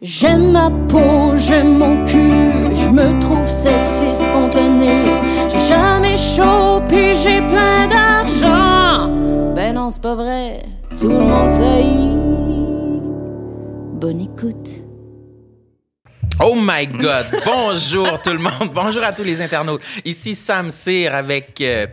J'aime 0.00 0.52
ma 0.52 0.70
peau, 0.88 1.34
j'aime 1.34 1.78
mon 1.78 2.04
cul, 2.04 2.72
je 2.72 2.88
me 2.88 3.20
trouve 3.20 3.50
sexy 3.50 4.14
spontané. 4.14 5.02
J'ai 5.50 5.66
jamais 5.66 6.16
chaud, 6.16 6.80
puis 6.86 7.16
j'ai 7.16 7.40
plein 7.48 7.88
d'argent. 7.88 9.12
Ben 9.56 9.74
non, 9.74 9.90
c'est 9.90 10.00
pas 10.00 10.14
vrai, 10.14 10.62
tout 11.00 11.08
le 11.08 11.18
monde 11.18 11.48
sait. 11.48 11.84
Bonne 14.00 14.20
écoute. 14.20 14.84
Oh 16.40 16.54
my 16.54 16.86
God! 16.86 17.26
Bonjour 17.44 18.22
tout 18.22 18.30
le 18.30 18.38
monde. 18.38 18.70
Bonjour 18.72 19.02
à 19.02 19.12
tous 19.12 19.24
les 19.24 19.42
internautes. 19.42 19.82
Ici 20.04 20.36
Sam 20.36 20.70
Cyr 20.70 21.12
avec 21.12 21.60
euh, 21.60 21.88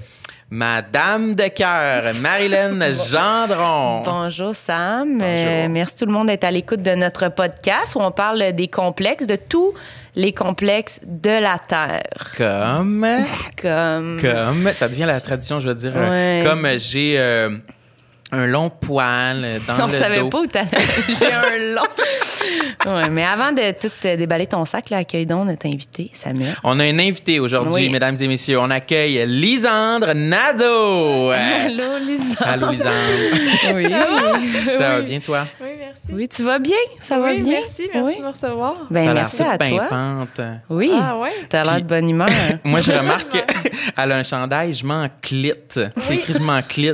ma 0.55 0.81
dame 0.81 1.35
de 1.35 1.49
cœur, 1.49 2.13
Marilyn 2.21 2.79
Gendron. 3.11 4.03
Bonjour 4.05 4.55
Sam. 4.55 5.17
Bonjour. 5.17 5.27
Euh, 5.27 5.67
merci 5.69 5.97
tout 5.97 6.05
le 6.05 6.13
monde 6.13 6.27
d'être 6.27 6.45
à 6.45 6.51
l'écoute 6.51 6.81
de 6.81 6.95
notre 6.95 7.27
podcast 7.27 7.93
où 7.95 7.99
on 7.99 8.11
parle 8.11 8.53
des 8.53 8.69
complexes, 8.69 9.27
de 9.27 9.35
tous 9.35 9.73
les 10.15 10.31
complexes 10.31 11.01
de 11.05 11.41
la 11.41 11.59
Terre. 11.59 12.31
Comme, 12.37 13.05
Comme. 13.61 14.17
comme, 14.21 14.73
ça 14.73 14.87
devient 14.87 15.03
la 15.03 15.19
tradition, 15.19 15.59
je 15.59 15.67
veux 15.67 15.75
dire. 15.75 15.93
Ouais. 15.93 16.41
comme 16.47 16.65
j'ai 16.77 17.15
euh, 17.19 17.49
un 18.35 18.47
long 18.47 18.69
poil 18.69 19.59
dans 19.67 19.83
on 19.83 19.87
le 19.87 19.93
savait 19.93 20.19
dos. 20.21 20.29
pas 20.29 20.39
où 20.41 20.47
t'allais. 20.47 20.69
J'ai 21.19 21.31
un 21.33 21.73
long. 21.75 22.93
Ouais, 22.93 23.09
mais 23.09 23.23
avant 23.25 23.51
de 23.51 23.71
tout 23.79 23.91
euh, 24.05 24.15
déballer 24.15 24.45
ton 24.47 24.65
sac, 24.65 24.89
là, 24.89 24.97
accueille 24.97 25.25
donc 25.25 25.47
notre 25.47 25.65
invité, 25.67 26.09
Samuel. 26.13 26.55
On 26.63 26.79
a 26.79 26.83
un 26.83 26.99
invité 26.99 27.39
aujourd'hui, 27.39 27.85
Oui. 27.85 27.89
mesdames 27.89 28.15
et 28.19 28.27
messieurs. 28.27 28.59
On 28.59 28.69
accueille 28.69 29.25
Lisandre 29.27 30.13
Nadeau. 30.13 31.31
Allô, 31.31 31.97
Lisa. 32.05 32.43
Allô, 32.45 32.69
Lisandre. 32.69 32.93
Oui. 33.73 33.85
Ça 34.77 34.89
va? 34.89 34.99
Oui. 34.99 35.05
bien, 35.05 35.19
toi? 35.19 35.45
Oui, 35.61 35.67
merci. 35.79 36.01
Oui, 36.11 36.27
tu 36.29 36.43
vas 36.43 36.59
bien? 36.59 36.75
Ça 36.99 37.17
va 37.19 37.29
Oui, 37.31 37.41
bien? 37.41 37.59
Merci, 37.61 37.89
merci 37.93 38.07
Oui. 38.07 38.17
de 38.17 38.23
me 38.23 38.27
recevoir. 38.29 38.75
Ben, 38.91 39.13
merci 39.13 39.41
à 39.41 39.57
toi. 39.57 39.67
pimpante. 39.89 40.41
Oui. 40.69 40.91
Ah 40.93 41.17
ouais? 41.17 41.31
T'as 41.49 41.63
l'air 41.63 41.77
de 41.81 41.87
bonne 41.87 42.09
humeur. 42.09 42.29
Moi, 42.63 42.81
je 42.81 42.91
remarque 42.91 43.31
qu'elle 43.31 43.45
a 44.11 44.15
un 44.15 44.23
chandail, 44.23 44.73
je 44.73 44.85
m'en 44.85 45.07
clit. 45.21 45.53
C'est 45.69 45.91
écrit, 46.11 46.33
je 46.33 46.39
m'en 46.39 46.61
clit. 46.61 46.91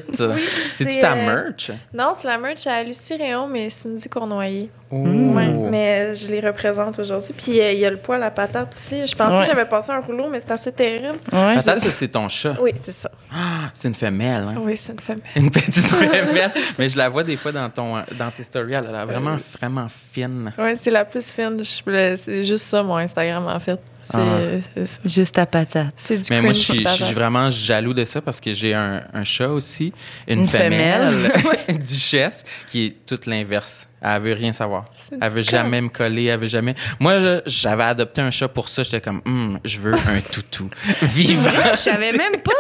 C'est-tu 0.74 0.92
c'est, 0.94 1.00
ta 1.00 1.14
euh, 1.14 1.26
merch? 1.36 1.72
Non, 1.94 2.14
c'est 2.18 2.28
la 2.28 2.38
merch 2.38 2.66
à 2.68 2.84
Lucie 2.84 3.16
Réon, 3.16 3.48
mais 3.48 3.70
Cindy 3.70 4.08
Cournoyer. 4.10 4.70
Ouais, 4.92 5.48
mais 5.70 6.14
je 6.16 6.28
les 6.28 6.42
représente 6.42 7.00
aujourd'hui. 7.00 7.34
Puis 7.38 7.62
euh, 7.62 7.72
il 7.72 7.80
y 7.80 7.86
a 7.86 7.90
le 7.90 7.96
poil 7.98 8.22
à 8.24 8.30
patate 8.32 8.74
aussi. 8.74 9.08
Je 9.08 9.16
pensais 9.16 9.38
Ouais. 9.38 9.42
que 9.46 9.52
j'avais 9.52 9.66
passé 9.70 9.92
un 9.92 10.00
rouleau, 10.02 10.28
mais 10.30 10.42
c'est 10.42 10.52
assez 10.52 10.72
terrible. 10.74 11.18
Ouais, 11.32 11.56
Attends, 11.58 11.76
c'est- 11.80 12.08
ton 12.10 12.28
chat. 12.28 12.56
Oui, 12.62 12.72
c'est 12.84 12.92
ça. 12.92 13.10
Ah, 13.34 13.70
c'est 13.72 13.88
une 13.88 13.96
femelle, 13.96 14.44
hein? 14.50 14.56
Oui, 14.60 14.76
c'est 14.76 14.92
une 14.92 15.00
femme. 15.00 15.20
Une 15.38 15.50
petite 15.50 15.76
femelle. 15.88 16.52
Mais 16.78 16.90
je 16.90 16.98
la 16.98 17.08
vois 17.08 17.24
des 17.24 17.38
fois 17.38 17.54
dans, 17.54 17.70
ton, 17.70 18.04
dans 18.20 18.32
tes 18.36 18.44
stories. 18.44 18.74
Elle 18.74 18.88
a 18.88 18.92
l'air 18.92 19.06
vraiment, 19.08 19.38
vraiment 19.60 19.88
fine. 19.90 20.52
Oui, 20.58 20.72
c'est 20.78 20.92
la 20.92 21.06
plus 21.06 21.32
fine. 21.32 21.64
Je- 21.64 22.16
C'est 22.18 22.44
juste 22.44 22.66
ça, 22.66 22.84
mon 22.84 22.98
Instagram, 22.98 23.48
en 23.48 23.60
fait. 23.62 23.80
C'est 24.12 24.18
Ah. 24.18 24.82
Juste 25.06 25.38
à 25.40 25.46
patate. 25.46 25.94
c'est 25.98 26.18
du 26.18 26.24
Mais 26.30 26.42
moi, 26.42 26.54
je 26.54 26.60
suis, 26.60 26.86
je 26.86 27.14
vraiment 27.14 27.50
jaloux 27.52 27.94
de 27.94 28.04
ça 28.06 28.22
parce 28.22 28.40
que 28.40 28.54
j'ai 28.54 28.74
un, 28.74 29.02
un 29.14 29.24
chat 29.24 29.48
aussi, 29.50 29.94
une, 30.28 30.42
Une 30.42 30.48
femelle, 30.48 31.08
femelle. 31.32 31.78
duchesse, 31.84 32.44
qui 32.68 32.86
est 32.88 32.96
toute 33.06 33.26
l'inverse. 33.26 33.88
Elle 34.02 34.22
veut 34.22 34.34
rien 34.34 34.52
savoir. 34.52 34.86
Elle 35.22 35.30
veut 35.30 35.42
jamais 35.44 35.80
me 35.80 35.90
coller, 35.90 36.26
elle 36.26 36.40
veut 36.40 36.48
jamais. 36.48 36.74
Moi, 37.00 37.20
je- 37.20 37.42
j'avais 37.46 37.84
adopté 37.84 38.22
un 38.22 38.32
chat 38.32 38.48
pour 38.48 38.68
ça. 38.68 38.82
J'étais 38.84 39.00
comme, 39.02 39.22
Hum, 39.26 39.60
je 39.64 39.78
veux 39.80 39.94
un 39.94 40.22
toutou 40.32 40.70
vivant. 41.04 41.52
Je 41.72 41.76
savais 41.78 42.12
même 42.14 42.42
pas 42.44 42.52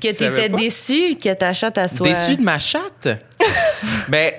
que 0.00 0.16
tu 0.16 0.24
étais 0.24 0.48
déçu 0.48 1.16
que 1.22 1.34
ta 1.34 1.52
chatte 1.52 1.76
à 1.78 1.88
soit. 1.88 2.08
Déçu 2.08 2.36
de 2.36 2.42
ma 2.42 2.58
chatte? 2.58 3.08
ben, 4.08 4.32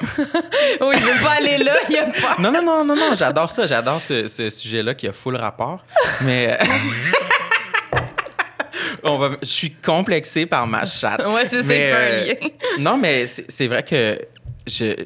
Oui, 0.82 0.96
il 0.98 1.02
veut 1.04 1.24
pas 1.24 1.34
aller 1.38 1.58
là, 1.58 1.76
il 1.90 1.98
a 1.98 2.04
pas. 2.04 2.36
non, 2.40 2.52
non, 2.52 2.62
non, 2.62 2.86
non, 2.86 2.96
non, 2.96 3.16
j'adore 3.16 3.50
ça. 3.50 3.68
J'adore 3.68 4.02
ce, 4.02 4.28
ce 4.28 4.50
sujet-là 4.50 4.94
qui 4.96 5.08
a 5.08 5.14
full 5.14 5.36
rapport. 5.36 5.84
Mais. 6.22 6.58
On 9.08 9.18
va, 9.18 9.38
je 9.42 9.48
suis 9.48 9.72
complexé 9.72 10.48
par 10.48 10.66
ma 10.66 10.86
chatte. 10.86 11.26
Ouais, 11.28 11.48
c'est 11.48 11.64
Mais, 11.64 11.92
euh. 11.94 12.34
Non, 12.80 12.98
mais 12.98 13.28
c'est 13.28 13.46
c'est 13.50 13.68
vrai 13.68 13.84
que 13.84 14.20
je, 14.66 15.06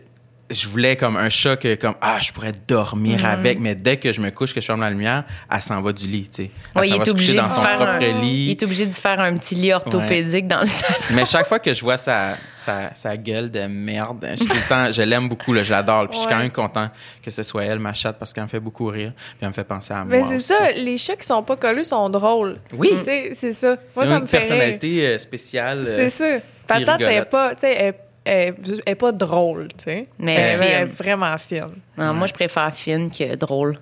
je 0.50 0.68
voulais 0.68 0.96
comme 0.96 1.16
un 1.18 1.30
chat 1.30 1.58
que, 1.58 1.76
comme, 1.76 1.94
ah, 2.02 2.18
je 2.22 2.32
pourrais 2.32 2.54
dormir 2.68 3.24
avec, 3.26 3.60
mais 3.60 3.76
dès 3.76 3.98
que 3.98 4.12
je 4.12 4.20
me 4.20 4.32
couche, 4.32 4.54
que 4.54 4.62
je 4.62 4.66
ferme 4.66 4.82
la 4.82 4.90
lumière, 4.90 5.24
elle 5.54 5.62
s'en 5.62 5.80
va 5.82 5.92
du 5.94 6.08
lit, 6.08 6.28
tu 6.34 6.44
sais. 6.44 6.52
Elle 6.76 6.82
Ouais, 6.82 6.88
s'en 6.88 6.94
il 6.94 6.98
va 6.98 7.04
est 7.04 7.06
se 7.06 7.12
obligé 7.12 7.34
dans 7.36 7.44
de 7.46 7.50
son 7.50 7.62
faire 7.62 7.76
propre 7.76 7.92
un- 7.92 8.22
lit. 8.22 8.46
Il 8.46 8.52
est 8.52 8.64
obligé 8.64 8.86
de 8.88 8.92
faire 8.92 9.20
un 9.20 9.36
petit 9.38 9.56
lit 9.56 9.72
orthopédique 9.74 10.48
dans 10.48 10.62
le 10.62 10.66
salon. 10.68 10.96
Mais 11.12 11.26
chaque 11.26 11.46
fois 11.48 11.60
que 11.60 11.74
je 11.74 11.82
vois 11.84 11.98
sa, 11.98 12.36
sa, 12.56 12.90
sa 12.96 13.16
gueule 13.18 13.52
de 13.52 13.62
merde, 13.68 14.28
je, 14.32 14.44
tout 14.44 14.54
le 14.54 14.68
temps, 14.70 14.92
je 14.92 15.02
l'aime 15.04 15.30
beaucoup, 15.30 15.54
là, 15.54 15.64
je 15.64 15.72
l'adore. 15.72 16.08
Puis 16.10 16.16
je 16.18 16.22
suis 16.24 16.30
quand 16.30 16.40
même 16.40 16.52
content 16.52 16.90
que 17.24 17.30
ce 17.30 17.44
soit 17.44 17.66
elle, 17.66 17.80
ma 17.80 17.94
chatte, 17.94 18.18
parce 18.18 18.34
qu'elle 18.34 18.46
me 18.46 18.50
fait 18.50 18.60
beaucoup 18.60 18.88
rire. 18.88 19.14
Puis 19.16 19.38
elle 19.42 19.50
me 19.50 19.54
fait 19.54 19.64
penser 19.64 19.94
à 19.94 20.04
Mais 20.04 20.20
moi. 20.20 20.28
c'est 20.30 20.36
aussi. 20.38 20.48
ça, 20.48 20.72
les 20.72 20.98
chats 20.98 21.16
qui 21.16 21.28
sont 21.28 21.44
pas 21.44 21.56
collés 21.58 21.84
sont 21.84 22.10
drôles. 22.10 22.58
Oui. 22.74 22.90
Tu 22.98 23.04
sais, 23.04 23.32
c'est 23.36 23.54
ça. 23.54 23.76
Moi, 23.96 24.06
Ils 24.06 24.08
ont 24.08 24.12
ça 24.12 24.16
une 24.18 24.22
me 24.24 24.26
fait 24.28 24.38
rire. 24.40 24.48
personnalité 24.48 25.08
euh, 25.08 25.18
spéciale. 25.20 25.84
euh, 25.88 25.96
C'est 25.96 26.10
ça. 26.10 26.40
Patate 26.68 27.02
est 27.02 27.08
rigolote. 27.08 27.30
pas, 27.30 27.54
tu 27.56 27.62
sais, 27.62 27.94
elle, 28.32 28.56
elle- 28.66 28.82
elle 28.86 28.92
est 28.92 28.96
pas 28.96 29.12
drôle, 29.12 29.68
tu 29.78 29.86
sais. 29.86 30.08
Mais 30.20 30.34
elle, 30.36 30.62
elle 30.62 30.72
est 30.84 30.86
fine. 30.88 30.96
vraiment 30.96 31.38
fine. 31.38 31.68
Non, 31.98 32.14
Moi, 32.14 32.28
je 32.28 32.34
préfère 32.34 32.74
fine 32.74 33.10
que 33.12 33.36
drôle 33.36 33.80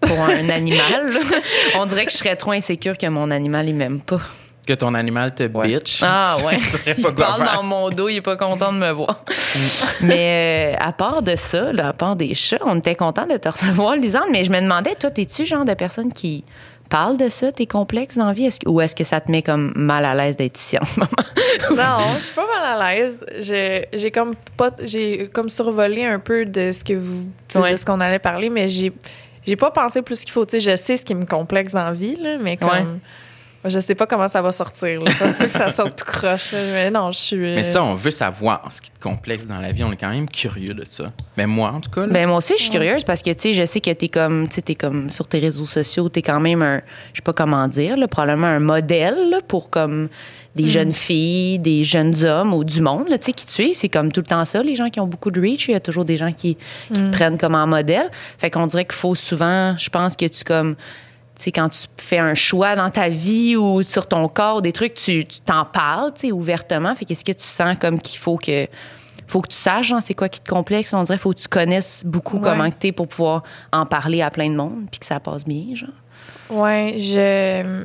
pour 0.00 0.18
un 0.20 0.48
animal. 0.50 1.10
On 1.76 1.86
dirait 1.86 2.06
que 2.06 2.12
je 2.12 2.16
serais 2.16 2.36
trop 2.36 2.52
insécure 2.52 2.96
que 2.98 3.06
mon 3.06 3.30
animal, 3.30 3.68
il 3.68 3.74
m'aime 3.74 4.00
pas. 4.00 4.20
Que 4.66 4.72
ton 4.72 4.94
animal 4.94 5.32
te 5.32 5.44
bitch. 5.46 6.00
Ah 6.02 6.34
ouais. 6.44 6.58
Il 6.98 7.00
parle 7.14 7.38
faire. 7.44 7.54
dans 7.54 7.62
mon 7.62 7.88
dos, 7.88 8.08
il 8.08 8.16
est 8.16 8.20
pas 8.20 8.36
content 8.36 8.72
de 8.72 8.78
me 8.78 8.90
voir. 8.90 9.22
mais 10.02 10.74
euh, 10.76 10.84
à 10.84 10.92
part 10.92 11.22
de 11.22 11.36
ça, 11.36 11.72
là, 11.72 11.88
à 11.88 11.92
part 11.92 12.16
des 12.16 12.34
chats, 12.34 12.58
on 12.64 12.76
était 12.78 12.96
content 12.96 13.26
de 13.26 13.36
te 13.36 13.48
recevoir, 13.48 13.94
Lisande. 13.96 14.24
Mais 14.32 14.42
je 14.44 14.50
me 14.50 14.60
demandais, 14.60 14.94
toi, 14.96 15.10
t'es-tu 15.10 15.42
le 15.42 15.46
genre 15.46 15.64
de 15.64 15.74
personne 15.74 16.12
qui 16.12 16.44
parle 16.88 17.16
de 17.16 17.28
ça, 17.28 17.52
tes 17.52 17.66
complexes 17.66 18.16
dans 18.16 18.26
la 18.26 18.32
vie? 18.32 18.48
Que- 18.48 18.68
ou 18.68 18.80
est-ce 18.80 18.94
que 18.96 19.04
ça 19.04 19.20
te 19.20 19.30
met 19.30 19.42
comme 19.42 19.72
mal 19.76 20.04
à 20.04 20.14
l'aise 20.14 20.36
d'être 20.36 20.58
ici 20.58 20.76
en 20.80 20.84
ce 20.84 21.00
moment? 21.00 21.10
Non, 21.70 22.04
je 22.16 22.22
suis 22.22 22.34
pas 22.34 22.46
mal 22.46 22.80
à 22.80 22.94
l'aise. 22.94 23.24
J'ai 23.92 24.10
comme 24.10 24.34
pas, 24.56 24.70
j'ai 24.82 25.28
comme 25.28 25.48
survolé 25.48 26.04
un 26.04 26.18
peu 26.18 26.44
de 26.44 26.72
ce 26.72 26.84
que 26.84 26.92
vous, 26.94 27.26
Ouais. 27.54 27.72
de 27.72 27.76
ce 27.76 27.84
qu'on 27.84 28.00
allait 28.00 28.18
parler, 28.18 28.50
mais 28.50 28.68
j'ai, 28.68 28.92
j'ai 29.46 29.56
pas 29.56 29.70
pensé 29.70 30.02
plus 30.02 30.20
qu'il 30.20 30.30
faut. 30.32 30.44
Tu 30.44 30.60
sais, 30.60 30.72
je 30.72 30.76
sais 30.76 30.96
ce 30.96 31.04
qui 31.04 31.14
me 31.14 31.24
complexe 31.24 31.72
dans 31.72 31.84
la 31.84 31.92
vie, 31.94 32.16
là, 32.16 32.36
mais 32.40 32.56
comme, 32.56 32.68
Ouais. 32.70 32.84
Je 33.68 33.80
sais 33.80 33.94
pas 33.94 34.06
comment 34.06 34.28
ça 34.28 34.42
va 34.42 34.52
sortir. 34.52 35.02
là. 35.02 35.10
Ça 35.12 35.28
se 35.28 35.36
peut 35.36 35.44
que 35.44 35.50
ça 35.50 35.68
sorte 35.70 35.98
tout 35.98 36.04
croche. 36.04 36.52
là. 36.52 36.58
Mais 36.72 36.90
non, 36.90 37.10
je 37.10 37.18
suis. 37.18 37.36
Mais 37.36 37.64
ça, 37.64 37.82
on 37.82 37.94
veut 37.94 38.10
savoir 38.10 38.68
ce 38.72 38.80
qui 38.80 38.90
te 38.90 39.00
complexe 39.00 39.46
dans 39.46 39.58
la 39.60 39.72
vie. 39.72 39.84
On 39.84 39.92
est 39.92 39.96
quand 39.96 40.10
même 40.10 40.28
curieux 40.28 40.74
de 40.74 40.84
ça. 40.84 41.12
Ben 41.36 41.46
moi, 41.46 41.72
en 41.72 41.80
tout 41.80 41.90
cas. 41.90 42.02
là. 42.02 42.12
Ben 42.12 42.26
moi 42.28 42.38
aussi, 42.38 42.54
je 42.56 42.62
suis 42.62 42.70
curieuse 42.70 43.04
parce 43.04 43.22
que 43.22 43.30
tu 43.30 43.38
sais, 43.38 43.52
je 43.52 43.64
sais 43.64 43.80
que 43.80 43.90
t'es 43.90 44.08
comme, 44.08 44.48
tu 44.48 44.54
sais, 44.56 44.62
t'es 44.62 44.74
comme 44.74 45.10
sur 45.10 45.26
tes 45.28 45.38
réseaux 45.38 45.66
sociaux, 45.66 46.08
t'es 46.08 46.22
quand 46.22 46.40
même 46.40 46.62
un, 46.62 46.80
je 47.12 47.18
sais 47.18 47.22
pas 47.24 47.32
comment 47.32 47.66
dire, 47.68 47.96
là, 47.96 48.08
probablement 48.08 48.46
un 48.46 48.60
modèle 48.60 49.30
là, 49.30 49.38
pour 49.46 49.70
comme 49.70 50.08
des 50.54 50.68
jeunes 50.68 50.94
filles, 50.94 51.58
des 51.58 51.84
jeunes 51.84 52.24
hommes 52.24 52.54
ou 52.54 52.64
du 52.64 52.80
monde, 52.80 53.04
tu 53.10 53.16
sais, 53.20 53.32
qui 53.34 53.44
te 53.44 53.50
suivent. 53.50 53.74
C'est 53.76 53.90
comme 53.90 54.10
tout 54.10 54.20
le 54.22 54.26
temps 54.26 54.44
ça, 54.46 54.62
les 54.62 54.74
gens 54.74 54.88
qui 54.88 55.00
ont 55.00 55.06
beaucoup 55.06 55.30
de 55.30 55.38
reach. 55.38 55.68
Il 55.68 55.72
y 55.72 55.74
a 55.74 55.80
toujours 55.80 56.06
des 56.06 56.16
gens 56.16 56.32
qui, 56.32 56.56
qui 56.92 57.02
te 57.02 57.10
prennent 57.10 57.36
comme 57.36 57.54
un 57.54 57.66
modèle. 57.66 58.08
Fait 58.38 58.50
qu'on 58.50 58.64
dirait 58.66 58.86
qu'il 58.86 58.94
faut 58.94 59.14
souvent, 59.14 59.76
je 59.76 59.90
pense 59.90 60.16
que 60.16 60.24
tu 60.24 60.44
comme, 60.44 60.74
tu 60.74 60.80
sais, 61.42 61.52
quand 61.52 61.68
tu 61.68 61.86
fais 61.98 62.18
un 62.18 62.34
choix 62.34 62.74
dans 62.76 62.90
ta 62.90 63.08
vie 63.08 63.56
ou 63.56 63.82
sur 63.82 64.06
ton 64.06 64.28
corps, 64.28 64.62
des 64.62 64.72
trucs, 64.72 64.94
tu 64.94 65.26
t'en 65.44 65.64
parles, 65.64 66.12
tu 66.14 66.22
sais, 66.28 66.32
ouvertement. 66.32 66.94
Fait 66.94 67.04
qu'est-ce 67.04 67.24
que 67.24 67.32
tu 67.32 67.44
sens 67.44 67.76
comme 67.78 68.00
qu'il 68.00 68.18
faut 68.18 68.36
que 68.36 68.66
faut 69.28 69.40
que 69.40 69.48
tu 69.48 69.56
saches, 69.56 69.88
genre, 69.88 70.00
c'est 70.02 70.14
quoi 70.14 70.28
qui 70.28 70.40
te 70.40 70.48
complexe. 70.48 70.92
On 70.94 71.02
dirait? 71.02 71.18
Faut 71.18 71.32
que 71.32 71.38
tu 71.40 71.48
connaisses 71.48 72.04
beaucoup 72.06 72.36
Ouais. 72.36 72.42
comment 72.44 72.70
que 72.70 72.76
t'es 72.76 72.92
pour 72.92 73.08
pouvoir 73.08 73.42
en 73.72 73.84
parler 73.84 74.22
à 74.22 74.30
plein 74.30 74.48
de 74.48 74.54
monde 74.54 74.84
puis 74.90 75.00
que 75.00 75.06
ça 75.06 75.18
passe 75.18 75.44
bien, 75.44 75.74
genre. 75.74 75.88
Ouais, 76.48 76.94
je. 76.98 77.84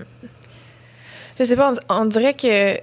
Je 1.40 1.44
sais 1.44 1.56
pas, 1.56 1.74
on, 1.90 2.02
on 2.02 2.06
dirait 2.06 2.36
que 2.36 2.80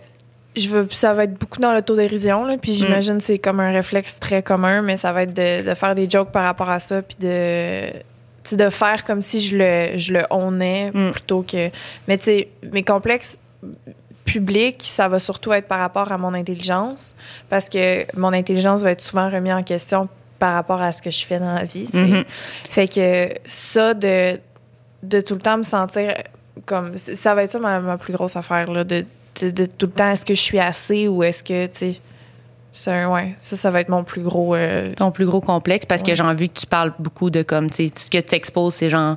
je 0.56 0.68
veux, 0.70 0.88
ça 0.90 1.14
va 1.14 1.24
être 1.24 1.34
beaucoup 1.38 1.60
dans 1.60 1.72
l'autodérision, 1.72 2.44
là, 2.44 2.56
puis 2.58 2.74
j'imagine 2.74 3.18
que 3.18 3.22
c'est 3.22 3.38
comme 3.38 3.60
un 3.60 3.70
réflexe 3.70 4.18
très 4.18 4.42
commun, 4.42 4.82
mais 4.82 4.96
ça 4.96 5.12
va 5.12 5.22
être 5.22 5.34
de, 5.34 5.68
de 5.68 5.74
faire 5.74 5.94
des 5.94 6.10
jokes 6.10 6.32
par 6.32 6.42
rapport 6.42 6.68
à 6.70 6.80
ça, 6.80 7.00
puis 7.02 7.16
de. 7.20 7.82
Sais, 8.50 8.56
de 8.56 8.70
faire 8.70 9.04
comme 9.04 9.22
si 9.22 9.40
je 9.40 9.56
le, 9.56 9.98
je 9.98 10.12
le 10.12 10.22
ownais 10.30 10.90
Mm. 10.92 11.10
plutôt 11.12 11.42
que. 11.42 11.70
Mais 12.06 12.18
tu 12.18 12.24
sais, 12.24 12.48
mes 12.72 12.82
complexes 12.82 13.38
publics, 14.24 14.82
ça 14.84 15.08
va 15.08 15.18
surtout 15.18 15.52
être 15.52 15.66
par 15.68 15.78
rapport 15.78 16.12
à 16.12 16.18
mon 16.18 16.34
intelligence, 16.34 17.14
parce 17.48 17.68
que 17.68 18.04
mon 18.16 18.32
intelligence 18.32 18.82
va 18.82 18.90
être 18.90 19.00
souvent 19.00 19.30
remise 19.30 19.52
en 19.52 19.62
question 19.62 20.08
par 20.38 20.54
rapport 20.54 20.80
à 20.82 20.92
ce 20.92 21.00
que 21.02 21.10
je 21.10 21.24
fais 21.24 21.38
dans 21.38 21.54
la 21.54 21.64
vie. 21.64 21.88
Mhm. 21.92 22.24
Fait 22.70 22.86
que 22.88 23.28
ça, 23.46 23.94
de, 23.94 24.38
de 25.02 25.20
tout 25.20 25.34
le 25.34 25.40
temps 25.40 25.56
me 25.58 25.62
sentir 25.62 26.14
comme. 26.66 26.96
Ça 26.96 27.34
va 27.34 27.44
être 27.44 27.50
ça 27.50 27.58
ma, 27.58 27.80
ma 27.80 27.96
plus 27.98 28.12
grosse 28.12 28.36
affaire, 28.36 28.70
là. 28.70 28.84
De, 28.84 29.04
de, 29.40 29.50
de 29.50 29.64
tout 29.66 29.86
le 29.86 29.92
temps, 29.92 30.10
est-ce 30.10 30.24
que 30.24 30.34
je 30.34 30.40
suis 30.42 30.58
assez 30.60 31.08
ou 31.08 31.22
est-ce 31.22 31.42
que, 31.42 31.66
tu 31.66 31.78
sais. 31.78 32.00
C'est 32.72 32.90
un- 32.92 33.08
ouais, 33.10 33.34
ça, 33.36 33.56
ça 33.56 33.70
va 33.70 33.80
être 33.80 33.88
mon 33.88 34.04
plus 34.04 34.22
gros. 34.22 34.54
euh, 34.54 34.90
Ton 34.96 35.10
plus 35.10 35.26
gros 35.26 35.40
complexe 35.40 35.86
parce 35.86 36.02
que 36.02 36.14
j'ai 36.14 36.22
envie 36.22 36.48
que 36.50 36.60
tu 36.60 36.66
parles 36.66 36.92
beaucoup 36.98 37.30
de 37.30 37.42
comme, 37.42 37.70
tu 37.70 37.88
sais, 37.88 37.92
ce 37.94 38.10
que 38.10 38.18
tu 38.18 38.34
exposes, 38.34 38.74
c'est 38.74 38.88
genre 38.90 39.16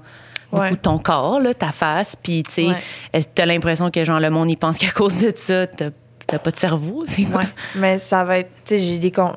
beaucoup 0.52 0.64
Ouais. 0.64 0.72
de 0.72 0.76
ton 0.76 0.98
corps, 0.98 1.40
là, 1.40 1.54
ta 1.54 1.72
face, 1.72 2.16
puis 2.16 2.44
tu 2.44 2.52
sais, 2.52 2.68
Ouais. 3.14 3.22
t'as 3.36 3.46
l'impression 3.46 3.90
que 3.92 4.04
genre 4.04 4.20
le 4.20 4.30
monde 4.30 4.50
y 4.52 4.56
pense 4.56 4.78
qu'à 4.80 4.92
cause 4.92 5.18
de 5.18 5.32
ça, 5.36 5.68
t'as 5.68 5.92
pas 6.40 6.52
de 6.52 6.58
cerveau, 6.58 7.04
c'est 7.06 7.24
quoi? 7.24 7.42
Ouais. 7.42 7.48
Mais 7.76 8.00
ça 8.00 8.24
va 8.24 8.40
être. 8.40 8.50
Tu 8.66 8.78
sais, 8.78 8.80
j'ai 8.80 8.98
des, 8.98 9.12
com- 9.12 9.36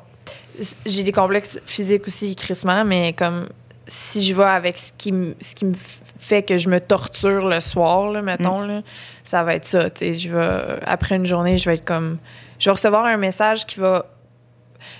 j'ai 0.85 1.03
des 1.03 1.11
complexes 1.11 1.59
physiques 1.65 2.07
aussi, 2.07 2.35
crissement, 2.35 2.83
mais 2.85 3.13
comme. 3.13 3.47
si 3.87 4.23
je 4.23 4.33
vais 4.33 4.43
avec 4.45 4.77
ce 4.79 4.91
qui, 4.97 5.11
me- 5.11 5.35
ce 5.39 5.53
qui 5.53 5.63
me 5.65 5.73
fait 6.17 6.41
que 6.41 6.57
je 6.57 6.69
me 6.69 6.79
torture 6.79 7.45
le 7.47 7.59
soir, 7.59 8.09
là, 8.11 8.23
mettons, 8.23 8.63
Mm. 8.63 8.67
là, 8.67 8.81
ça 9.23 9.43
va 9.43 9.53
être 9.53 9.65
ça. 9.65 9.89
tu 9.91 10.05
sais, 10.07 10.13
Je 10.15 10.29
vais, 10.35 10.79
après 10.87 11.17
une 11.17 11.25
journée, 11.27 11.57
je 11.59 11.69
vais 11.69 11.75
être 11.75 11.85
comme. 11.85 12.17
Je 12.59 12.69
vais 12.69 12.73
recevoir 12.73 13.05
un 13.05 13.17
message 13.17 13.65
qui 13.65 13.79
va. 13.79 14.05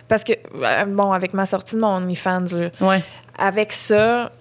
Parce 0.08 0.24
que, 0.24 0.34
euh, 0.34 0.86
bon, 0.86 1.12
avec 1.12 1.34
ma 1.34 1.46
sortie 1.46 1.76
de 1.76 1.82
mon 1.82 1.88
OnlyFans, 1.98 2.46
Ouais. 2.82 3.02
avec 3.38 3.74
ça, 3.74 4.32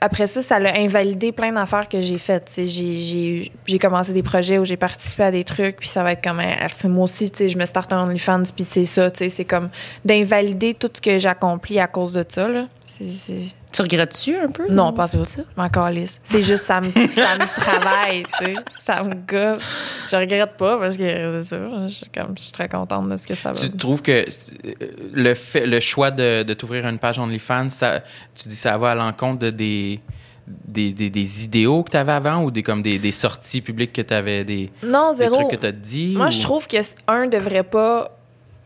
après 0.00 0.26
ça, 0.26 0.42
ça 0.42 0.58
l'a 0.58 0.76
invalidé 0.78 1.30
plein 1.30 1.52
d'affaires 1.52 1.88
que 1.88 2.00
j'ai 2.02 2.18
faites. 2.18 2.52
J'ai, 2.64 3.52
commencé 3.80 4.12
des 4.12 4.22
projets 4.22 4.58
où 4.58 4.64
j'ai 4.64 4.76
participé 4.76 5.22
à 5.24 5.30
des 5.30 5.44
trucs, 5.44 5.76
puis 5.76 5.88
ça 5.88 6.02
va 6.02 6.12
être 6.12 6.22
comme, 6.24 6.40
ah, 6.40 6.66
c'est 6.76 6.88
moi 6.88 7.04
aussi, 7.04 7.30
tu 7.30 7.38
sais, 7.38 7.48
je 7.48 7.56
me 7.58 7.64
starte 7.66 7.92
un 7.92 8.02
OnlyFans, 8.04 8.42
puis 8.54 8.64
c'est 8.64 8.84
ça, 8.84 9.10
tu 9.10 9.18
sais, 9.18 9.28
c'est 9.28 9.44
comme 9.44 9.68
d'invalider 10.04 10.74
tout 10.74 10.90
ce 10.92 11.00
que 11.00 11.18
j'ai 11.18 11.28
accompli 11.28 11.78
à 11.78 11.86
cause 11.86 12.14
de 12.14 12.24
ça, 12.28 12.48
là. 12.48 12.66
C'est- 12.84 13.32
Tu 13.72 13.80
regrettes-tu 13.82 14.36
un 14.36 14.48
peu? 14.48 14.66
Non, 14.70 14.92
pas 14.92 15.08
tout. 15.08 15.24
Je 15.24 15.42
m'en 15.56 15.68
calisse. 15.68 16.20
C'est 16.22 16.42
juste, 16.42 16.64
ça 16.64 16.80
me, 16.80 16.90
ça 16.90 17.36
me 17.38 17.56
travaille, 17.60 18.24
tu 18.38 18.44
sais. 18.44 18.54
Ça 18.82 19.02
me 19.02 19.14
gosse. 19.14 19.62
Je 20.10 20.16
regrette 20.16 20.56
pas 20.58 20.78
parce 20.78 20.96
que 20.96 21.42
c'est 21.42 21.56
ça. 21.56 21.56
Je 21.86 21.92
suis 21.92 22.06
comme, 22.14 22.34
je 22.36 22.42
suis 22.42 22.52
très 22.52 22.68
contente 22.68 23.08
de 23.08 23.16
ce 23.16 23.26
que 23.26 23.34
ça 23.34 23.52
va. 23.52 23.58
Tu 23.58 23.70
trouves 23.70 24.02
que 24.02 24.12
euh, 24.12 24.72
le, 25.14 25.34
fait, 25.34 25.64
le 25.66 25.80
choix 25.80 26.10
de, 26.10 26.42
de 26.42 26.54
t'ouvrir 26.54 26.86
une 26.86 26.98
page 26.98 27.18
OnlyFans, 27.18 27.70
ça, 27.70 28.00
tu 28.34 28.48
dis 28.48 28.56
ça 28.56 28.76
va 28.76 28.90
à 28.90 28.94
l'encontre 28.94 29.38
de 29.38 29.50
des, 29.50 30.00
des, 30.46 30.92
des, 30.92 31.08
des 31.08 31.44
idéaux 31.44 31.82
que 31.82 31.92
tu 31.92 31.96
avais 31.96 32.12
avant 32.12 32.42
ou 32.42 32.50
des, 32.50 32.62
comme 32.62 32.82
des, 32.82 32.98
des 32.98 33.12
sorties 33.12 33.62
publiques 33.62 33.94
que 33.94 34.02
tu 34.02 34.12
avais, 34.12 34.44
des, 34.44 34.70
Non, 34.82 35.12
des 35.12 35.16
zéro. 35.18 35.36
trucs 35.36 35.50
que 35.52 35.56
tu 35.56 35.66
as 35.66 35.72
dit? 35.72 36.14
Moi, 36.14 36.26
ou- 36.26 36.30
je 36.30 36.40
trouve 36.42 36.66
que 36.68 36.76
un 37.08 37.26
devrait 37.26 37.62
pas 37.62 38.18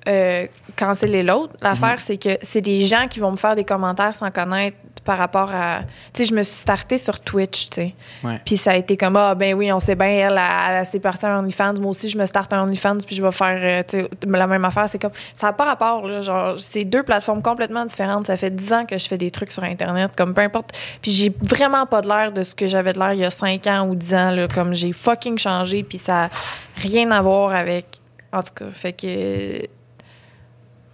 euh, 0.08 0.46
canceller 0.76 1.22
l'autre. 1.22 1.52
L'affaire, 1.62 1.92
Mhm. 1.94 1.98
c'est 2.00 2.16
que 2.16 2.38
c'est 2.42 2.60
des 2.60 2.80
gens 2.86 3.06
qui 3.08 3.20
vont 3.20 3.30
me 3.32 3.36
faire 3.36 3.54
des 3.54 3.64
commentaires 3.64 4.14
sans 4.14 4.30
connaître 4.30 4.76
par 5.06 5.16
rapport 5.16 5.50
à. 5.54 5.80
Tu 6.12 6.22
sais, 6.22 6.28
je 6.28 6.34
me 6.34 6.42
suis 6.42 6.56
startée 6.56 6.98
sur 6.98 7.20
Twitch, 7.20 7.70
tu 7.70 7.74
sais. 7.80 7.94
Ouais. 8.22 8.40
Puis 8.44 8.56
ça 8.56 8.72
a 8.72 8.76
été 8.76 8.96
comme, 8.96 9.16
ah, 9.16 9.34
ben 9.34 9.54
oui, 9.54 9.72
on 9.72 9.80
sait 9.80 9.94
bien, 9.94 10.08
elle, 10.08 10.32
elle, 10.38 10.76
elle 10.78 10.84
s'est 10.84 10.98
partie 10.98 11.24
à 11.24 11.38
OnlyFans. 11.38 11.74
Moi 11.80 11.90
aussi, 11.90 12.10
je 12.10 12.18
me 12.18 12.26
starte 12.26 12.52
un 12.52 12.64
OnlyFans, 12.64 12.98
puis 13.06 13.16
je 13.16 13.22
vais 13.22 13.32
faire, 13.32 13.84
euh, 13.94 14.08
la 14.26 14.46
même 14.46 14.64
affaire. 14.64 14.88
C'est 14.88 14.98
comme, 14.98 15.12
ça 15.32 15.46
n'a 15.46 15.52
pas 15.54 15.64
rapport, 15.64 16.06
là. 16.06 16.20
Genre, 16.20 16.58
c'est 16.58 16.84
deux 16.84 17.04
plateformes 17.04 17.40
complètement 17.40 17.84
différentes. 17.84 18.26
Ça 18.26 18.36
fait 18.36 18.50
dix 18.50 18.72
ans 18.72 18.84
que 18.84 18.98
je 18.98 19.06
fais 19.06 19.16
des 19.16 19.30
trucs 19.30 19.52
sur 19.52 19.62
Internet, 19.62 20.10
comme 20.16 20.34
peu 20.34 20.42
importe. 20.42 20.76
Puis 21.00 21.12
j'ai 21.12 21.32
vraiment 21.40 21.86
pas 21.86 22.02
de 22.02 22.08
l'air 22.08 22.32
de 22.32 22.42
ce 22.42 22.54
que 22.54 22.66
j'avais 22.66 22.92
de 22.92 22.98
l'air 22.98 23.12
il 23.12 23.20
y 23.20 23.24
a 23.24 23.30
cinq 23.30 23.66
ans 23.68 23.86
ou 23.88 23.94
dix 23.94 24.14
ans, 24.14 24.32
là. 24.32 24.48
Comme 24.48 24.74
j'ai 24.74 24.92
fucking 24.92 25.38
changé, 25.38 25.84
puis 25.84 25.98
ça 25.98 26.12
n'a 26.12 26.30
rien 26.76 27.10
à 27.12 27.22
voir 27.22 27.54
avec. 27.54 27.86
En 28.32 28.42
tout 28.42 28.52
cas, 28.54 28.70
fait 28.72 28.92
que. 28.92 29.66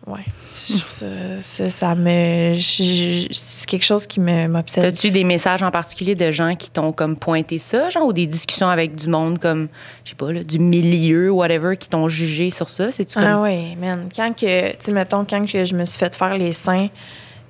Ouais. 0.06 0.24
Je 0.68 0.78
ça, 0.78 1.06
ça, 1.40 1.70
ça 1.70 1.94
me. 1.94 2.54
C'est 2.60 3.66
quelque 3.66 3.84
chose 3.84 4.06
qui 4.06 4.18
me- 4.18 4.48
m'obsède. 4.48 4.82
T'as-tu 4.82 5.12
des 5.12 5.22
messages 5.22 5.62
en 5.62 5.70
particulier 5.70 6.16
de 6.16 6.32
gens 6.32 6.56
qui 6.56 6.70
t'ont 6.70 6.92
comme 6.92 7.16
pointé 7.16 7.58
ça, 7.58 7.88
genre, 7.88 8.06
ou 8.06 8.12
des 8.12 8.26
discussions 8.26 8.68
avec 8.68 8.96
du 8.96 9.06
monde 9.08 9.38
comme, 9.38 9.68
je 10.04 10.10
sais 10.10 10.16
pas, 10.16 10.32
là, 10.32 10.42
du 10.42 10.58
milieu, 10.58 11.30
whatever, 11.30 11.76
qui 11.76 11.88
t'ont 11.88 12.08
jugé 12.08 12.50
sur 12.50 12.68
ça? 12.68 12.90
C'est-tu 12.90 13.14
comme. 13.14 13.24
Ah 13.24 13.42
oui, 13.42 13.76
man. 13.76 14.08
Quand 14.14 14.32
que, 14.34 14.70
tu 14.72 14.76
sais, 14.80 14.92
mettons, 14.92 15.24
quand 15.24 15.46
que 15.46 15.64
je 15.64 15.74
me 15.76 15.84
suis 15.84 15.98
fait 15.98 16.14
faire 16.14 16.36
les 16.36 16.52
seins, 16.52 16.88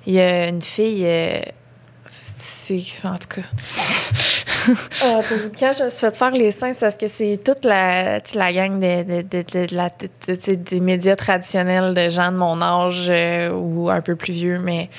il 0.05 0.13
y 0.13 0.19
a 0.19 0.47
une 0.49 0.61
fille, 0.61 1.01
euh, 1.05 1.39
c'est, 2.05 2.83
en 3.05 3.15
tout 3.17 3.29
cas. 3.41 3.47
Ah, 5.03 5.19
quand 5.59 5.71
je 5.77 5.83
me 5.83 5.89
suis 5.89 5.99
fait 5.99 6.15
faire 6.15 6.31
les 6.31 6.51
seins, 6.51 6.73
c'est 6.73 6.79
parce 6.79 6.97
que 6.97 7.07
c'est 7.07 7.39
toute 7.43 7.65
la, 7.65 8.19
la 8.35 8.53
gang 8.53 8.79
de, 8.79 9.03
de- 9.03 9.21
de- 9.21 9.43
de- 9.61 9.65
de 9.67 9.75
la- 9.75 9.89
de- 9.89 10.09
de- 10.27 10.35
tu 10.35 10.41
sais, 10.41 10.55
des 10.55 10.79
médias 10.79 11.15
traditionnels 11.15 11.93
de 11.93 12.09
gens 12.09 12.31
de 12.31 12.37
mon 12.37 12.61
âge 12.61 13.07
euh, 13.09 13.51
ou 13.51 13.89
un 13.89 14.01
peu 14.01 14.15
plus 14.15 14.33
vieux, 14.33 14.59
mais 14.59 14.89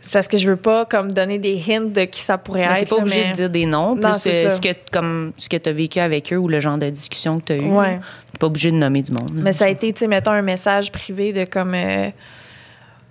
c'est 0.00 0.12
parce 0.12 0.28
que 0.28 0.36
je 0.38 0.48
veux 0.48 0.56
pas 0.56 0.84
comme 0.84 1.10
donner 1.12 1.38
des 1.38 1.60
hints 1.68 1.80
de 1.92 2.04
qui 2.04 2.20
ça 2.20 2.38
pourrait 2.38 2.66
Mais 2.68 2.74
être. 2.74 2.78
t'es 2.80 2.86
pas 2.86 2.96
obligé 3.02 3.24
mais- 3.24 3.30
de 3.30 3.34
dire 3.36 3.50
des 3.50 3.66
noms, 3.66 3.96
Non, 3.96 4.12
plus 4.12 4.20
c'est 4.20 4.46
euh, 4.46 4.50
ça. 4.50 4.56
ce 4.56 4.60
que 4.60 4.68
comme 4.92 5.32
ce 5.36 5.48
que 5.48 5.56
t'as 5.56 5.72
vécu 5.72 5.98
avec 5.98 6.32
eux 6.32 6.36
ou 6.36 6.46
le 6.48 6.60
genre 6.60 6.78
de 6.78 6.88
discussion 6.90 7.40
que 7.40 7.44
t'as 7.46 7.56
eu. 7.56 7.68
Ouais. 7.70 7.98
T'es 8.32 8.38
pas 8.38 8.46
obligé 8.46 8.70
de 8.70 8.76
nommer 8.76 9.02
du 9.02 9.10
monde. 9.12 9.30
Mais 9.34 9.52
ça 9.52 9.64
a 9.64 9.68
été, 9.68 9.92
tu 9.92 10.00
sais, 10.00 10.06
mettons 10.06 10.30
un 10.32 10.42
message 10.42 10.92
privé 10.92 11.32
de 11.32 11.44
comme. 11.44 11.74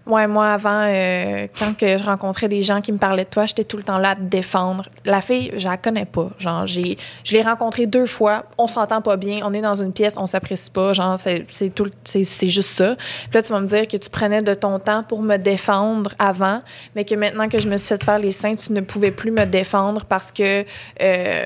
Ouais, 0.07 0.27
moi, 0.27 0.47
avant, 0.47 0.83
euh, 0.83 1.47
quand 1.57 1.75
que 1.77 1.97
je 1.97 2.03
rencontrais 2.03 2.47
des 2.47 2.61
gens 2.63 2.81
qui 2.81 2.91
me 2.91 2.97
parlaient 2.97 3.23
de 3.23 3.29
toi, 3.29 3.45
j'étais 3.45 3.63
tout 3.63 3.77
le 3.77 3.83
temps 3.83 3.97
là 3.97 4.11
à 4.11 4.15
te 4.15 4.21
défendre. 4.21 4.85
La 5.05 5.21
fille, 5.21 5.51
je 5.57 5.67
la 5.67 5.77
connais 5.77 6.05
pas. 6.05 6.29
Genre, 6.39 6.65
j'ai, 6.67 6.97
je 7.23 7.33
l'ai 7.33 7.41
rencontrée 7.41 7.87
deux 7.87 8.05
fois. 8.05 8.45
On 8.57 8.67
s'entend 8.67 9.01
pas 9.01 9.17
bien. 9.17 9.39
On 9.43 9.53
est 9.53 9.61
dans 9.61 9.81
une 9.81 9.93
pièce, 9.93 10.15
on 10.17 10.25
s'apprécie 10.25 10.69
pas. 10.69 10.93
Genre, 10.93 11.17
c'est, 11.17 11.45
c'est, 11.49 11.69
tout, 11.69 11.89
c'est, 12.03 12.23
c'est 12.23 12.49
juste 12.49 12.69
ça. 12.69 12.95
Puis 12.95 13.33
là, 13.33 13.43
tu 13.43 13.51
vas 13.51 13.59
me 13.59 13.67
dire 13.67 13.87
que 13.87 13.97
tu 13.97 14.09
prenais 14.09 14.41
de 14.41 14.53
ton 14.53 14.79
temps 14.79 15.03
pour 15.03 15.21
me 15.21 15.37
défendre 15.37 16.11
avant, 16.19 16.61
mais 16.95 17.05
que 17.05 17.15
maintenant 17.15 17.49
que 17.49 17.59
je 17.59 17.67
me 17.67 17.77
suis 17.77 17.89
fait 17.89 18.03
faire 18.03 18.19
les 18.19 18.31
seins, 18.31 18.55
tu 18.55 18.73
ne 18.73 18.81
pouvais 18.81 19.11
plus 19.11 19.31
me 19.31 19.45
défendre 19.45 20.05
parce 20.05 20.31
que. 20.31 20.65
euh, 21.01 21.45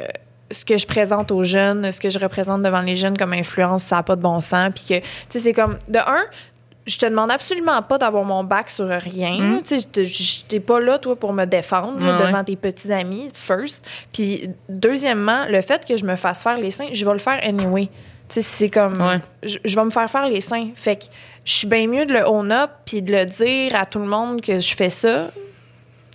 ce 0.52 0.66
que 0.66 0.80
je 0.80 0.88
présente 0.88 1.32
aux 1.32 1.44
jeunes, 1.44 1.92
ce 1.92 2.00
que 2.00 2.10
je 2.10 2.18
représente 2.18 2.64
devant 2.64 2.82
les 2.82 2.96
jeunes 2.96 3.16
comme 3.16 3.34
influence, 3.34 3.84
ça 3.84 3.98
n'a 3.98 4.04
pas 4.04 4.16
de 4.16 4.22
bon 4.24 4.42
sens. 4.42 4.72
Puis 4.74 4.84
que, 4.84 5.00
tu 5.00 5.06
sais, 5.30 5.40
c'est 5.40 5.54
comme, 5.54 5.78
de 5.88 6.00
un, 6.00 6.26
je 6.90 6.98
te 6.98 7.06
demande 7.06 7.32
absolument 7.32 7.82
pas 7.82 7.98
d'avoir 7.98 8.24
mon 8.24 8.44
bac 8.44 8.70
sur 8.70 8.88
rien. 8.88 9.38
Mm. 9.40 9.64
Tu 9.64 9.80
sais, 9.80 10.44
je 10.52 10.58
pas 10.60 10.80
là, 10.80 10.98
toi, 10.98 11.16
pour 11.16 11.32
me 11.34 11.46
défendre 11.46 12.00
là, 12.04 12.18
devant 12.18 12.40
ouais. 12.40 12.44
tes 12.44 12.56
petits 12.56 12.92
amis, 12.92 13.30
first. 13.34 13.88
Puis, 14.14 14.50
deuxièmement, 14.68 15.46
le 15.48 15.62
fait 15.62 15.86
que 15.86 15.96
je 15.98 16.04
me 16.06 16.16
fasse 16.16 16.44
faire 16.44 16.58
les 16.58 16.72
seins, 16.72 16.90
je 16.92 17.06
vais 17.06 17.14
le 17.14 17.20
faire 17.20 17.40
anyway. 17.44 17.86
Tu 18.28 18.36
sais, 18.36 18.42
c'est 18.42 18.70
comme, 18.70 19.02
Ouais. 19.02 19.20
je, 19.44 19.58
je 19.64 19.76
vais 19.76 19.86
me 19.86 19.90
faire 19.92 20.10
faire 20.10 20.28
les 20.28 20.42
seins. 20.42 20.70
Fait 20.76 20.96
que 20.98 21.06
je 21.46 21.54
suis 21.54 21.68
bien 21.68 21.88
mieux 21.88 22.06
de 22.06 22.14
le 22.14 22.24
own 22.28 22.52
up 22.52 22.72
puis 22.86 23.02
de 23.02 23.12
le 23.12 23.26
dire 23.26 23.76
à 23.76 23.86
tout 23.86 24.00
le 24.00 24.06
monde 24.06 24.42
que 24.42 24.60
je 24.60 24.76
fais 24.76 24.90
ça 24.90 25.32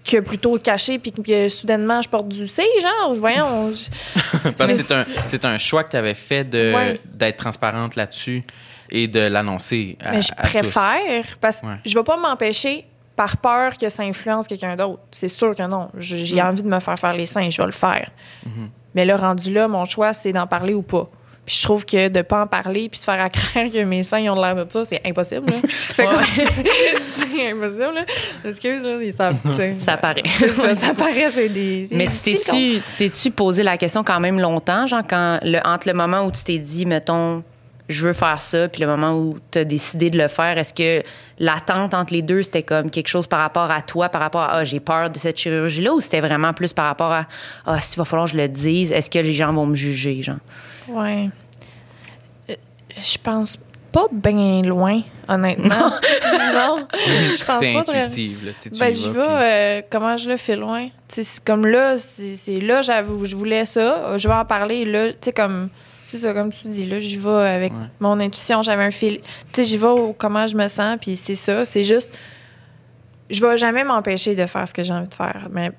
que 0.09 0.19
plutôt 0.21 0.59
cacher 0.59 0.99
puis 0.99 1.13
que 1.13 1.49
soudainement 1.49 2.03
je 2.03 2.09
porte 2.11 2.29
du 2.29 2.47
C, 2.47 2.63
genre, 2.83 3.15
voyons. 3.15 3.73
je- 3.73 4.49
Parce 4.51 4.73
que 4.73 4.77
c'est 4.83 4.93
un, 4.95 5.05
c'est 5.27 5.45
un 5.47 5.57
choix 5.59 5.83
que 5.83 5.91
tu 5.91 5.97
avais 5.97 6.13
fait 6.15 6.45
de, 6.45 6.73
Ouais. 6.75 7.01
d'être 7.07 7.39
transparente 7.39 7.97
là-dessus 7.97 8.43
et 8.91 9.09
de 9.09 9.21
l'annoncer 9.21 9.97
à, 10.05 10.13
Mais 10.13 10.23
je 10.23 10.33
à 10.37 10.43
tous. 10.43 10.49
préfère 10.49 11.25
parce 11.41 11.61
que 11.61 11.67
Ouais. 11.67 11.77
je 11.85 11.95
vais 11.95 12.05
pas 12.05 12.17
m'empêcher 12.17 12.85
par 13.17 13.37
peur 13.37 13.79
que 13.79 13.89
ça 13.89 14.03
influence 14.03 14.47
quelqu'un 14.49 14.75
d'autre. 14.77 15.01
C'est 15.11 15.29
sûr 15.29 15.55
que 15.55 15.63
non. 15.67 15.89
J'ai 15.99 16.43
Mm. 16.43 16.47
envie 16.47 16.63
de 16.63 16.69
me 16.69 16.81
faire 16.81 16.99
faire 16.99 17.15
les 17.15 17.27
seins, 17.27 17.49
je 17.51 17.61
vais 17.61 17.67
le 17.67 17.73
faire. 17.73 18.11
Mm-hmm. 18.47 18.69
Mais 18.97 19.05
là, 19.05 19.17
rendu 19.17 19.53
là, 19.53 19.69
mon 19.69 19.85
choix, 19.85 20.13
c'est 20.13 20.33
d'en 20.33 20.47
parler 20.47 20.75
ou 20.75 20.83
pas. 20.83 21.09
Puis 21.47 21.57
je 21.59 21.63
trouve 21.63 21.85
que 21.85 22.09
de 22.09 22.23
pas 22.23 22.43
en 22.43 22.47
parler 22.47 22.89
puis 22.89 22.99
de 22.99 23.05
faire 23.05 23.21
à 23.23 23.29
craindre 23.29 23.71
que 23.71 23.85
mes 23.85 24.03
seins 24.03 24.19
ils 24.21 24.31
ont 24.31 24.41
l'air 24.41 24.55
de 24.55 24.67
ça, 24.71 24.85
c'est 24.87 25.01
impossible. 25.07 25.51
là. 25.51 25.57
Fait 25.69 26.07
que- 26.07 26.11
c'est 27.17 27.51
impossible. 27.51 27.95
Là. 27.95 28.05
Excuse, 28.47 28.83
là, 28.85 28.99
sais. 29.57 29.75
Ça 29.77 29.97
paraît. 29.99 30.23
ça, 30.57 30.75
ça 30.75 30.95
paraît, 30.95 31.31
c'est 31.31 31.51
des. 31.51 31.87
Mais 31.91 32.07
tu 32.09 32.19
t'es-tu, 32.23 32.81
tu 32.81 32.97
t'es-tu 32.97 33.31
posé 33.31 33.63
la 33.63 33.77
question 33.77 34.03
quand 34.03 34.21
même 34.21 34.41
longtemps, 34.41 34.87
genre 34.87 35.03
quand 35.09 35.39
le, 35.43 35.61
entre 35.67 35.87
le 35.89 35.95
moment 35.95 36.23
où 36.25 36.31
tu 36.33 36.43
t'es 36.45 36.59
dit, 36.59 36.87
mettons, 36.87 37.43
je 37.89 38.07
veux 38.07 38.13
faire 38.15 38.41
ça, 38.41 38.69
puis 38.69 38.81
le 38.81 38.87
moment 38.89 39.13
où 39.13 39.39
tu 39.51 39.59
as 39.59 39.65
décidé 39.65 40.09
de 40.09 40.17
le 40.17 40.29
faire, 40.29 40.57
est-ce 40.57 40.73
que 40.73 41.03
l'attente 41.39 41.93
entre 41.93 42.13
les 42.15 42.23
deux, 42.23 42.43
c'était 42.43 42.63
comme 42.63 42.91
quelque 42.91 43.09
chose 43.09 43.27
par 43.27 43.41
rapport 43.41 43.71
à 43.71 43.83
toi, 43.83 44.09
par 44.09 44.23
rapport 44.23 44.41
à, 44.43 44.53
ah, 44.57 44.65
j'ai 44.65 44.81
peur 44.81 45.11
de 45.11 45.19
cette 45.19 45.39
chirurgie-là, 45.39 45.93
ou 45.93 46.01
c'était 46.01 46.21
vraiment 46.23 46.53
plus 46.55 46.73
par 46.73 46.87
rapport 46.87 47.13
à, 47.13 47.27
ah, 47.67 47.81
s'il 47.81 47.99
va 47.99 48.05
falloir 48.07 48.27
que 48.27 48.33
je 48.33 48.39
le 48.39 48.49
dise, 48.49 48.91
est-ce 48.91 49.11
que 49.11 49.19
les 49.19 49.33
gens 49.35 49.53
vont 49.53 49.67
me 49.67 49.75
juger, 49.75 50.23
genre? 50.23 50.37
Ouais. 50.89 51.29
Euh, 52.51 52.55
Je 53.03 53.19
pense 53.23 53.59
pas 53.93 54.07
bien 54.11 54.63
loin, 54.63 55.03
honnêtement. 55.29 55.91
non. 56.55 56.87
Je 57.07 57.45
pense 57.45 57.63
pas 57.63 57.85
très 57.85 58.03
intuitive, 58.03 58.45
là. 58.47 58.53
Tu 58.53 58.61
sais, 58.61 58.71
tu 58.71 58.79
Ben, 58.81 58.93
vas, 58.93 59.09
vais, 59.13 59.13
puis- 59.13 59.21
euh, 59.45 59.83
comment 59.91 60.17
je 60.17 60.29
le 60.31 60.37
fais 60.37 60.57
loin? 60.57 60.87
Tu 60.87 61.17
sais, 61.17 61.23
c'est 61.23 61.45
comme 61.45 61.65
là, 61.67 61.97
c'est 61.99 62.35
c'est 62.35 62.59
là, 62.61 62.83
j'avoue, 62.83 63.25
je 63.27 63.37
voulais 63.37 63.67
ça, 63.67 64.17
je 64.17 64.27
vais 64.27 64.35
en 64.35 64.45
parler, 64.45 64.85
là, 64.85 65.11
tu 65.13 65.19
sais, 65.23 65.33
comme, 65.33 65.69
c'est 66.19 66.27
ça, 66.27 66.33
comme 66.35 66.51
tu 66.53 66.69
dis, 66.69 66.87
là, 66.87 67.01
j'y 67.01 67.17
vais 67.17 67.29
avec 67.31 67.73
Ouais. 67.73 67.87
mon 68.01 68.19
intuition, 68.21 68.63
j'avais 68.63 68.85
un 68.85 68.91
fil, 68.91 69.19
tu 69.21 69.25
sais, 69.53 69.65
j'y 69.65 69.77
vais 69.77 69.87
au 69.89 70.13
comment 70.13 70.47
je 70.47 70.57
me 70.57 70.69
sens, 70.69 70.97
puis 71.01 71.17
c'est 71.17 71.35
ça, 71.35 71.65
c'est 71.65 71.85
juste, 71.85 72.19
je 73.31 73.45
vais 73.45 73.57
jamais 73.59 73.85
m'empêcher 73.85 74.35
de 74.35 74.47
faire 74.47 74.69
ce 74.69 74.75
que 74.75 74.83
j'ai 74.83 74.93
envie 74.93 75.09
de 75.09 75.15
faire, 75.15 75.49
mais 75.51 75.73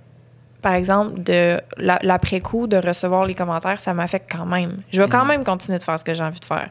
par 0.61 0.73
exemple, 0.73 1.21
de 1.21 1.61
la- 1.77 1.99
l'après-coup, 2.01 2.65
de 2.67 2.77
recevoir 2.77 3.25
les 3.25 3.35
commentaires, 3.35 3.79
ça 3.79 3.93
m'affecte 3.93 4.29
quand 4.31 4.45
même. 4.47 4.77
Je 4.91 5.01
vais 5.01 5.07
quand 5.07 5.21
Mhm. 5.21 5.27
même 5.29 5.43
continuer 5.43 5.77
de 5.77 5.83
faire 5.83 5.99
ce 5.99 6.03
que 6.03 6.13
j'ai 6.13 6.23
envie 6.23 6.39
de 6.39 6.45
faire. 6.45 6.69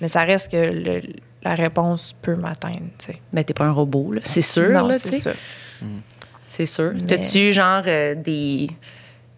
Mais 0.00 0.06
ça 0.08 0.22
reste 0.22 0.52
que 0.52 0.56
le- 0.56 1.02
la 1.42 1.54
réponse 1.56 2.14
peut 2.22 2.36
m'atteindre, 2.36 2.82
tu 2.98 3.06
sais. 3.06 3.20
Ben, 3.32 3.42
t'es 3.44 3.52
pas 3.54 3.64
un 3.64 3.72
robot, 3.72 4.12
là, 4.12 4.20
c'est 4.24 4.42
sûr, 4.42 4.70
Non, 4.70 4.86
là, 4.86 4.94
c'est 4.94 5.08
sais. 5.10 5.18
ça. 5.20 5.32
C'est 6.48 6.66
sûr. 6.66 6.92
Mais- 6.94 7.00
T'as-tu, 7.02 7.52
genre, 7.52 7.82
euh, 7.86 8.14
des, 8.14 8.68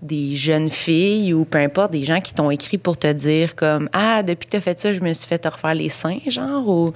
des 0.02 0.36
jeunes 0.36 0.70
filles 0.70 1.34
ou 1.34 1.44
peu 1.44 1.58
importe, 1.58 1.92
des 1.92 2.04
gens 2.04 2.20
qui 2.20 2.32
t'ont 2.34 2.50
écrit 2.50 2.78
pour 2.78 2.96
te 2.96 3.12
dire 3.12 3.56
comme 3.56 3.88
Ah, 3.92 4.22
depuis 4.22 4.46
que 4.46 4.52
t'as 4.52 4.60
fait 4.60 4.78
ça, 4.78 4.92
je 4.92 5.00
me 5.00 5.12
suis 5.12 5.26
fait 5.26 5.38
te 5.38 5.48
refaire 5.48 5.74
les 5.74 5.88
seins, 5.88 6.18
genre, 6.26 6.68
ou. 6.68 6.92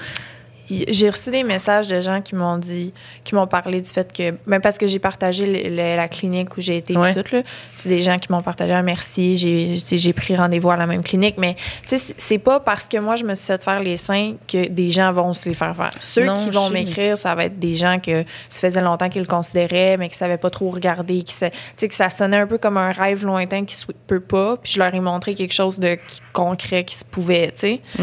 J'ai 0.68 1.10
reçu 1.10 1.30
des 1.30 1.42
messages 1.42 1.88
de 1.88 2.00
gens 2.00 2.20
qui 2.22 2.34
m'ont 2.34 2.56
dit, 2.56 2.92
qui 3.24 3.34
m'ont 3.34 3.46
parlé 3.46 3.80
du 3.80 3.90
fait 3.90 4.12
que, 4.12 4.34
même 4.46 4.60
parce 4.60 4.78
que 4.78 4.86
j'ai 4.86 4.98
partagé 4.98 5.46
le- 5.46 5.70
le- 5.70 5.96
la 5.96 6.08
clinique 6.08 6.56
où 6.56 6.60
j'ai 6.60 6.76
été, 6.78 6.96
Ouais. 6.96 7.12
tout, 7.12 7.34
là. 7.34 7.42
C'est 7.76 7.88
des 7.88 8.02
gens 8.02 8.16
qui 8.16 8.30
m'ont 8.30 8.40
partagé 8.40 8.72
un 8.72 8.82
merci, 8.82 9.36
j'ai, 9.36 9.76
j'ai 9.76 10.12
pris 10.12 10.36
rendez-vous 10.36 10.70
à 10.70 10.76
la 10.76 10.86
même 10.86 11.02
clinique, 11.02 11.34
mais, 11.38 11.56
tu 11.88 11.98
sais, 11.98 12.14
c'est- 12.16 12.38
pas 12.38 12.60
parce 12.60 12.86
que 12.88 12.96
moi, 12.98 13.16
je 13.16 13.24
me 13.24 13.34
suis 13.34 13.46
fait 13.46 13.62
faire 13.62 13.80
les 13.80 13.96
seins 13.96 14.34
que 14.48 14.68
des 14.68 14.90
gens 14.90 15.12
vont 15.12 15.32
se 15.32 15.48
les 15.48 15.54
faire 15.54 15.76
faire. 15.76 15.92
Ceux 16.00 16.24
Non, 16.26 16.34
qui 16.34 16.50
vont 16.50 16.70
m'écrire, 16.70 17.16
ça 17.18 17.34
va 17.34 17.44
être 17.44 17.58
des 17.58 17.74
gens 17.74 17.98
que 18.00 18.24
ça 18.48 18.60
faisait 18.60 18.80
longtemps 18.80 19.08
qu'ils 19.08 19.22
le 19.22 19.26
considéraient, 19.28 19.96
mais 19.96 20.08
qui 20.08 20.16
savaient 20.16 20.38
pas 20.38 20.50
trop 20.50 20.70
regarder, 20.70 21.22
qui, 21.22 21.34
tu 21.34 21.46
sais, 21.76 21.88
que 21.88 21.94
ça 21.94 22.08
sonnait 22.10 22.38
un 22.38 22.46
peu 22.46 22.58
comme 22.58 22.76
un 22.78 22.90
rêve 22.92 23.24
lointain 23.24 23.64
qui 23.64 23.74
se 23.76 23.86
peut 24.06 24.20
pas, 24.20 24.56
puis 24.56 24.72
je 24.72 24.78
leur 24.78 24.94
ai 24.94 25.00
montré 25.00 25.34
quelque 25.34 25.52
chose 25.54 25.78
de 25.78 25.98
concret 26.32 26.84
qui 26.84 26.94
se 26.96 27.04
pouvait, 27.04 27.48
tu 27.52 27.60
sais. 27.60 27.80
Mm. 27.98 28.02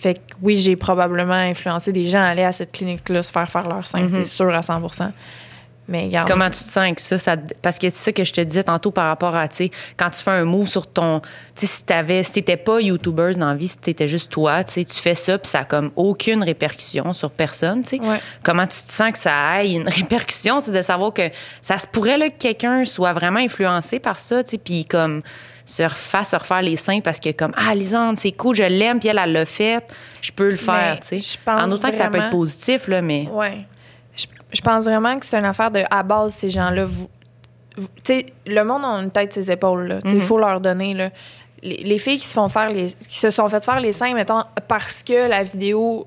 Fait 0.00 0.14
que 0.14 0.20
oui, 0.42 0.56
j'ai 0.56 0.76
probablement 0.76 1.34
influencé 1.34 1.92
des 1.92 2.06
gens 2.06 2.20
à 2.20 2.26
aller 2.28 2.44
à 2.44 2.52
cette 2.52 2.72
clinique-là 2.72 3.22
se 3.22 3.30
faire 3.32 3.50
faire 3.50 3.68
leur 3.68 3.86
sein, 3.86 4.00
Mhm. 4.00 4.08
c'est 4.08 4.24
sûr 4.24 4.48
à 4.54 4.62
100% 4.62 5.12
Mais 5.88 6.04
regarde. 6.04 6.28
Comment 6.28 6.44
tu 6.46 6.58
te 6.58 6.70
sens 6.70 6.76
avec 6.78 7.00
ça? 7.00 7.18
Ça- 7.18 7.36
parce 7.62 7.76
que 7.78 7.88
c'est 7.88 7.96
ça 7.96 8.12
que 8.12 8.22
je 8.22 8.32
te 8.32 8.40
disais 8.40 8.62
tantôt 8.62 8.92
par 8.92 9.08
rapport 9.08 9.34
à, 9.34 9.48
tu 9.48 9.56
sais, 9.56 9.70
quand 9.96 10.08
tu 10.10 10.22
fais 10.22 10.30
un 10.30 10.44
move 10.44 10.68
sur 10.68 10.86
ton. 10.86 11.18
Tu 11.20 11.26
sais, 11.56 11.66
si 11.66 11.82
t'avais, 11.84 12.22
si 12.22 12.30
t'étais 12.32 12.56
pas 12.56 12.80
YouTuber 12.80 13.32
dans 13.36 13.48
la 13.48 13.56
vie, 13.56 13.66
si 13.66 13.76
t'étais 13.76 14.06
juste 14.06 14.30
toi, 14.30 14.62
tu 14.62 14.72
sais, 14.74 14.84
tu 14.84 14.94
fais 15.00 15.16
ça, 15.16 15.36
puis 15.36 15.50
ça 15.50 15.58
a 15.60 15.64
comme 15.64 15.90
aucune 15.96 16.44
répercussion 16.44 17.12
sur 17.12 17.32
personne, 17.32 17.82
tu 17.82 17.96
sais. 17.96 18.00
Ouais. 18.00 18.20
Comment 18.44 18.68
tu 18.68 18.80
te 18.80 18.92
sens 18.92 19.10
que 19.10 19.18
ça 19.18 19.64
ait 19.64 19.72
une 19.72 19.88
répercussion? 19.88 20.60
C'est 20.60 20.70
de 20.70 20.80
savoir 20.82 21.12
que 21.12 21.28
ça 21.60 21.76
se 21.76 21.88
pourrait, 21.88 22.18
là, 22.18 22.30
que 22.30 22.38
quelqu'un 22.38 22.84
soit 22.84 23.12
vraiment 23.12 23.40
influencé 23.40 23.98
par 23.98 24.20
ça, 24.20 24.44
tu 24.44 24.50
sais, 24.52 24.58
puis 24.58 24.84
comme 24.84 25.22
se 25.70 25.86
fasse 25.88 26.30
se 26.30 26.36
refaire 26.36 26.62
les 26.62 26.76
seins 26.76 27.00
parce 27.00 27.20
que 27.20 27.30
comme 27.32 27.52
ah 27.56 27.74
Lisande 27.74 28.18
c'est 28.18 28.32
cool 28.32 28.56
je 28.56 28.64
l'aime 28.64 28.98
puis 29.00 29.08
elle 29.08 29.18
elle 29.22 29.32
l'a 29.32 29.44
fait 29.46 29.84
je 30.20 30.32
peux 30.32 30.48
le 30.50 30.56
faire 30.56 30.94
Mais 30.94 31.00
tu 31.20 31.22
sais 31.22 31.38
en 31.46 31.70
autant 31.70 31.90
que 31.90 31.96
ça 31.96 32.04
peut 32.08 32.16
être 32.16 32.22
vraiment- 32.24 32.30
positif 32.30 32.88
là 32.88 33.00
mais 33.02 33.28
Ouais. 33.32 33.58
Je, 34.16 34.26
je 34.52 34.60
pense 34.60 34.84
vraiment 34.84 35.18
que 35.18 35.24
c'est 35.26 35.38
une 35.38 35.44
affaire 35.44 35.70
de 35.70 35.82
à 35.90 36.02
base 36.02 36.34
ces 36.34 36.50
gens-là 36.50 36.84
vous, 36.84 37.08
vous- 37.76 37.86
tu 38.04 38.14
sais 38.14 38.26
le 38.46 38.62
monde 38.64 38.84
a 38.84 38.88
une 39.02 39.10
tête 39.10 39.32
ses 39.32 39.50
épaules 39.50 39.86
là. 39.86 40.02
Tu 40.02 40.10
sais, 40.10 40.16
il 40.16 40.20
faut 40.22 40.38
leur 40.38 40.60
donner 40.60 40.92
là. 40.94 41.10
Les, 41.62 41.76
les 41.84 41.98
filles 41.98 42.18
qui 42.18 42.26
se 42.26 42.34
font 42.34 42.48
faire 42.48 42.70
les 42.70 42.86
qui 43.08 43.18
se 43.20 43.30
sont 43.30 43.48
fait 43.48 43.62
faire 43.64 43.80
les 43.80 43.92
seins 43.92 44.12
mettons 44.14 44.42
parce 44.66 45.02
que 45.02 45.28
la 45.28 45.42
vidéo 45.42 46.06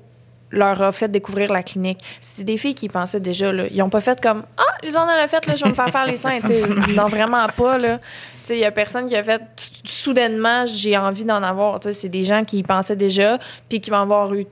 leur 0.50 0.80
a 0.82 0.92
fait 0.92 1.08
découvrir 1.08 1.50
la 1.52 1.62
clinique. 1.62 1.98
C'est 2.20 2.44
des 2.44 2.58
filles 2.58 2.74
qui 2.74 2.88
pensaient 2.88 3.18
déjà 3.20 3.50
là, 3.52 3.64
ils 3.70 3.82
ont 3.82 3.88
pas 3.88 4.00
fait 4.00 4.20
comme 4.20 4.44
ah 4.58 4.62
les 4.82 4.96
en 4.96 5.08
a 5.08 5.26
fait 5.26 5.44
là, 5.46 5.54
je 5.56 5.64
vais 5.64 5.70
me 5.70 5.74
faire 5.74 5.90
faire 5.90 6.06
les 6.06 6.16
seins, 6.16 6.38
tu 6.40 6.48
sais, 6.48 6.62
non 6.94 7.06
vraiment 7.08 7.46
pas 7.56 7.78
là. 7.78 7.98
Il 8.48 8.56
y 8.56 8.64
a 8.64 8.70
personne 8.70 9.06
qui 9.06 9.16
a 9.16 9.22
fait 9.22 9.42
soudainement 9.84 10.66
j'ai 10.66 10.96
envie 10.96 11.24
d'en 11.24 11.42
avoir, 11.42 11.80
c'est 11.92 12.08
des 12.08 12.24
gens 12.24 12.44
qui 12.44 12.58
y 12.58 12.62
pensaient 12.62 12.96
déjà 12.96 13.38
puis 13.68 13.80
qui 13.80 13.90
vont 13.90 13.98
avoir 13.98 14.32
eu 14.34 14.46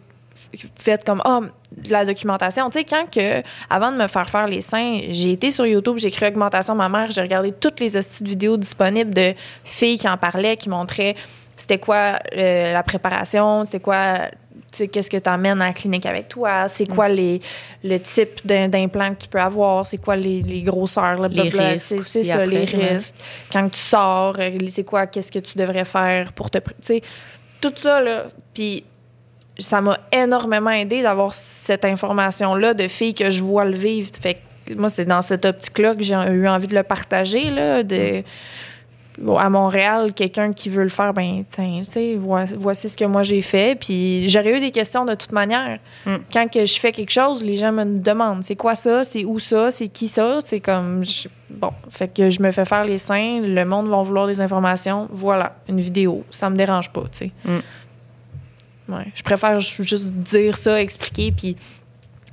fait 0.76 1.04
comme 1.04 1.22
ah 1.24 1.40
la 1.88 2.04
documentation. 2.04 2.68
Tu 2.70 2.78
sais 2.78 2.84
quand 2.84 3.10
que 3.10 3.42
avant 3.70 3.92
de 3.92 3.96
me 3.96 4.06
faire 4.06 4.28
faire 4.28 4.46
les 4.46 4.60
seins 4.60 5.00
j'ai 5.10 5.32
été 5.32 5.50
sur 5.50 5.66
YouTube 5.66 5.96
j'ai 5.98 6.08
écrit 6.08 6.26
augmentation 6.26 6.74
ma 6.74 6.88
mère 6.88 7.10
j'ai 7.10 7.22
regardé 7.22 7.52
toutes 7.52 7.80
les 7.80 7.96
hosties 7.96 8.24
de 8.24 8.28
vidéos 8.28 8.56
disponibles 8.56 9.14
de 9.14 9.34
filles 9.64 9.98
qui 9.98 10.08
en 10.08 10.16
parlaient 10.16 10.56
qui 10.56 10.68
montraient 10.68 11.16
c'était 11.56 11.78
quoi 11.78 12.18
euh, 12.36 12.72
la 12.72 12.82
préparation 12.82 13.64
c'était 13.64 13.80
quoi 13.80 14.28
qu'est-ce 14.72 15.10
que 15.10 15.16
tu 15.16 15.28
amènes 15.28 15.60
à 15.62 15.66
la 15.68 15.72
clinique 15.72 16.06
avec 16.06 16.28
toi? 16.28 16.66
C'est 16.68 16.86
quoi 16.86 17.08
les 17.08 17.40
le 17.84 17.98
type 17.98 18.40
d'im- 18.44 18.68
d'implant 18.68 19.14
que 19.14 19.22
tu 19.22 19.28
peux 19.28 19.40
avoir? 19.40 19.86
C'est 19.86 19.98
quoi 19.98 20.16
les, 20.16 20.42
les 20.42 20.62
grosseurs 20.62 21.18
là, 21.20 21.28
Les 21.28 21.34
blablabla. 21.50 21.68
risques 21.72 22.02
c'est 22.02 22.24
ça 22.24 22.32
après, 22.34 22.46
les 22.46 22.74
ouais. 22.76 22.94
risques 22.94 23.14
quand 23.52 23.68
tu 23.68 23.78
sors 23.78 24.34
euh, 24.38 24.50
c'est 24.68 24.84
quoi 24.84 25.06
qu'est-ce 25.06 25.30
que 25.32 25.38
tu 25.40 25.58
devrais 25.58 25.84
faire 25.84 26.32
pour 26.32 26.50
te 26.50 26.58
tu 26.58 26.64
sais 26.80 27.02
tout 27.60 27.72
ça 27.76 28.00
là 28.00 28.24
puis 28.54 28.84
ça 29.58 29.80
m'a 29.82 29.98
énormément 30.10 30.70
aidé 30.70 31.02
d'avoir 31.02 31.34
cette 31.34 31.84
information-là 31.84 32.72
de 32.74 32.88
filles 32.88 33.14
que 33.14 33.30
je 33.30 33.42
vois 33.42 33.66
le 33.66 33.76
vivre. 33.76 34.10
Fait 34.20 34.38
que 34.66 34.74
moi, 34.74 34.88
c'est 34.88 35.04
dans 35.04 35.20
cette 35.20 35.44
optique-là 35.44 35.94
que 35.94 36.02
j'ai 36.02 36.14
eu 36.14 36.48
envie 36.48 36.66
de 36.68 36.74
le 36.74 36.82
partager, 36.82 37.50
là, 37.50 37.82
de... 37.82 38.22
Bon, 38.22 38.24
à 39.38 39.50
Montréal, 39.50 40.12
quelqu'un 40.14 40.52
qui 40.52 40.68
veut 40.70 40.82
le 40.82 40.88
faire, 40.88 41.12
ben, 41.12 41.44
tiens, 41.50 41.80
tu 41.84 41.90
sais, 41.90 42.14
voi- 42.16 42.44
voici 42.56 42.88
ce 42.88 42.96
que 42.96 43.04
moi 43.04 43.22
j'ai 43.22 43.42
fait. 43.42 43.78
Puis 43.78 44.28
j'aurais 44.28 44.56
eu 44.56 44.60
des 44.60 44.70
questions 44.70 45.04
de 45.04 45.14
toute 45.14 45.32
manière. 45.32 45.78
Mm. 46.06 46.16
Quand 46.32 46.50
que 46.50 46.64
je 46.66 46.78
fais 46.80 46.92
quelque 46.92 47.10
chose, 47.12 47.42
les 47.42 47.56
gens 47.56 47.72
me 47.72 47.84
demandent 47.84 48.42
c'est 48.42 48.56
quoi 48.56 48.74
ça, 48.74 49.04
c'est 49.04 49.24
où 49.24 49.38
ça, 49.38 49.70
c'est 49.70 49.88
qui 49.88 50.08
ça? 50.08 50.38
C'est 50.44 50.60
comme, 50.60 51.04
je- 51.04 51.28
bon, 51.50 51.70
fait 51.90 52.08
que 52.12 52.30
je 52.30 52.40
me 52.42 52.50
fais 52.52 52.64
faire 52.64 52.84
les 52.84 52.98
seins, 52.98 53.40
le 53.42 53.64
monde 53.64 53.88
va 53.88 54.02
vouloir 54.02 54.26
des 54.26 54.40
informations. 54.40 55.08
Voilà, 55.10 55.56
une 55.68 55.80
vidéo. 55.80 56.24
Ça 56.30 56.48
me 56.50 56.56
dérange 56.56 56.90
pas, 56.90 57.02
tu 57.02 57.08
sais. 57.18 57.30
Mm. 57.44 57.58
Ouais, 58.94 59.06
je 59.14 59.22
préfère 59.22 59.60
ju- 59.60 59.84
juste 59.84 60.12
dire 60.12 60.56
ça, 60.56 60.80
expliquer, 60.80 61.32
puis 61.32 61.56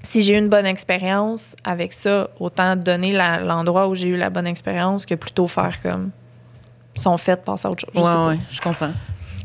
si 0.01 0.21
j'ai 0.21 0.33
eu 0.33 0.37
une 0.37 0.49
bonne 0.49 0.65
expérience 0.65 1.55
avec 1.63 1.93
ça, 1.93 2.29
autant 2.39 2.75
donner 2.75 3.13
l'endroit 3.13 3.87
où 3.87 3.95
j'ai 3.95 4.07
eu 4.07 4.15
la 4.17 4.29
bonne 4.29 4.47
expérience 4.47 5.05
que 5.05 5.13
plutôt 5.15 5.47
faire 5.47 5.81
comme 5.83 6.09
sont 6.99 7.17
faites, 7.17 7.43
passer 7.43 7.67
à 7.67 7.71
autre 7.71 7.81
chose. 7.85 7.91
Je 7.95 8.09
sais 8.11 8.17
ouais 8.17 8.39
je 8.51 8.61
comprends 8.61 8.91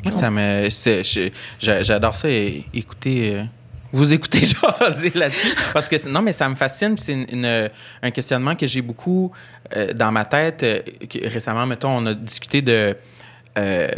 Moi, 0.03 0.13
ça 0.13 0.31
me. 0.31 0.69
c'est- 0.71 1.03
je- 1.05 1.31
j'a- 1.61 1.83
J'adore 1.83 2.17
ça 2.17 2.29
et 2.29 2.65
écouter. 2.75 3.35
euh, 3.37 3.45
vous 3.93 4.13
écoutez 4.13 4.41
jaser 4.81 5.13
là-dessus. 5.15 5.55
Parce 5.73 5.89
que, 5.89 6.09
non, 6.09 6.21
mais 6.21 6.33
ça 6.33 6.49
me 6.49 6.55
fascine. 6.57 6.99
C'est 6.99 7.13
une- 7.13 7.27
une- 7.31 7.71
un 8.03 8.11
questionnement 8.11 8.55
que 8.57 8.67
j'ai 8.67 8.83
beaucoup 8.83 9.31
euh, 9.77 9.93
dans 9.95 10.11
ma 10.13 10.25
tête. 10.25 10.63
euh, 10.63 10.81
que 11.09 11.27
récemment, 11.29 11.65
mettons, 11.67 11.91
on 11.99 12.07
a 12.07 12.15
discuté 12.15 12.61
de. 12.61 12.97
euh, 13.57 13.89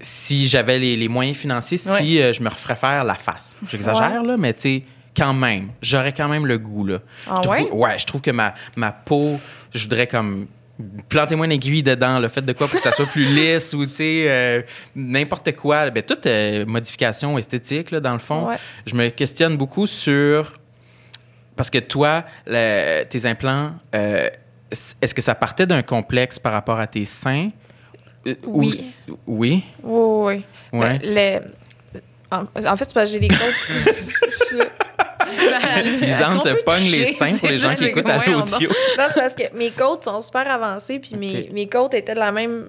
si 0.00 0.48
j'avais 0.48 0.78
les, 0.78 0.96
les 0.96 1.08
moyens 1.08 1.36
financiers, 1.36 1.76
si 1.78 2.20
euh, 2.20 2.32
je 2.32 2.42
me 2.42 2.48
referais 2.48 2.76
faire 2.76 3.04
la 3.04 3.14
face. 3.14 3.56
J'exagère, 3.70 4.22
là, 4.24 4.36
mais 4.36 4.52
tu 4.52 4.60
sais, 4.60 4.82
quand 5.16 5.32
même, 5.32 5.68
j'aurais 5.80 6.12
quand 6.12 6.28
même 6.28 6.46
le 6.46 6.58
goût, 6.58 6.84
là. 6.86 6.98
Ah 7.28 7.36
Je 7.36 7.42
trouve- 7.42 7.54
ouais? 7.54 7.70
ouais, 7.72 7.98
je 7.98 8.06
trouve 8.06 8.20
que 8.20 8.30
ma, 8.32 8.54
ma 8.76 8.90
peau, 8.92 9.38
je 9.74 9.82
voudrais 9.84 10.06
comme 10.06 10.46
planter-moi 11.08 11.46
une 11.46 11.52
aiguille 11.52 11.82
dedans, 11.82 12.18
le 12.18 12.28
fait 12.28 12.42
de 12.42 12.52
quoi 12.52 12.66
pour 12.66 12.76
que 12.76 12.82
ça 12.82 12.92
soit 12.92 13.06
plus 13.06 13.24
lisse 13.34 13.72
ou, 13.74 13.84
tu 13.86 13.92
sais, 13.92 14.24
euh, 14.28 14.62
n'importe 14.94 15.52
quoi. 15.56 15.90
Ben, 15.90 16.02
toute 16.02 16.26
euh, 16.26 16.64
modification 16.66 17.36
esthétique, 17.38 17.90
là, 17.90 18.00
dans 18.00 18.12
le 18.12 18.18
fond. 18.18 18.48
Ouais. 18.48 18.56
Je 18.86 18.94
me 18.94 19.08
questionne 19.08 19.56
beaucoup 19.56 19.86
sur... 19.86 20.58
Parce 21.56 21.68
que 21.70 21.78
toi, 21.78 22.24
le- 22.46 23.04
tes 23.04 23.26
implants, 23.26 23.72
euh, 23.94 24.28
est-ce 25.02 25.14
que 25.14 25.20
ça 25.22 25.34
partait 25.34 25.66
d'un 25.66 25.82
complexe 25.82 26.38
par 26.38 26.52
rapport 26.52 26.80
à 26.80 26.86
tes 26.86 27.04
seins? 27.04 27.50
Euh, 28.26 28.34
ou 28.44 28.60
Oui. 28.60 28.80
oui? 29.26 29.64
Oui, 29.82 30.44
oui. 30.72 30.78
Ouais. 30.80 30.98
Le- 31.02 31.40
en, 32.32 32.42
en 32.42 32.76
fait, 32.76 32.84
c'est 32.86 32.94
parce 32.94 33.10
que 33.12 33.18
j'ai 33.18 33.18
les 33.18 33.28
côtes. 33.28 34.70
Là. 35.50 35.82
Lisande 35.82 36.42
se 36.42 36.48
pogne 36.64 36.84
les 36.90 37.06
seins 37.12 37.36
pour 37.36 37.48
les 37.48 37.58
gens 37.58 37.74
qui 37.74 37.84
écoutent 37.86 38.08
à 38.08 38.24
l'audio. 38.26 38.68
Non, 38.98 39.04
c'est 39.12 39.20
parce 39.20 39.34
que 39.34 39.56
mes 39.56 39.70
côtes 39.70 40.04
sont 40.04 40.20
super 40.22 40.50
avancées, 40.50 40.98
puis 40.98 41.16
mes, 41.16 41.48
mes 41.52 41.68
côtes 41.68 41.94
étaient 41.94 42.14
de 42.14 42.18
la 42.20 42.32
même 42.32 42.68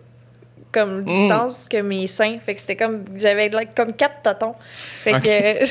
comme 0.71 1.03
distance 1.03 1.67
que 1.69 1.81
mes 1.81 2.07
seins. 2.07 2.37
Fait 2.45 2.53
que 2.55 2.61
c'était 2.61 2.77
comme 2.77 3.03
j'avais 3.17 3.49
comme 3.75 3.91
quatre 3.93 4.21
totons. 4.21 4.55
Fait 5.03 5.11
que 5.19 5.65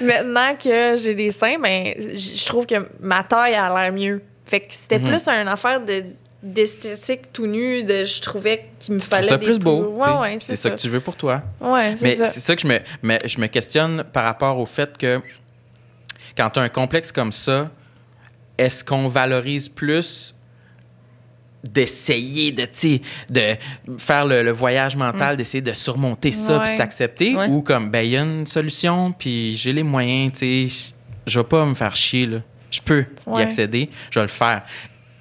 maintenant 0.04 0.54
que 0.56 0.96
j'ai 0.96 1.14
des 1.14 1.30
seins, 1.30 1.58
ben 1.58 1.92
je 1.98 2.46
trouve 2.46 2.66
que 2.66 2.76
ma 3.00 3.22
taille 3.22 3.54
a 3.54 3.68
l'air 3.68 3.92
mieux. 3.92 4.22
Fait 4.46 4.60
que 4.60 4.66
c'était 4.70 4.98
Mhm. 4.98 5.08
plus 5.08 5.28
une 5.28 5.48
affaire 5.48 5.80
de 5.84 6.04
d'esthétique 6.40 7.32
tout 7.32 7.48
nu 7.48 7.82
de 7.82 8.04
je 8.04 8.20
trouvais 8.20 8.66
qu'il 8.78 8.94
me 8.94 9.00
Tu 9.00 9.06
fallait 9.08 9.26
ça 9.26 9.36
des 9.36 9.44
plus 9.44 9.58
beau. 9.58 9.82
ouais 9.98 10.12
ouais 10.20 10.36
c'est 10.38 10.54
ça. 10.54 10.70
que 10.70 10.76
tu 10.76 10.88
veux 10.88 11.00
pour 11.00 11.16
toi. 11.16 11.42
ouais 11.60 11.94
c'est 11.96 12.02
Mais 12.04 12.14
ça 12.14 12.26
c'est 12.26 12.38
ça 12.38 12.54
que 12.54 12.62
je 12.62 12.68
me, 12.68 12.78
mais 13.02 13.18
je 13.24 13.40
me 13.40 13.48
questionne 13.48 14.04
par 14.12 14.22
rapport 14.24 14.56
au 14.58 14.64
fait 14.64 14.96
que 14.96 15.20
quand 16.38 16.48
tu 16.50 16.58
as 16.60 16.62
un 16.62 16.68
complexe 16.70 17.12
comme 17.12 17.32
ça, 17.32 17.70
est-ce 18.56 18.82
qu'on 18.84 19.08
valorise 19.08 19.68
plus 19.68 20.34
d'essayer 21.64 22.52
de, 22.52 22.66
de 23.30 23.56
faire 23.98 24.24
le, 24.24 24.42
le 24.44 24.52
voyage 24.52 24.94
mental, 24.96 25.36
d'essayer 25.36 25.60
de 25.60 25.72
surmonter 25.72 26.30
ça, 26.30 26.60
puis 26.60 26.76
s'accepter, 26.76 27.34
Ouais. 27.34 27.48
ou 27.48 27.62
comme, 27.62 27.90
ben, 27.90 28.00
il 28.00 28.10
y 28.12 28.16
a 28.16 28.22
une 28.22 28.46
solution, 28.46 29.12
puis 29.12 29.56
j'ai 29.56 29.72
les 29.72 29.82
moyens, 29.82 30.32
tu 30.38 30.68
sais, 30.68 30.92
je- 31.26 31.40
vais 31.40 31.44
pas 31.44 31.64
me 31.66 31.74
faire 31.74 31.94
chier, 31.96 32.26
là. 32.26 32.38
Je 32.70 32.80
peux 32.80 33.04
y 33.36 33.40
accéder, 33.42 33.90
je 34.10 34.18
vais 34.20 34.24
le 34.24 34.28
faire. 34.30 34.62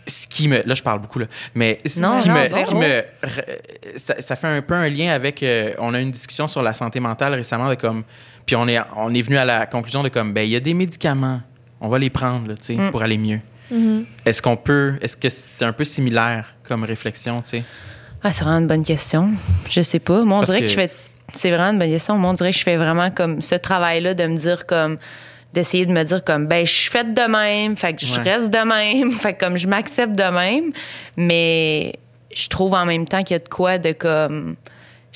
Ce 0.06 0.28
qui 0.28 0.48
me. 0.48 0.62
Là, 0.64 0.74
je 0.74 0.82
parle 0.84 1.00
beaucoup, 1.02 1.20
là. 1.20 1.26
Mais 1.56 1.82
ce 1.86 1.96
qui 1.96 2.00
non, 2.02 2.16
me. 2.16 2.22
c'est 2.22 2.50
Ce 2.50 2.64
qui 2.66 2.74
bon. 2.74 2.80
me 2.80 3.04
ça, 3.98 4.22
ça 4.22 4.36
fait 4.38 4.48
un 4.48 4.62
peu 4.62 4.74
un 4.74 4.88
lien 4.90 5.12
avec. 5.12 5.44
euh, 5.44 5.74
on 5.80 5.94
a 5.94 6.00
eu 6.00 6.04
une 6.04 6.12
discussion 6.12 6.48
sur 6.48 6.62
la 6.62 6.74
santé 6.74 7.00
mentale 7.02 7.34
récemment 7.34 7.68
de 7.70 7.76
comme. 7.76 8.04
Puis 8.48 8.56
on 8.56 8.68
est, 8.68 8.80
on 8.96 9.14
est 9.14 9.22
venu 9.22 9.38
à 9.38 9.46
la 9.46 9.68
conclusion 9.68 10.02
de 10.02 10.10
comme, 10.10 10.34
ben, 10.34 10.42
il 10.42 10.50
y 10.50 10.56
a 10.56 10.60
des 10.60 10.74
médicaments. 10.74 11.42
On 11.80 11.90
va 11.90 12.00
les 12.00 12.10
prendre, 12.10 12.54
tu 12.56 12.64
sais, 12.64 12.76
Mm. 12.76 12.90
pour 12.92 13.04
aller 13.04 13.18
mieux. 13.20 13.40
Mhm. 13.70 14.06
Est-ce 14.26 14.42
qu'on 14.42 14.56
peut. 14.58 14.96
Est-ce 15.02 15.16
que 15.18 15.30
c'est 15.30 15.66
un 15.66 15.74
peu 15.74 15.84
similaire 15.84 16.56
comme 16.64 16.84
réflexion, 16.86 17.42
tu 17.44 17.50
sais? 17.58 17.64
Ah, 18.24 18.32
c'est 18.32 18.44
vraiment 18.46 18.60
une 18.62 18.68
bonne 18.68 18.84
question. 18.86 19.30
Je 19.70 19.82
sais 19.82 20.00
pas. 20.00 20.24
Moi, 20.24 20.38
on 20.38 20.40
Parce 20.40 20.50
dirait 20.50 20.62
que, 20.62 20.66
que- 20.66 20.72
je 20.72 20.76
fais. 20.76 20.92
C'est 21.34 21.50
vraiment 21.52 21.72
une 21.74 21.80
bonne 21.80 21.90
question. 21.90 22.18
Moi, 22.18 22.30
on 22.32 22.34
dirait 22.34 22.52
que 22.52 22.58
je 22.58 22.64
fais 22.64 22.78
vraiment 22.78 23.12
comme 23.12 23.42
ce 23.42 23.54
travail-là 23.56 24.14
de 24.14 24.26
me 24.26 24.38
dire 24.38 24.66
comme 24.66 24.98
d'essayer 25.54 25.86
de 25.86 25.92
me 25.92 26.04
dire 26.04 26.24
comme 26.24 26.48
ben 26.48 26.66
je 26.66 26.72
suis 26.72 26.90
faite 26.90 27.14
de 27.14 27.22
même, 27.30 27.76
fait 27.76 27.94
que 27.94 28.06
je 28.06 28.16
Ouais. 28.18 28.32
reste 28.32 28.50
de 28.52 28.58
même, 28.60 29.12
fait 29.20 29.34
que 29.34 29.46
comme 29.46 29.58
je 29.58 29.68
m'accepte 29.68 30.14
de 30.16 30.24
même, 30.24 30.72
mais 31.18 31.94
je 32.34 32.48
trouve 32.48 32.74
en 32.74 32.86
même 32.86 33.08
temps 33.08 33.24
qu'il 33.24 33.34
y 33.36 33.40
a 33.40 33.44
de 33.44 33.48
quoi 33.50 33.78
de 33.78 33.92
comme 33.92 34.56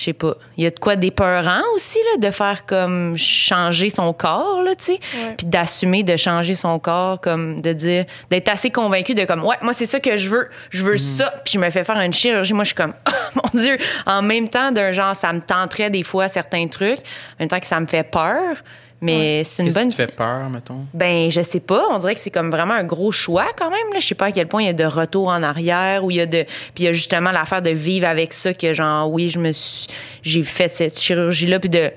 je 0.01 0.05
sais 0.05 0.13
pas. 0.13 0.35
Il 0.57 0.63
y 0.63 0.67
a 0.67 0.71
de 0.71 0.79
quoi 0.79 0.95
d'épeurant 0.95 1.61
aussi, 1.75 1.99
là, 2.11 2.27
de 2.27 2.33
faire 2.33 2.65
comme 2.65 3.15
changer 3.17 3.91
son 3.91 4.13
corps, 4.13 4.63
là, 4.63 4.73
tu 4.73 4.85
sais. 4.85 4.99
Ouais. 5.13 5.35
Puis 5.37 5.45
d'assumer 5.45 6.01
de 6.01 6.17
changer 6.17 6.55
son 6.55 6.79
corps, 6.79 7.21
comme 7.21 7.61
de 7.61 7.71
dire, 7.71 8.05
d'être 8.31 8.49
assez 8.49 8.71
convaincu 8.71 9.13
de 9.13 9.25
comme, 9.25 9.45
ouais, 9.45 9.57
moi, 9.61 9.73
c'est 9.73 9.85
ça 9.85 9.99
que 9.99 10.17
je 10.17 10.29
veux. 10.29 10.49
Je 10.71 10.83
veux 10.83 10.97
ça. 10.97 11.31
Puis 11.45 11.53
je 11.53 11.59
me 11.59 11.69
fais 11.69 11.83
faire 11.83 11.99
une 11.99 12.13
chirurgie. 12.13 12.53
Moi, 12.53 12.63
je 12.63 12.69
suis 12.69 12.75
comme, 12.75 12.95
oh 13.09 13.11
mon 13.35 13.61
Dieu. 13.61 13.77
En 14.07 14.23
même 14.23 14.49
temps, 14.49 14.71
d'un 14.71 14.91
genre, 14.91 15.15
ça 15.15 15.31
me 15.33 15.41
tenterait 15.41 15.91
des 15.91 16.03
fois 16.03 16.27
certains 16.27 16.67
trucs. 16.67 16.99
En 16.99 17.41
même 17.41 17.49
temps 17.49 17.59
que 17.59 17.67
ça 17.67 17.79
me 17.79 17.85
fait 17.85 18.09
peur. 18.09 18.57
Mais 19.01 19.43
c'est 19.43 19.63
une 19.63 19.69
Qu'est-ce 19.69 19.79
bonne. 19.79 19.89
qui 19.89 19.95
te 19.97 20.01
fait 20.03 20.15
peur, 20.15 20.49
mettons? 20.49 20.85
Ben, 20.93 21.31
je 21.31 21.41
sais 21.41 21.59
pas. 21.59 21.85
On 21.89 21.97
dirait 21.97 22.13
que 22.13 22.19
c'est 22.21 22.29
comme 22.29 22.51
vraiment 22.51 22.75
un 22.75 22.83
gros 22.83 23.11
choix 23.11 23.47
quand 23.57 23.69
même. 23.71 23.91
Là. 23.93 23.99
Je 23.99 24.05
sais 24.05 24.13
pas 24.15 24.27
à 24.27 24.31
quel 24.31 24.47
point 24.47 24.61
il 24.61 24.67
y 24.67 24.69
a 24.69 24.73
de 24.73 24.85
retour 24.85 25.27
en 25.29 25.41
arrière 25.41 26.03
ou 26.05 26.11
il 26.11 26.17
y 26.17 26.21
a 26.21 26.27
de. 26.27 26.43
Puis 26.43 26.83
il 26.83 26.83
y 26.85 26.87
a 26.87 26.93
justement 26.93 27.31
l'affaire 27.31 27.61
de 27.63 27.71
vivre 27.71 28.07
avec 28.07 28.31
ça 28.31 28.53
que 28.53 28.73
genre 28.75 29.11
oui, 29.11 29.29
je 29.31 29.39
me 29.39 29.51
suis, 29.53 29.87
j'ai 30.21 30.43
fait 30.43 30.71
cette 30.71 30.99
chirurgie 30.99 31.47
là, 31.47 31.59
puis 31.59 31.69
de 31.69 31.91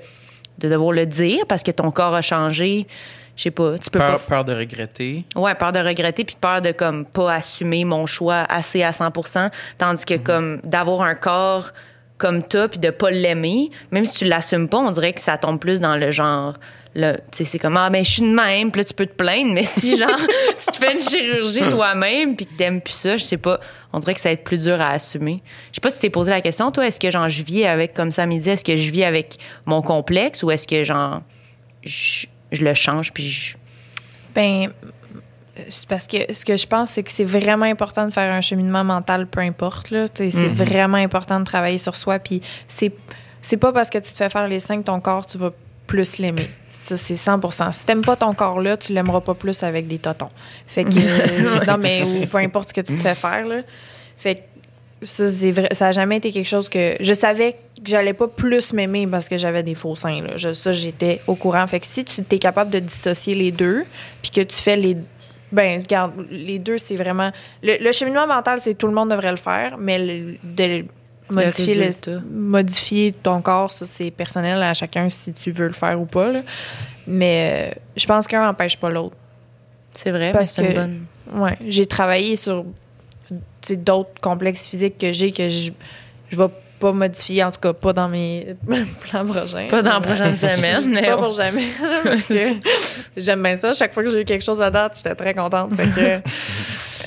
de 0.57 0.69
devoir 0.69 0.93
le 0.93 1.05
dire 1.05 1.45
parce 1.47 1.63
que 1.63 1.71
ton 1.71 1.91
corps 1.91 2.15
a 2.15 2.21
changé. 2.21 2.87
Je 3.35 3.43
sais 3.43 3.51
pas. 3.51 3.77
Tu 3.77 3.89
peux 3.89 3.99
Peur, 3.99 4.13
pas. 4.13 4.19
peur 4.27 4.45
de 4.45 4.53
regretter. 4.55 5.25
Ouais, 5.35 5.53
peur 5.55 5.73
de 5.73 5.79
regretter 5.79 6.23
puis 6.23 6.37
peur 6.39 6.61
de 6.61 6.71
comme 6.71 7.05
pas 7.05 7.33
assumer 7.33 7.83
mon 7.85 8.05
choix 8.05 8.45
assez 8.49 8.81
à 8.81 8.91
100% 8.91 9.51
tandis 9.77 10.05
que 10.05 10.15
comme 10.15 10.59
d'avoir 10.63 11.01
un 11.01 11.13
corps 11.15 11.71
comme 12.17 12.41
toi 12.43 12.69
puis 12.69 12.79
de 12.79 12.89
pas 12.91 13.11
l'aimer, 13.11 13.69
même 13.91 14.05
si 14.05 14.19
tu 14.19 14.25
l'assumes 14.25 14.69
pas, 14.69 14.77
on 14.77 14.89
dirait 14.89 15.11
que 15.11 15.19
ça 15.19 15.37
tombe 15.37 15.59
plus 15.59 15.81
dans 15.81 15.97
le 15.97 16.11
genre 16.11 16.53
là, 16.95 17.17
tu 17.17 17.21
sais 17.33 17.43
c'est 17.43 17.59
comme 17.59 17.77
ah 17.77 17.89
ben 17.89 18.03
je 18.03 18.09
suis 18.09 18.21
de 18.21 18.33
même, 18.33 18.71
puis 18.71 18.81
là 18.81 18.85
tu 18.85 18.93
peux 18.93 19.05
te 19.05 19.13
plaindre, 19.13 19.53
mais 19.53 19.63
si 19.63 19.97
genre 19.99 20.17
tu 20.17 20.65
te 20.65 20.77
fais 20.77 20.93
une 20.93 21.01
chirurgie 21.01 21.67
toi-même 21.69 22.35
puis 22.35 22.45
que 22.45 22.53
t'aimes 22.53 22.81
plus 22.81 22.93
ça, 22.93 23.17
je 23.17 23.23
sais 23.23 23.37
pas, 23.37 23.59
on 23.93 23.99
dirait 23.99 24.13
que 24.13 24.19
ça 24.19 24.29
va 24.29 24.33
être 24.33 24.43
plus 24.43 24.63
dur 24.63 24.79
à 24.79 24.91
assumer. 24.91 25.43
Je 25.71 25.75
sais 25.75 25.81
pas 25.81 25.89
si 25.89 25.97
tu 25.97 26.01
t'es 26.03 26.09
posé 26.09 26.31
la 26.31 26.41
question 26.41 26.71
toi, 26.71 26.87
est-ce 26.87 26.99
que 26.99 27.11
genre 27.11 27.29
je 27.29 27.43
vis 27.43 27.65
avec 27.65 27.93
comme 27.93 28.11
ça 28.11 28.25
midi, 28.25 28.49
est-ce 28.49 28.63
que 28.63 28.77
je 28.77 28.89
vis 28.89 29.03
avec 29.03 29.37
mon 29.65 29.81
complexe 29.81 30.41
ou 30.43 30.51
est-ce 30.51 30.67
que 30.67 30.83
genre 30.83 31.21
je, 31.83 32.25
je 32.51 32.63
le 32.63 32.73
change 32.73 33.13
puis 33.13 33.29
je 33.29 33.55
Ben, 34.33 34.69
c'est 35.69 35.87
parce 35.87 36.05
que 36.07 36.33
ce 36.33 36.43
que 36.43 36.57
je 36.57 36.67
pense, 36.67 36.91
c'est 36.91 37.03
que 37.03 37.11
c'est 37.11 37.23
vraiment 37.23 37.65
important 37.65 38.05
de 38.07 38.13
faire 38.13 38.33
un 38.33 38.41
cheminement 38.41 38.83
mental, 38.83 39.27
peu 39.27 39.39
importe. 39.39 39.89
Là. 39.89 40.09
Tu 40.09 40.29
sais, 40.29 40.37
C'est 40.37 40.49
vraiment 40.49 40.97
important 40.97 41.39
de 41.39 41.45
travailler 41.45 41.77
sur 41.77 41.95
soi. 41.95 42.19
Puis 42.19 42.41
c'est, 42.67 42.91
c'est 43.41 43.57
pas 43.57 43.71
parce 43.71 43.89
que 43.89 43.97
tu 43.97 44.11
te 44.11 44.15
fais 44.15 44.29
faire 44.29 44.47
les 44.47 44.59
seins 44.59 44.79
que 44.79 44.85
ton 44.85 44.99
corps, 44.99 45.25
tu 45.25 45.37
vas 45.37 45.51
plus 45.95 46.17
l'aimer. 46.19 46.49
Ça, 46.69 46.97
c'est 46.97 47.15
100 47.15 47.71
Si 47.71 47.85
t'aimes 47.85 48.03
pas 48.03 48.15
ton 48.15 48.33
corps-là, 48.33 48.75
tu 48.77 48.93
l'aimeras 48.93 49.21
pas 49.21 49.33
plus 49.33 49.63
avec 49.63 49.87
des 49.87 49.97
totons. 49.99 50.29
Fait 50.67 50.83
que, 50.83 50.89
euh, 50.97 51.65
non, 51.65 51.77
mais 51.79 52.03
ou 52.03 52.25
peu 52.25 52.37
importe 52.37 52.69
ce 52.69 52.73
que 52.73 52.81
tu 52.81 52.97
te 52.97 53.01
fais 53.01 53.15
faire, 53.15 53.45
là. 53.47 53.61
Fait 54.17 54.35
que 54.35 54.41
ça, 55.01 55.25
c'est 55.29 55.51
vrai, 55.51 55.67
ça 55.71 55.87
a 55.87 55.91
jamais 55.91 56.17
été 56.17 56.31
quelque 56.31 56.47
chose 56.47 56.67
que 56.69 56.95
je 56.99 57.13
savais 57.13 57.53
que 57.53 57.57
j'allais 57.89 58.13
pas 58.13 58.27
plus 58.27 58.73
m'aimer 58.73 59.05
parce 59.07 59.29
que 59.29 59.37
j'avais 59.37 59.61
des 59.63 59.75
faux 59.75 59.95
seins. 59.95 60.21
Là. 60.21 60.37
Je- 60.37 60.53
ça, 60.53 60.71
j'étais 60.71 61.21
au 61.27 61.35
courant. 61.35 61.65
Fait 61.67 61.79
que 61.79 61.85
si 61.85 62.03
tu 62.05 62.21
es 62.31 62.39
capable 62.39 62.71
de 62.71 62.79
dissocier 62.79 63.35
les 63.35 63.51
deux, 63.51 63.83
puis 64.21 64.31
que 64.31 64.41
tu 64.41 64.55
fais 64.55 64.75
les 64.75 64.97
ben 65.51 65.79
regarde, 65.79 66.11
les 66.31 66.59
deux, 66.59 66.77
c'est 66.77 66.95
vraiment 66.97 67.31
le, 67.63 67.77
le 67.81 67.91
cheminement 67.91 68.27
mental, 68.27 68.59
c'est 68.61 68.73
tout 68.73 68.87
le 68.87 68.93
monde 68.93 69.09
devrait 69.11 69.31
le 69.31 69.37
faire, 69.37 69.77
mais 69.77 69.99
le- 69.99 70.37
de 70.43 70.85
modifier, 71.33 71.75
le- 71.75 72.19
modifier 72.31 73.11
ton 73.13 73.41
corps, 73.41 73.71
ça 73.71 73.85
c'est 73.85 74.11
personnel 74.11 74.61
à 74.61 74.73
chacun 74.73 75.09
si 75.09 75.33
tu 75.33 75.51
veux 75.51 75.67
le 75.67 75.73
faire 75.73 75.99
ou 75.99 76.05
pas. 76.05 76.31
là. 76.31 76.41
Mais 77.07 77.71
euh, 77.75 77.79
je 77.95 78.05
pense 78.05 78.27
qu'un 78.27 78.43
n'empêche 78.45 78.77
pas 78.77 78.89
l'autre. 78.89 79.15
c'est 79.93 80.11
vrai, 80.11 80.31
Parce 80.31 80.57
mais 80.57 80.63
c'est 80.63 80.69
une 80.69 80.73
que- 80.73 80.79
bonne 80.79 81.41
Ouais, 81.41 81.57
j'ai 81.67 81.85
travaillé 81.87 82.35
sur 82.35 82.65
d'autres 83.77 84.21
complexes 84.21 84.67
physiques 84.67 84.97
que 84.99 85.11
j'ai 85.11 85.31
que 85.31 85.49
je 85.49 85.71
je 86.29 86.37
vais 86.37 86.47
pas 86.79 86.91
modifier 86.91 87.43
en 87.43 87.51
tout 87.51 87.59
cas 87.59 87.73
pas 87.73 87.93
dans 87.93 88.07
mes 88.07 88.55
plans 89.01 89.25
prochains. 89.25 89.67
Pas 89.67 89.81
dans 89.81 89.93
la 89.93 90.01
prochaine 90.01 90.37
semaine, 90.37 90.89
mais 90.89 91.07
pas 91.07 91.17
pour 91.17 91.31
jamais 91.31 91.67
parce 92.03 92.27
que 92.27 92.53
j'aime 93.17 93.41
bien 93.41 93.55
ça. 93.55 93.73
Chaque 93.73 93.93
fois 93.93 94.03
que 94.03 94.09
j'ai 94.09 94.21
eu 94.21 94.25
quelque 94.25 94.45
chose 94.45 94.61
à 94.61 94.69
date, 94.69 94.93
j'étais 94.97 95.15
très 95.15 95.33
contente. 95.33 95.73
Fait 95.75 95.87
que, 95.87 96.29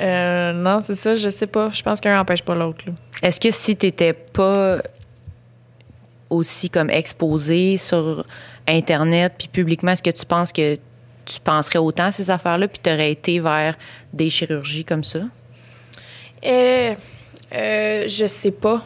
euh, 0.01 0.53
non, 0.53 0.81
c'est 0.83 0.95
ça, 0.95 1.15
je 1.15 1.29
sais 1.29 1.47
pas. 1.47 1.69
Je 1.73 1.83
pense 1.83 2.01
qu'un 2.01 2.17
n'empêche 2.17 2.43
pas 2.43 2.55
l'autre. 2.55 2.85
Est-ce 3.23 3.41
que 3.41 3.51
si 3.51 3.77
t'étais 3.77 4.13
pas 4.13 4.79
aussi 6.31 6.71
comme 6.71 6.91
exposé 6.91 7.77
sur 7.77 8.25
Internet 8.67 9.35
puis 9.39 9.49
publiquement, 9.49 9.93
est-ce 9.93 10.03
que 10.03 10.11
tu 10.11 10.27
penses 10.27 10.53
que 10.53 10.77
tu 11.25 11.41
penserais 11.41 11.79
autant 11.79 12.07
à 12.07 12.11
ces 12.11 12.31
affaires-là 12.31 12.69
puis 12.69 12.79
t'aurais 12.79 13.13
été 13.13 13.39
vers 13.39 13.77
des 14.13 14.31
chirurgies 14.31 14.85
comme 14.85 15.05
ça? 15.05 15.21
Euh, 16.45 16.95
euh, 17.55 18.05
je 18.07 18.27
sais 18.27 18.51
pas. 18.51 18.83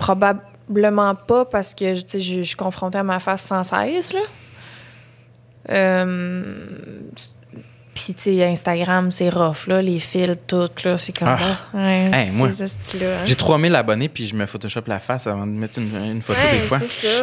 Probablement 0.00 1.14
pas 1.14 1.44
parce 1.44 1.74
que 1.74 1.94
je 1.94 2.18
je 2.18 2.42
suis 2.42 2.56
confrontée 2.56 2.98
à 2.98 3.02
ma 3.02 3.20
face 3.20 3.42
sans 3.42 3.62
cesse. 3.62 4.14
Là. 4.14 4.20
Euh, 5.70 6.54
Puis, 7.94 8.14
tu 8.14 8.22
sais, 8.22 8.44
Instagram, 8.46 9.10
c'est 9.10 9.28
rough, 9.28 9.66
là, 9.66 9.82
les 9.82 9.98
fils, 9.98 10.36
tout, 10.46 10.70
là, 10.84 10.96
c'est 10.96 11.12
comme 11.16 11.28
Ah. 11.28 11.38
ça. 11.38 11.78
Ouais, 11.78 12.10
Hey, 12.12 12.30
moi, 12.30 12.48
hein. 12.48 13.24
J'ai 13.26 13.36
3000 13.36 13.74
abonnés, 13.74 14.08
puis 14.08 14.26
je 14.26 14.34
me 14.34 14.46
Photoshop 14.46 14.82
la 14.86 14.98
face 15.00 15.26
avant 15.26 15.46
de 15.46 15.52
mettre 15.52 15.78
une, 15.78 15.94
une 15.96 16.22
photo 16.22 16.38
des 16.50 16.58
fois. 16.60 16.78
c'est 16.80 17.08
ça. 17.08 17.22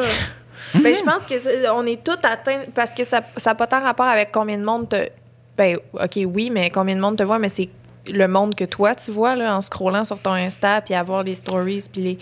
ben, 0.75 0.93
je 0.93 1.01
pense 1.01 1.25
que 1.25 1.71
on 1.71 1.85
est 1.87 2.03
tous 2.03 2.19
atteints 2.21 2.65
parce 2.75 2.91
que 2.91 3.03
ça 3.03 3.21
n'a 3.43 3.55
pas 3.55 3.65
tant 3.65 3.81
rapport 3.81 4.05
avec 4.05 4.31
combien 4.31 4.57
de 4.57 4.63
monde 4.63 4.87
te. 4.89 5.09
Ben, 5.57 5.77
OK, 5.93 6.19
oui, 6.27 6.51
mais 6.51 6.69
combien 6.69 6.95
de 6.95 7.01
monde 7.01 7.17
te 7.17 7.23
voit, 7.23 7.39
mais 7.39 7.49
c'est 7.49 7.69
le 8.11 8.27
monde 8.27 8.55
que 8.55 8.65
toi, 8.65 8.95
tu 8.95 9.11
vois, 9.11 9.35
là, 9.35 9.55
en 9.55 9.61
scrollant 9.61 10.03
sur 10.03 10.19
ton 10.19 10.33
Insta, 10.33 10.81
puis 10.81 10.93
avoir 10.93 11.23
les 11.23 11.35
stories, 11.35 11.85
puis 11.91 12.01
les. 12.01 12.17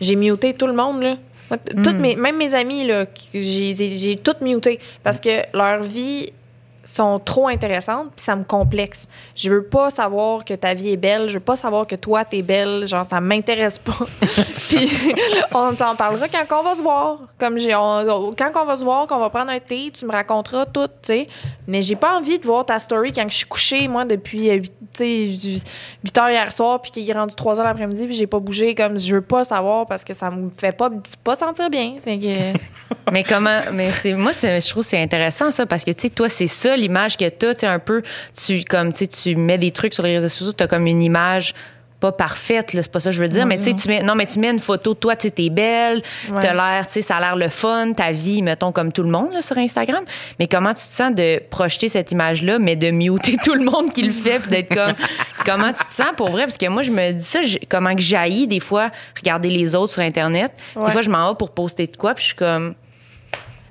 J'ai 0.00 0.16
muté 0.16 0.54
tout 0.54 0.66
le 0.66 0.72
monde, 0.72 1.02
là. 1.02 1.16
Moi, 1.50 1.58
toutes 1.82 1.96
mes, 1.96 2.14
même 2.14 2.36
mes 2.36 2.54
amis, 2.54 2.86
là, 2.86 3.06
j'ai 3.34 3.74
j'ai 3.74 4.16
toutes 4.16 4.40
muté 4.40 4.78
parce 5.02 5.20
que 5.20 5.42
leur 5.56 5.82
vie 5.82 6.32
sont 6.90 7.18
trop 7.18 7.48
intéressantes 7.48 8.08
puis 8.16 8.24
ça 8.24 8.36
me 8.36 8.44
complexe. 8.44 9.06
Je 9.36 9.50
veux 9.50 9.64
pas 9.64 9.90
savoir 9.90 10.44
que 10.44 10.54
ta 10.54 10.74
vie 10.74 10.90
est 10.90 10.96
belle, 10.96 11.28
je 11.28 11.34
veux 11.34 11.40
pas 11.40 11.56
savoir 11.56 11.86
que 11.86 11.96
toi 11.96 12.24
t'es 12.24 12.42
belle, 12.42 12.86
genre 12.86 13.04
ça 13.08 13.20
m'intéresse 13.20 13.78
pas. 13.78 13.96
puis 14.68 14.88
on 15.54 15.74
s'en 15.76 15.96
parlera 15.96 16.28
quand 16.28 16.60
on 16.60 16.62
va 16.62 16.74
se 16.74 16.82
voir. 16.82 17.18
Comme 17.38 17.58
j'ai 17.58 17.74
on- 17.74 18.34
quand 18.36 18.50
on 18.62 18.64
va 18.64 18.76
se 18.76 18.84
voir, 18.84 19.06
qu'on 19.06 19.18
va 19.18 19.30
prendre 19.30 19.50
un 19.50 19.60
thé, 19.60 19.90
tu 19.92 20.04
me 20.06 20.12
raconteras 20.12 20.66
tout, 20.66 20.86
tu 20.86 20.92
sais. 21.02 21.28
Mais 21.66 21.82
j'ai 21.82 21.96
pas 21.96 22.16
envie 22.16 22.38
de 22.38 22.44
voir 22.46 22.66
ta 22.66 22.78
story 22.78 23.12
quand 23.12 23.26
je 23.28 23.36
suis 23.36 23.46
couchée 23.46 23.88
moi 23.88 24.04
depuis 24.04 24.50
8 24.98 26.18
heures 26.18 26.30
hier 26.30 26.52
soir 26.52 26.80
puis 26.82 26.90
qu'il 26.90 27.08
est 27.08 27.12
rendu 27.12 27.34
3 27.34 27.60
heures 27.60 27.66
l'après-midi 27.66 28.06
puis 28.06 28.16
j'ai 28.16 28.26
pas 28.26 28.38
bougé 28.40 28.74
comme 28.74 28.98
je 28.98 29.14
veux 29.14 29.20
pas 29.22 29.44
savoir 29.44 29.86
parce 29.86 30.04
que 30.04 30.12
ça 30.12 30.30
me 30.30 30.50
fait 30.56 30.72
pas 30.76 30.90
pas 31.22 31.34
sentir 31.34 31.70
bien. 31.70 31.94
Fait 32.04 32.18
que 32.18 32.58
mais 33.12 33.22
comment 33.22 33.60
mais 33.72 33.90
c'est 33.90 34.14
moi 34.14 34.32
c'est- 34.32 34.60
je 34.60 34.68
trouve 34.70 34.82
que 34.82 34.88
c'est 34.88 35.02
intéressant 35.02 35.50
ça 35.50 35.66
parce 35.66 35.84
que 35.84 35.90
tu 35.92 36.02
sais 36.02 36.10
toi 36.10 36.28
c'est 36.28 36.46
ça 36.46 36.76
l'image 36.80 37.16
que 37.16 37.28
tu 37.28 37.46
sais 37.58 37.66
un 37.66 37.78
peu 37.78 38.02
tu 38.36 38.64
comme 38.64 38.92
tu 38.92 39.36
mets 39.36 39.58
des 39.58 39.70
trucs 39.70 39.94
sur 39.94 40.02
les 40.02 40.16
réseaux 40.16 40.28
sociaux 40.28 40.52
tu 40.52 40.64
as 40.64 40.66
comme 40.66 40.86
une 40.86 41.02
image 41.02 41.54
pas 42.00 42.12
parfaite 42.12 42.70
c'est 42.72 42.90
pas 42.90 42.98
ça 42.98 43.10
que 43.10 43.16
je 43.16 43.20
veux 43.20 43.28
dire 43.28 43.44
mais 43.44 43.58
tu 43.58 43.64
sais 43.64 43.74
tu 43.74 43.86
mets 43.86 44.02
non 44.02 44.14
mais 44.14 44.24
tu 44.24 44.38
mets 44.38 44.48
une 44.48 44.58
photo 44.58 44.94
de 44.94 44.98
toi 44.98 45.16
tu 45.16 45.28
sais 45.28 45.30
t'es 45.34 45.50
belle 45.50 46.00
Ouais. 46.30 46.40
t'as 46.40 46.54
l'air 46.54 46.86
tu 46.86 46.92
sais 46.92 47.02
ça 47.02 47.16
a 47.16 47.20
l'air 47.20 47.36
le 47.36 47.50
fun 47.50 47.92
ta 47.92 48.10
vie 48.10 48.40
mettons 48.40 48.72
comme 48.72 48.90
tout 48.90 49.02
le 49.02 49.10
monde 49.10 49.32
là, 49.34 49.42
sur 49.42 49.58
Instagram 49.58 50.02
mais 50.38 50.46
comment 50.46 50.70
tu 50.70 50.76
te 50.76 50.88
sens 50.88 51.14
de 51.14 51.42
projeter 51.50 51.90
cette 51.90 52.10
image 52.10 52.42
là 52.42 52.58
mais 52.58 52.74
de 52.74 52.90
muter 52.90 53.36
tout 53.44 53.52
le 53.54 53.64
monde 53.64 53.92
qui 53.92 54.00
le 54.00 54.12
fait 54.12 54.38
puis 54.38 54.48
d'être 54.50 54.72
comme 54.74 54.94
comment 55.44 55.72
tu 55.74 55.84
te 55.84 55.92
sens 55.92 56.06
pour 56.16 56.30
vrai? 56.30 56.44
Parce 56.44 56.56
que 56.56 56.68
moi 56.68 56.80
je 56.82 56.90
me 56.90 57.12
dis 57.12 57.22
ça 57.24 57.40
comment 57.68 57.94
que 57.94 58.00
j'haïs 58.00 58.46
des 58.46 58.60
fois 58.60 58.90
regarder 59.18 59.50
les 59.50 59.74
autres 59.74 59.92
sur 59.92 60.02
internet 60.02 60.52
Ouais. 60.76 60.86
des 60.86 60.92
fois 60.92 61.02
je 61.02 61.10
m'en 61.10 61.28
vais 61.30 61.36
pour 61.36 61.50
poster 61.50 61.86
de 61.86 61.96
quoi 61.98 62.14
puis 62.14 62.22
je 62.22 62.26
suis 62.28 62.36
comme 62.36 62.74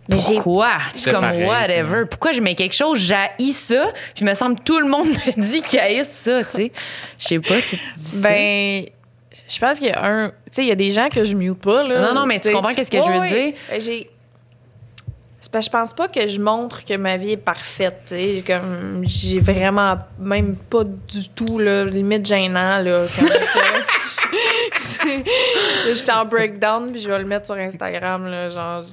Mais 0.09 0.17
pourquoi? 0.17 0.71
C'est 0.93 1.11
comme 1.11 1.21
pareil, 1.21 1.45
whatever. 1.45 2.05
Pourquoi 2.09 2.31
je 2.31 2.41
mets 2.41 2.55
quelque 2.55 2.75
chose, 2.75 2.99
j'haïs 2.99 3.53
ça, 3.53 3.91
puis 4.15 4.25
me 4.25 4.33
semble 4.33 4.55
que 4.57 4.63
tout 4.63 4.79
le 4.79 4.87
monde 4.87 5.07
me 5.37 5.41
dit 5.41 5.61
qu'il 5.61 5.79
haït 5.79 6.03
ça, 6.05 6.43
tu 6.43 6.49
sais. 6.51 6.71
Je 7.19 7.27
sais 7.27 7.39
pas, 7.39 7.61
tu 7.61 7.75
dis. 7.95 8.21
Ben, 8.21 8.85
je 9.47 9.59
pense 9.59 9.77
qu'il 9.79 9.87
y 9.87 9.91
a 9.91 10.03
un. 10.05 10.29
Tu 10.29 10.33
sais, 10.51 10.61
il 10.63 10.67
y 10.67 10.71
a 10.71 10.75
des 10.75 10.91
gens 10.91 11.09
que 11.09 11.23
je 11.23 11.33
mute 11.35 11.59
pas, 11.59 11.83
là. 11.83 12.01
Non, 12.01 12.21
non, 12.21 12.25
mais 12.25 12.39
tu 12.39 12.51
comprends 12.51 12.73
qu'est-ce 12.73 12.91
que 12.91 12.97
je 12.97 13.11
veux 13.11 13.27
dire? 13.27 13.53
J'ai. 13.79 14.09
Parce 15.51 15.65
que 15.65 15.71
je 15.71 15.77
pense 15.77 15.93
pas 15.93 16.07
que 16.07 16.27
je 16.27 16.39
montre 16.39 16.83
que 16.85 16.95
ma 16.95 17.17
vie 17.17 17.31
est 17.31 17.37
parfaite, 17.37 18.01
tu 18.07 18.15
sais. 18.15 18.43
Comme, 18.45 19.01
j'ai 19.05 19.39
vraiment 19.39 19.97
même 20.19 20.55
pas 20.55 20.83
du 20.83 21.29
tout, 21.35 21.57
là, 21.59 21.85
limite 21.85 22.25
gênant, 22.25 22.79
là. 22.83 23.05
Quand 23.15 23.25
que- 23.25 24.99
J'étais 25.95 26.11
en 26.11 26.25
breakdown, 26.25 26.91
puis 26.91 27.01
je 27.01 27.09
vais 27.09 27.17
le 27.19 27.25
mettre 27.25 27.45
sur 27.45 27.55
Instagram, 27.55 28.25
là, 28.27 28.49
genre. 28.49 28.83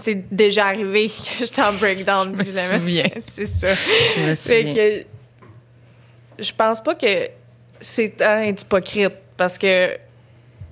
C'est 0.00 0.34
déjà 0.34 0.66
arrivé 0.66 1.08
que 1.38 1.44
j'étais 1.44 1.62
en 1.62 1.72
breakdown. 1.74 2.32
Je 2.32 2.44
me 2.44 2.50
jamais- 2.50 2.78
souviens. 2.78 3.10
C'est 3.30 3.46
ça. 3.46 3.68
Je 4.16 4.20
me 4.22 4.34
Fait 4.34 4.62
souviens. 4.66 4.74
que 4.74 5.04
je 6.42 6.52
pense 6.52 6.82
pas 6.82 6.94
que 6.94 7.28
c'est 7.80 8.20
être 8.20 8.62
hypocrite 8.62 9.12
parce 9.36 9.58
que 9.58 9.96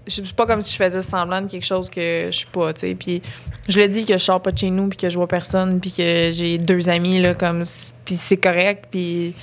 je 0.07 0.23
c'est 0.23 0.37
pas 0.37 0.47
comme 0.47 0.61
si 0.61 0.73
je 0.73 0.77
faisais 0.83 1.01
semblant 1.01 1.41
de 1.41 1.47
quelque 1.49 1.65
chose 1.65 1.89
que 1.89 2.27
je 2.31 2.37
suis 2.37 2.47
pas, 2.47 2.73
tu 2.75 2.81
sais. 2.81 2.95
Puis 2.95 3.23
je 3.69 3.81
le 3.81 3.89
dis 3.89 4.05
que 4.05 4.15
je 4.15 4.19
sors 4.19 4.41
pas 4.43 4.53
de 4.53 4.59
chez 4.59 4.69
nous 4.71 4.89
puis 4.89 4.99
que 4.99 5.09
je 5.09 5.17
vois 5.17 5.27
personne 5.29 5.81
puis 5.81 5.91
que 5.93 6.31
j'ai 6.33 6.59
deux 6.59 6.91
amis 6.91 7.21
là 7.21 7.35
comme 7.35 7.63
puis 8.05 8.17
c'est 8.17 8.37
correct 8.37 8.87
puis 8.91 9.35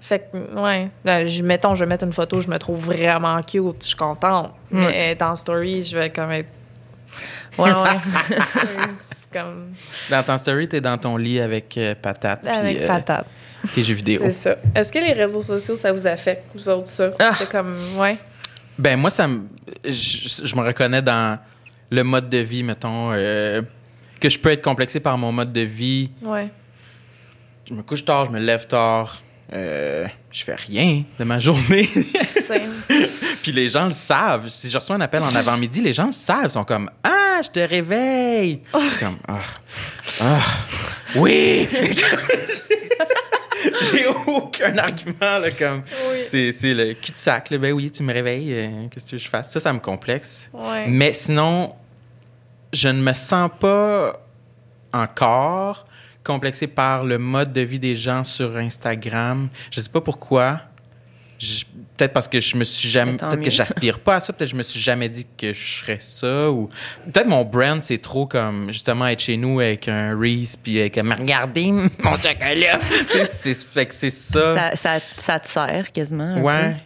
fait 0.00 0.28
que 0.32 0.60
ouais, 0.60 0.88
là, 1.04 1.24
je 1.26 1.42
mettons 1.44 1.74
je 1.76 1.84
vais 1.84 1.88
mettre 1.88 2.02
une 2.04 2.12
photo, 2.12 2.40
je 2.40 2.48
me 2.48 2.58
trouve 2.58 2.86
vraiment 2.86 3.40
cute, 3.42 3.76
je 3.82 3.86
suis 3.88 3.96
contente. 3.96 4.50
Mais 4.72 5.14
dans 5.14 5.36
story, 5.36 5.82
je 5.84 5.96
vais 5.96 6.10
comme 6.10 6.32
être 6.32 6.48
Ouais, 7.58 7.70
ouais. 7.70 7.98
c'est 9.00 9.38
comme 9.40 9.72
Dans 10.10 10.22
ton 10.22 10.38
story, 10.38 10.68
t'es 10.68 10.80
dans 10.80 10.98
ton 10.98 11.16
lit 11.16 11.40
avec 11.40 11.76
euh, 11.76 11.94
patate. 12.00 12.40
puis, 12.42 12.50
avec 12.50 12.78
euh, 12.78 12.86
patate. 12.86 13.26
tes 13.74 13.82
jeux 13.82 13.94
vidéo. 13.94 14.22
C'est 14.24 14.32
ça. 14.32 14.56
Est-ce 14.74 14.90
que 14.90 14.98
les 14.98 15.12
réseaux 15.12 15.42
sociaux, 15.42 15.76
ça 15.76 15.92
vous 15.92 16.06
affecte, 16.06 16.44
vous 16.54 16.68
autres, 16.68 16.88
ça? 16.88 17.10
Ah. 17.18 17.32
C'est 17.36 17.50
comme, 17.50 17.76
ouais. 17.98 18.16
Ben 18.78 18.98
moi, 18.98 19.10
ça 19.10 19.28
me, 19.28 19.42
je, 19.84 20.44
je 20.44 20.56
me 20.56 20.62
reconnais 20.62 21.02
dans 21.02 21.38
le 21.90 22.04
mode 22.04 22.30
de 22.30 22.38
vie, 22.38 22.62
mettons, 22.62 23.12
euh, 23.12 23.60
que 24.18 24.28
je 24.28 24.38
peux 24.38 24.50
être 24.50 24.62
complexé 24.62 24.98
par 24.98 25.18
mon 25.18 25.30
mode 25.30 25.52
de 25.52 25.60
vie. 25.60 26.10
Ouais. 26.22 26.48
Je 27.68 27.74
me 27.74 27.82
couche 27.82 28.04
tard, 28.04 28.26
je 28.26 28.30
me 28.30 28.38
lève 28.38 28.66
tard. 28.66 29.20
Euh, 29.52 30.06
je 30.30 30.42
fais 30.44 30.54
rien 30.54 31.04
de 31.18 31.24
ma 31.24 31.38
journée. 31.38 31.86
Puis 33.42 33.52
les 33.52 33.68
gens 33.68 33.86
le 33.86 33.90
savent. 33.92 34.48
Si 34.48 34.70
je 34.70 34.78
reçois 34.78 34.96
un 34.96 35.00
appel 35.00 35.22
en 35.22 35.34
avant-midi, 35.34 35.80
les 35.82 35.92
gens 35.92 36.06
le 36.06 36.12
savent. 36.12 36.44
Ils 36.44 36.50
sont 36.50 36.64
comme 36.64 36.90
Ah, 37.02 37.40
je 37.42 37.48
te 37.50 37.60
réveille. 37.60 38.60
Je 38.74 38.88
suis 38.88 38.98
comme 38.98 39.16
Ah, 39.26 39.38
ah, 40.20 40.40
oui. 41.16 41.68
J'ai 43.82 44.06
aucun 44.26 44.76
argument 44.78 45.38
là, 45.38 45.50
comme 45.52 45.82
Oui. 46.10 46.18
c'est 46.24 46.50
c'est 46.52 46.74
le 46.74 46.94
cul-de-sac. 46.94 47.50
là. 47.50 47.58
Ben 47.58 47.72
oui, 47.72 47.90
tu 47.90 48.02
me 48.02 48.12
réveilles. 48.12 48.52
euh, 48.52 48.68
Qu'est-ce 48.90 49.04
que 49.06 49.10
tu 49.10 49.14
veux 49.16 49.18
que 49.18 49.24
je 49.24 49.30
fasse 49.30 49.52
Ça, 49.52 49.60
ça 49.60 49.72
me 49.72 49.78
complexe. 49.78 50.50
Ouais. 50.52 50.86
Mais 50.88 51.12
sinon, 51.12 51.74
je 52.72 52.88
ne 52.88 53.00
me 53.02 53.12
sens 53.12 53.50
pas 53.60 54.20
encore 54.92 55.86
complexé 56.24 56.66
par 56.66 57.04
le 57.04 57.18
mode 57.18 57.52
de 57.52 57.60
vie 57.60 57.78
des 57.78 57.94
gens 57.96 58.24
sur 58.24 58.56
Instagram. 58.56 59.48
Je 59.70 59.80
sais 59.80 59.90
pas 59.90 60.00
pourquoi. 60.00 60.60
Peut-être 61.96 62.12
parce 62.12 62.28
que 62.28 62.40
je 62.40 62.56
me 62.56 62.64
suis 62.64 62.88
jamais. 62.88 63.14
Peut-être 63.14 63.42
que 63.42 63.50
j'aspire 63.50 63.98
pas 64.00 64.16
à 64.16 64.20
ça. 64.20 64.32
Peut-être 64.32 64.48
que 64.50 64.52
je 64.52 64.58
me 64.58 64.62
suis 64.62 64.80
jamais 64.80 65.08
dit 65.08 65.26
que 65.36 65.52
je 65.52 65.60
serais 65.80 65.98
ça. 66.00 66.50
Ou 66.50 66.68
peut-être 67.04 67.26
mon 67.28 67.44
brand, 67.44 67.82
c'est 67.82 67.98
trop 67.98 68.26
comme 68.26 68.72
justement 68.72 69.06
être 69.06 69.20
chez 69.20 69.36
nous 69.36 69.60
avec 69.60 69.88
un 69.88 70.18
Reese 70.18 70.56
puis 70.56 70.80
avec 70.80 70.96
un 70.98 71.14
regardez 71.14 71.70
mon 71.72 72.16
chocolat. 72.16 72.78
Tu 72.78 73.06
sais, 73.18 73.26
c'est 73.26 73.54
fait 73.54 73.86
que 73.86 73.94
c'est 73.94 74.10
ça. 74.10 74.54
ça, 74.54 74.76
ça, 74.76 75.00
ça 75.16 75.40
te 75.40 75.48
sert 75.48 75.92
quasiment. 75.92 76.40
Ouais. 76.40 76.76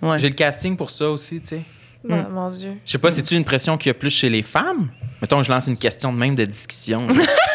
Ouais. 0.00 0.18
J'ai 0.18 0.28
le 0.28 0.34
casting 0.34 0.76
pour 0.76 0.90
ça 0.90 1.10
aussi, 1.10 1.40
tu 1.40 1.48
sais. 1.48 1.62
Mon, 2.04 2.22
Mm. 2.22 2.28
mon 2.32 2.48
Dieu. 2.48 2.74
Je 2.86 2.92
sais 2.92 2.98
pas, 2.98 3.10
c'est-tu 3.10 3.34
une 3.34 3.44
pression 3.44 3.76
qu'il 3.76 3.88
y 3.88 3.90
a 3.90 3.94
plus 3.94 4.10
chez 4.10 4.28
les 4.30 4.42
femmes? 4.42 4.88
Mettons, 5.20 5.42
je 5.42 5.50
lance 5.50 5.66
une 5.66 5.76
question 5.76 6.12
de 6.12 6.16
même 6.18 6.36
de 6.36 6.44
discussion. 6.44 7.08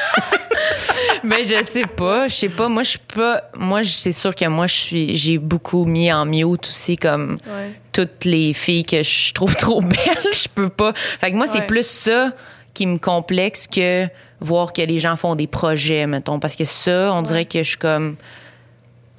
Mais 1.23 1.43
je 1.45 1.63
sais 1.63 1.83
pas, 1.83 2.27
je 2.27 2.33
sais 2.35 2.49
pas. 2.49 2.67
Moi, 2.67 2.83
je 2.83 2.89
suis 2.91 2.99
pas. 2.99 3.43
Moi, 3.57 3.83
c'est 3.83 4.11
sûr 4.11 4.35
que 4.35 4.45
moi, 4.47 4.67
je 4.67 4.73
suis. 4.75 5.15
J'ai 5.15 5.37
beaucoup 5.37 5.85
mis 5.85 6.11
en 6.11 6.25
mute 6.25 6.67
aussi 6.67 6.97
comme 6.97 7.37
Ouais. 7.47 7.71
toutes 7.91 8.25
les 8.25 8.53
filles 8.53 8.83
que 8.85 9.03
je 9.03 9.33
trouve 9.33 9.55
trop 9.55 9.81
belles. 9.81 9.97
Je 10.33 10.47
peux 10.53 10.69
pas. 10.69 10.93
Fait 11.19 11.31
que 11.31 11.35
moi, 11.35 11.47
c'est 11.47 11.59
Ouais. 11.59 11.65
plus 11.67 11.85
ça 11.87 12.33
qui 12.73 12.85
me 12.87 12.97
complexe 12.97 13.67
que 13.67 14.07
voir 14.41 14.73
que 14.73 14.81
les 14.81 14.99
gens 14.99 15.15
font 15.15 15.35
des 15.35 15.47
projets, 15.47 16.05
mettons. 16.07 16.39
Parce 16.39 16.55
que 16.57 16.65
ça, 16.65 17.13
on 17.13 17.21
dirait 17.21 17.45
que 17.45 17.59
je 17.63 17.69
suis 17.69 17.77
comme. 17.77 18.15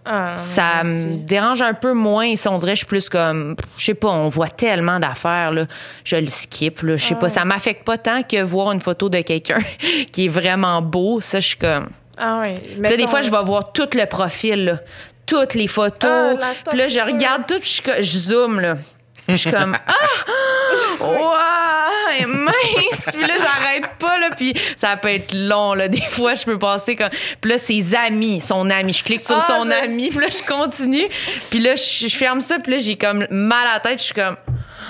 Ah, 0.07 0.37
ça 0.37 0.83
me 0.85 1.17
dérange 1.17 1.63
un 1.63 1.73
peu 1.73 1.95
moins. 1.95 2.37
Ça, 2.37 2.53
on 2.53 2.59
dirait 2.59 2.73
que 2.73 2.77
je 2.77 2.81
suis 2.81 2.87
plus 2.87 3.09
comme, 3.09 3.57
je 3.77 3.85
sais 3.87 3.95
pas, 3.95 4.09
on 4.09 4.29
voit 4.29 4.49
tellement 4.49 5.01
d'affaires, 5.01 5.51
là. 5.51 5.67
Je 6.05 6.17
le 6.17 6.29
skip, 6.29 6.83
là. 6.83 6.97
Je 6.97 7.05
sais 7.05 7.15
pas, 7.15 7.29
ça 7.29 7.45
m'affecte 7.45 7.85
pas 7.85 7.97
tant 7.97 8.23
que 8.23 8.43
voir 8.43 8.73
une 8.73 8.81
photo 8.81 9.09
de 9.09 9.21
quelqu'un 9.23 9.61
qui 10.13 10.27
est 10.27 10.29
vraiment 10.29 10.83
beau. 10.83 11.21
Ça, 11.21 11.41
je 11.41 11.49
suis 11.49 11.57
comme. 11.57 11.89
Ah. 12.19 12.43
Puis 12.45 12.83
là, 12.83 12.97
des 12.97 13.07
fois, 13.07 13.23
je 13.23 13.31
vais 13.31 13.43
voir 13.43 13.73
tout 13.73 13.89
le 13.95 14.07
profil, 14.07 14.65
là. 14.65 14.79
Toutes 15.27 15.55
les 15.55 15.69
photos. 15.69 16.39
Ah, 16.43 16.53
puis 16.69 16.79
là, 16.79 16.89
je 16.89 17.01
regarde 17.01 17.47
tout, 17.49 17.59
puis 17.59 17.83
je, 17.83 18.03
je 18.03 18.19
zoome, 18.19 18.61
là. 18.61 18.75
Puis 19.27 19.37
je 19.37 19.49
suis 19.49 19.51
comme, 19.51 19.77
ah! 19.87 19.95
Est 22.19 22.27
mince! 22.27 23.11
Puis 23.13 23.23
là, 23.27 23.35
j'arrête 23.37 23.97
pas, 23.99 24.19
là. 24.19 24.31
Puis 24.37 24.55
ça 24.77 24.97
peut 24.97 25.09
être 25.09 25.35
long, 25.35 25.75
là. 25.75 25.89
Des 25.89 26.01
fois, 26.01 26.35
je 26.35 26.45
peux 26.45 26.59
passer 26.59 26.95
comme. 26.95 27.11
Puis 27.41 27.51
là, 27.51 27.59
ses 27.59 27.95
amis, 27.95 28.41
son 28.41 28.71
ami. 28.71 28.93
Je 28.93 29.03
clique 29.03 29.21
sur 29.21 29.37
Ah, 29.37 29.41
son 29.41 29.65
je 29.65 29.71
ami, 29.71 30.11
puis 30.11 30.21
là, 30.21 30.29
je 30.29 30.47
continue. 30.47 31.09
Puis 31.51 31.59
là, 31.61 31.75
je, 31.75 32.07
je 32.07 32.17
ferme 32.17 32.41
ça, 32.41 32.59
puis 32.59 32.73
là, 32.73 32.79
j'ai 32.79 32.97
comme 32.97 33.27
mal 33.31 33.67
à 33.67 33.75
la 33.75 33.81
tête. 33.81 33.99
Je 33.99 34.05
suis 34.05 34.15
comme, 34.15 34.37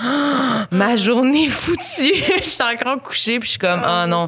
Ah, 0.03 0.67
ma 0.71 0.95
journée 0.95 1.45
est 1.45 1.49
foutue. 1.49 2.13
Je 2.43 2.49
suis 2.49 2.63
encore 2.63 3.01
couchée, 3.01 3.39
puis 3.39 3.47
je 3.47 3.51
suis 3.51 3.59
comme, 3.59 3.81
oh 3.83 4.07
non, 4.07 4.27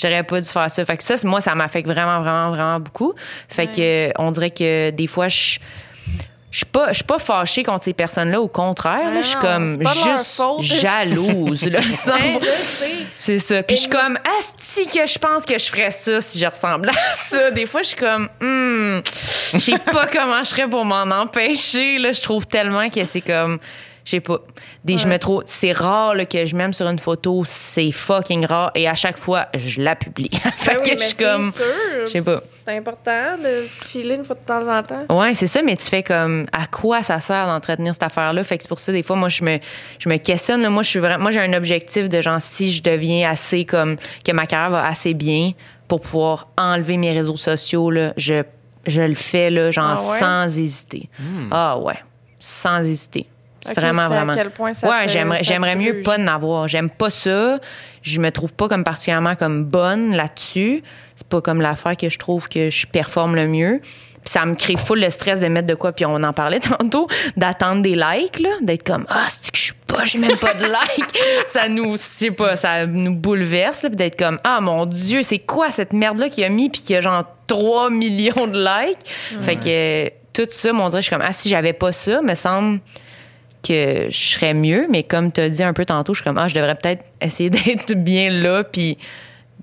j'aurais 0.00 0.22
pas 0.22 0.40
dû 0.40 0.46
faire 0.48 0.70
ça. 0.70 0.84
Fait 0.84 0.96
que 0.96 1.02
ça, 1.02 1.16
moi, 1.24 1.40
ça 1.40 1.54
m'affecte 1.54 1.88
vraiment, 1.88 2.20
vraiment, 2.20 2.50
vraiment 2.50 2.80
beaucoup. 2.80 3.14
Fait 3.48 3.66
que, 3.66 4.10
on 4.18 4.30
dirait 4.30 4.50
que 4.50 4.90
des 4.90 5.06
fois, 5.06 5.28
je. 5.28 5.58
Je 6.50 6.58
suis 6.58 6.66
pas, 6.66 6.92
pas 7.06 7.18
fâchée 7.18 7.62
contre 7.62 7.84
ces 7.84 7.92
personnes-là, 7.92 8.40
au 8.40 8.48
contraire. 8.48 9.10
là, 9.12 9.20
je 9.20 9.26
suis 9.26 9.38
comme 9.38 9.78
juste 9.84 10.42
jalouse. 10.60 11.64
Là, 11.66 11.80
Hein, 12.08 12.38
sais. 12.40 12.90
c'est 13.18 13.38
ça. 13.38 13.62
Puis 13.62 13.76
je 13.76 13.80
suis 13.82 13.90
comme, 13.90 14.18
asti 14.38 14.86
que 14.86 15.06
je 15.06 15.18
pense 15.18 15.44
que 15.44 15.58
je 15.58 15.64
ferais 15.66 15.90
ça 15.90 16.20
si 16.22 16.38
je 16.38 16.46
ressemblais 16.46 16.90
à 16.92 17.12
ça. 17.12 17.50
Des 17.50 17.66
fois, 17.66 17.82
je 17.82 17.88
suis 17.88 17.96
comme, 17.96 18.28
hmm, 18.40 19.00
je 19.52 19.58
sais 19.58 19.78
pas 19.78 20.06
comment 20.12 20.42
je 20.42 20.48
ferais 20.50 20.68
pour 20.68 20.84
m'en 20.86 21.02
empêcher. 21.10 21.98
Là, 21.98 22.12
je 22.12 22.22
trouve 22.22 22.46
tellement 22.46 22.88
que 22.88 23.04
c'est 23.04 23.20
comme, 23.20 23.58
je 24.08 24.12
sais 24.12 24.20
pas. 24.20 24.38
Des, 24.84 24.96
Je 24.96 25.06
me 25.06 25.18
trouve, 25.18 25.42
c'est 25.44 25.72
rare 25.72 26.14
là, 26.14 26.24
que 26.24 26.46
je 26.46 26.56
m'aime 26.56 26.72
sur 26.72 26.86
une 26.88 26.98
photo, 26.98 27.42
c'est 27.44 27.90
fucking 27.92 28.46
rare. 28.46 28.70
Et 28.74 28.88
à 28.88 28.94
chaque 28.94 29.18
fois, 29.18 29.48
je 29.54 29.82
la 29.82 29.96
publie. 29.96 30.30
fait 30.56 30.76
Ben 30.76 30.80
oui, 30.82 30.90
que 30.92 30.98
je 30.98 31.04
suis 31.04 31.14
c'est 31.18 31.24
comme, 31.24 31.52
sûr, 31.52 31.64
je 32.06 32.18
sais 32.18 32.24
pas. 32.24 32.40
C'est 32.64 32.78
important 32.78 33.36
de 33.36 33.66
se 33.66 33.84
filer 33.84 34.14
une 34.16 34.24
fois 34.24 34.34
de 34.36 34.46
temps 34.46 34.66
en 34.66 34.82
temps. 34.82 35.14
Ouais, 35.20 35.34
c'est 35.34 35.46
ça, 35.46 35.60
mais 35.60 35.76
tu 35.76 35.84
fais 35.84 36.02
comme 36.02 36.46
à 36.52 36.66
quoi 36.66 37.02
ça 37.02 37.20
sert 37.20 37.46
d'entretenir 37.48 37.92
cette 37.92 38.02
affaire-là? 38.04 38.42
Fait 38.44 38.56
que 38.56 38.62
c'est 38.62 38.68
pour 38.68 38.78
ça 38.78 38.92
des 38.92 39.02
fois 39.02 39.14
moi 39.16 39.28
je 39.28 39.44
me 39.44 39.58
je 39.98 40.08
me 40.08 40.16
questionne 40.16 40.62
là, 40.62 40.70
moi 40.70 40.82
je 40.82 40.88
suis 40.88 41.00
vraiment 41.00 41.24
moi 41.24 41.30
j'ai 41.30 41.40
un 41.40 41.52
objectif 41.52 42.08
de 42.08 42.22
genre 42.22 42.40
si 42.40 42.72
je 42.72 42.82
deviens 42.82 43.28
assez 43.30 43.66
comme 43.66 43.96
que 44.24 44.32
ma 44.32 44.46
carrière 44.46 44.70
va 44.70 44.86
assez 44.86 45.12
bien 45.12 45.52
pour 45.86 46.00
pouvoir 46.00 46.48
enlever 46.56 46.96
mes 46.96 47.12
réseaux 47.12 47.36
sociaux 47.36 47.90
là, 47.90 48.14
je 48.16 48.42
je 48.86 49.02
le 49.02 49.14
fais 49.14 49.50
là 49.50 49.70
genre 49.70 49.96
Ah 49.98 50.10
ouais? 50.12 50.18
sans 50.18 50.58
hésiter. 50.58 51.10
Ah 51.50 51.78
ouais, 51.78 51.98
sans 52.38 52.82
hésiter. 52.82 53.26
C'est 53.60 53.74
vraiment 53.74 54.06
c'est 54.08 54.14
à 54.14 54.16
vraiment. 54.16 54.34
quel 54.34 54.50
point 54.50 54.74
ça 54.74 54.88
ouais, 54.88 55.08
j'aimerais 55.08 55.42
j'aimerais 55.42 55.76
mieux 55.76 56.00
pas 56.02 56.18
en 56.18 56.26
avoir. 56.26 56.68
J'aime 56.68 56.90
pas 56.90 57.10
ça. 57.10 57.58
Je 58.02 58.20
me 58.20 58.30
trouve 58.30 58.52
pas 58.52 58.68
comme 58.68 58.84
particulièrement 58.84 59.34
comme 59.34 59.64
bonne 59.64 60.14
là-dessus. 60.14 60.82
C'est 61.16 61.26
pas 61.26 61.40
comme 61.40 61.60
l'affaire 61.60 61.96
que 61.96 62.08
je 62.08 62.18
trouve 62.18 62.48
que 62.48 62.70
je 62.70 62.86
performe 62.86 63.34
le 63.34 63.48
mieux. 63.48 63.80
Puis 63.82 64.32
ça 64.32 64.44
me 64.46 64.54
crée 64.54 64.76
full 64.76 65.00
le 65.00 65.10
stress 65.10 65.40
de 65.40 65.48
mettre 65.48 65.66
de 65.66 65.74
quoi. 65.74 65.92
Puis 65.92 66.04
on 66.04 66.22
en 66.22 66.32
parlait 66.32 66.60
tantôt, 66.78 67.08
d'attendre 67.36 67.82
des 67.82 67.94
likes, 67.94 68.38
là, 68.40 68.50
d'être 68.62 68.84
comme 68.84 69.06
ah 69.08 69.26
c'est 69.28 69.50
que 69.50 69.58
je 69.58 69.62
suis 69.64 69.72
pas, 69.86 70.04
j'ai 70.04 70.18
même 70.18 70.36
pas 70.36 70.54
de 70.54 70.64
likes. 70.64 71.18
ça 71.46 71.68
nous, 71.68 71.92
je 71.92 72.02
sais 72.02 72.30
pas, 72.30 72.56
ça 72.56 72.86
nous 72.86 73.14
bouleverse 73.14 73.82
là, 73.82 73.88
puis 73.88 73.96
d'être 73.96 74.18
comme 74.18 74.38
ah 74.44 74.60
mon 74.60 74.86
dieu, 74.86 75.22
c'est 75.22 75.38
quoi 75.40 75.70
cette 75.70 75.92
merde 75.92 76.18
là 76.18 76.28
qui 76.28 76.44
a 76.44 76.48
mis 76.48 76.70
puis 76.70 76.82
qui 76.82 76.94
a 76.94 77.00
genre 77.00 77.24
3 77.48 77.90
millions 77.90 78.46
de 78.46 78.58
likes. 78.58 78.98
Fait 79.40 79.56
que 79.56 80.06
euh, 80.06 80.10
tout 80.32 80.46
ça, 80.50 80.72
mon 80.72 80.88
dieu, 80.88 80.98
je 80.98 81.02
suis 81.02 81.10
comme 81.10 81.24
ah 81.24 81.32
si 81.32 81.48
j'avais 81.48 81.72
pas 81.72 81.92
ça, 81.92 82.22
me 82.22 82.34
semble 82.34 82.80
que 83.62 84.06
je 84.10 84.16
serais 84.18 84.54
mieux, 84.54 84.86
mais 84.90 85.02
comme 85.02 85.32
tu 85.32 85.40
as 85.40 85.48
dit 85.48 85.62
un 85.62 85.72
peu 85.72 85.84
tantôt, 85.84 86.14
je 86.14 86.18
suis 86.18 86.24
comme, 86.24 86.38
ah, 86.38 86.48
je 86.48 86.54
devrais 86.54 86.74
peut-être 86.76 87.04
essayer 87.20 87.50
d'être 87.50 87.94
bien 87.94 88.30
là, 88.30 88.64
puis 88.64 88.98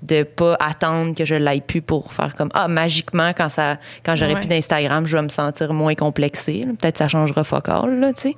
de 0.02 0.24
pas 0.24 0.56
attendre 0.60 1.14
que 1.14 1.24
je 1.24 1.34
l'aille 1.34 1.62
plus 1.62 1.80
pour 1.80 2.12
faire 2.12 2.34
comme, 2.34 2.50
ah, 2.52 2.68
magiquement, 2.68 3.32
quand, 3.34 3.48
ça, 3.48 3.78
quand 4.04 4.14
j'aurai 4.14 4.34
Ouais. 4.34 4.40
plus 4.40 4.46
d'Instagram, 4.48 5.06
je 5.06 5.16
vais 5.16 5.22
me 5.22 5.30
sentir 5.30 5.72
moins 5.72 5.94
complexée. 5.94 6.66
Peut-être 6.78 6.98
ça 6.98 7.08
changera 7.08 7.42
fuck 7.44 7.70
all, 7.70 7.98
là, 7.98 8.12
tu 8.12 8.20
sais. 8.20 8.34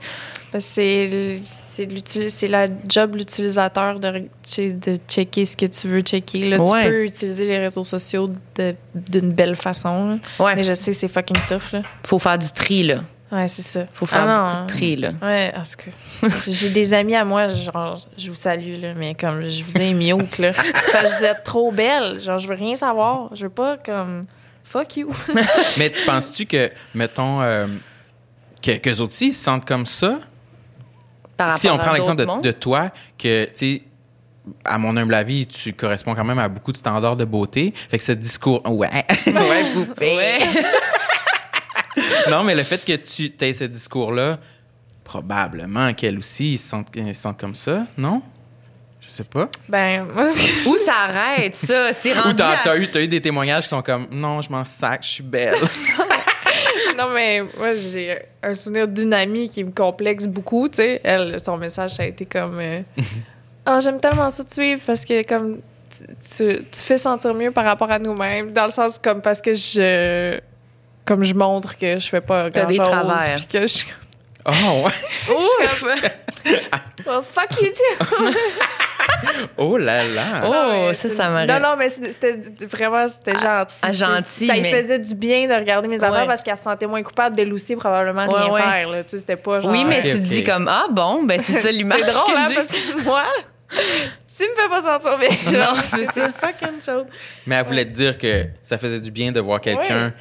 Que 0.53 0.61
C'est 0.61 1.41
c'est 2.29 2.47
la 2.49 2.69
job 2.89 3.11
de 3.13 3.19
l'utilisateur 3.19 3.99
de, 3.99 4.29
de 4.57 4.99
checker 5.09 5.45
ce 5.45 5.57
que 5.57 5.67
tu 5.67 5.89
veux 5.89 6.01
checker. 6.01 6.49
Là, 6.49 6.59
Ouais. 6.61 6.85
Tu 6.85 6.89
peux 6.91 7.05
utiliser 7.05 7.47
les 7.47 7.59
réseaux 7.59 7.85
sociaux 7.85 8.31
d'une 8.95 9.33
belle 9.33 9.57
façon. 9.57 10.11
là. 10.11 10.45
Ouais, 10.45 10.55
Mais 10.55 10.63
je 10.65 10.73
sais, 10.75 10.93
c'est 10.93 11.09
fucking 11.09 11.37
tough. 11.49 11.73
Là. 11.73 11.83
faut 12.07 12.21
faire 12.21 12.39
du 12.39 12.51
tri, 12.53 12.85
là. 12.85 13.01
Ouais, 13.31 13.47
c'est 13.49 13.63
ça. 13.63 13.81
Faut 13.93 14.07
faire 14.07 14.27
Ah 14.27 14.53
beaucoup 14.55 14.73
de 14.73 14.79
tri, 14.79 14.97
là. 14.97 15.11
Ouais, 15.21 15.53
parce 15.55 15.77
que 15.77 15.91
j'ai 16.47 16.71
des 16.71 16.95
amis 16.95 17.15
à 17.15 17.25
moi, 17.25 17.49
genre, 17.49 17.99
je 18.17 18.31
vous 18.31 18.35
salue, 18.37 18.81
là, 18.81 18.95
mais 18.95 19.15
comme 19.15 19.43
je 19.43 19.63
vous 19.63 19.77
ai 19.77 19.93
mute, 19.93 20.39
là. 20.39 20.53
C'est 20.85 20.93
parce 20.93 21.13
que 21.13 21.19
vous 21.19 21.25
êtes 21.25 21.45
trop 21.45 21.71
belle. 21.71 22.21
Genre, 22.21 22.39
je 22.39 22.49
veux 22.49 22.55
rien 22.55 22.77
savoir. 22.77 23.29
Je 23.35 23.45
veux 23.45 23.51
pas, 23.51 23.77
comme, 23.77 24.23
fuck 24.65 24.97
you. 24.97 25.15
Mais 25.79 25.91
tu 25.91 26.05
penses-tu 26.05 26.47
que, 26.47 26.71
mettons, 26.95 27.43
euh, 27.43 27.67
que, 28.63 28.79
qu'eux 28.79 29.01
aussi 29.03 29.27
ils 29.27 29.33
se 29.33 29.45
sentent 29.45 29.67
comme 29.67 29.87
ça? 29.87 30.21
Par 31.37 31.57
si 31.57 31.69
on 31.69 31.79
prend 31.79 31.93
l'exemple 31.93 32.25
de, 32.25 32.43
de 32.43 32.53
toi, 32.53 32.91
que, 33.19 33.45
tu 33.45 33.51
sais, 33.55 33.83
à 34.65 34.79
mon 34.79 34.97
humble 34.97 35.15
avis, 35.15 35.47
tu 35.47 35.73
corresponds 35.73 36.15
quand 36.15 36.25
même 36.25 36.39
à 36.39 36.49
beaucoup 36.49 36.73
de 36.73 36.77
standards 36.77 37.17
de 37.17 37.25
beauté. 37.25 37.73
Fait 37.91 37.99
que 37.99 38.05
ce 38.05 38.13
discours. 38.13 38.63
Ouais, 38.67 38.89
ouais, 39.27 39.65
poupée. 39.75 40.39
Non, 42.31 42.45
mais 42.45 42.55
le 42.55 42.63
fait 42.63 42.85
que 42.85 42.95
tu 42.97 43.33
aies 43.45 43.53
ce 43.53 43.65
discours-là, 43.65 44.39
probablement 45.05 45.93
qu'elle 45.95 46.19
aussi, 46.19 46.53
ils 46.55 46.59
se 46.59 46.69
sentent, 46.69 46.89
ils 46.95 47.15
se 47.15 47.23
sentent 47.23 47.39
comme 47.41 47.55
ça, 47.55 47.87
non? 47.97 48.23
Je 49.01 49.09
sais 49.11 49.25
pas. 49.25 49.49
ben, 49.69 50.05
moi, 50.13 50.27
c'est- 50.27 50.69
Où 50.69 50.77
ça 50.77 50.95
arrête, 50.95 51.55
ça? 51.55 51.93
C'est 51.95 52.13
Ou 52.17 52.21
rendu 52.21 52.37
t'as, 52.37 52.59
à- 52.59 52.63
t'as 52.63 52.77
eu, 52.77 52.89
t'as 52.91 53.01
eu 53.01 53.09
des 53.09 53.21
témoignages 53.23 53.63
qui 53.65 53.71
sont 53.71 53.81
comme 53.83 54.07
non, 54.11 54.43
je 54.43 54.51
m'en 54.51 54.65
sac, 54.67 55.03
je 55.03 55.09
suis 55.09 55.23
belle. 55.23 55.55
non, 56.99 57.09
mais 57.15 57.43
moi, 57.57 57.73
j'ai 57.75 58.19
un 58.43 58.55
souvenir 58.55 58.87
d'une 58.87 59.15
amie 59.15 59.49
qui 59.49 59.65
me 59.65 59.71
complexe 59.71 60.27
beaucoup, 60.27 60.69
tu 60.69 60.77
sais. 60.77 61.01
Elle, 61.03 61.39
son 61.43 61.57
message, 61.57 61.93
ça 61.93 62.03
a 62.03 62.07
été 62.07 62.27
comme, 62.27 62.59
euh, 62.61 62.83
Ah, 63.65 63.81
j'aime 63.81 64.01
tellement 64.01 64.29
ça 64.31 64.45
te 64.45 64.53
suivre 64.53 64.81
parce 64.87 65.05
que 65.05 65.27
comme 65.27 65.59
tu, 65.91 66.05
tu, 66.37 66.65
tu 66.71 66.81
fais 66.81 66.97
sentir 66.99 67.35
mieux 67.35 67.51
par 67.51 67.65
rapport 67.65 67.91
à 67.91 67.99
nous-mêmes, 67.99 68.51
dans 68.51 68.65
le 68.65 68.71
sens 68.71 68.99
comme 68.99 69.21
parce 69.23 69.41
que 69.43 69.53
je 69.55 70.39
comme 71.09 71.25
je 71.25 71.35
montre 71.35 71.77
que 71.79 71.99
je 71.99 72.09
fais 72.09 72.21
pas 72.21 72.51
T'as 72.51 72.61
grand 72.61 72.69
des 72.71 72.77
chose 72.77 72.87
travers. 72.89 73.35
puis 73.37 73.47
que 73.47 73.67
je 73.67 73.79
Oh, 74.47 74.85
ouais. 74.87 74.93
Ouf! 75.35 75.83
well, 77.07 77.21
fuck 77.23 77.61
you 77.61 77.69
too! 77.73 78.35
Oh 79.57 79.77
là 79.79 80.05
là. 80.05 80.43
Oh, 80.45 80.53
Non, 80.53 80.69
mais 80.71 80.95
ça, 80.95 81.09
c'est- 81.09 81.15
ça 81.15 81.29
m'aurait- 81.29 81.47
Non, 81.47 81.59
non, 81.61 81.75
mais 81.77 81.89
c'était 81.89 82.39
vraiment, 82.67 83.09
c'était 83.09 83.33
gentil. 83.39 83.75
ah, 83.83 83.93
gentil, 83.93 84.47
Ça 84.47 84.55
lui 84.55 84.61
mais- 84.63 84.71
faisait 84.71 84.99
du 84.99 85.15
bien 85.15 85.49
de 85.49 85.55
regarder 85.55 85.89
mes 85.89 85.97
affaires 85.97 86.21
Ouais. 86.21 86.27
parce 86.27 86.43
qu'elle 86.43 86.57
se 86.57 86.63
sentait 86.63 86.87
moins 86.87 87.03
coupable 87.03 87.37
de 87.37 87.43
Lucie 87.43 87.75
probablement 87.75 88.27
Ouais, 88.27 88.41
rien 88.43 88.53
ouais. 88.53 88.61
faire. 88.63 88.89
là. 88.91 89.03
Tu 89.05 89.11
sais, 89.11 89.21
C'était 89.21 89.37
pas 89.37 89.61
genre... 89.61 89.71
Oui, 89.73 89.85
mais 89.85 89.99
Ok, 90.01 90.05
tu 90.05 90.13
te 90.13 90.19
dis 90.19 90.45
comme 90.45 90.69
ah 90.69 90.87
bon, 90.91 91.25
ben 91.25 91.41
c'est 91.41 91.55
ça 91.61 91.71
l'image 91.73 92.01
C'est 92.05 92.13
drôle, 92.13 92.35
que 92.35 92.39
hein, 92.39 92.51
parce 92.55 92.69
que 92.69 93.03
moi, 93.05 93.25
tu 93.71 94.43
me 94.45 94.55
fais 94.63 94.69
pas 94.69 94.83
sentir 94.83 95.19
bien. 95.19 95.53
Genre, 95.61 95.75
Non, 95.75 95.81
c'est 95.83 96.05
ça. 96.05 96.29
fucking 96.41 96.81
chaud. 96.85 97.07
Mais 97.47 97.57
elle 97.57 97.65
voulait 97.67 97.85
te 97.87 97.91
dire 97.93 98.17
que 98.19 98.45
ça 98.63 98.79
faisait 98.79 99.01
du 99.01 99.11
bien 99.11 99.33
de 99.33 99.41
voir 99.41 99.61
quelqu'un 99.61 100.07
Ouais. 100.07 100.13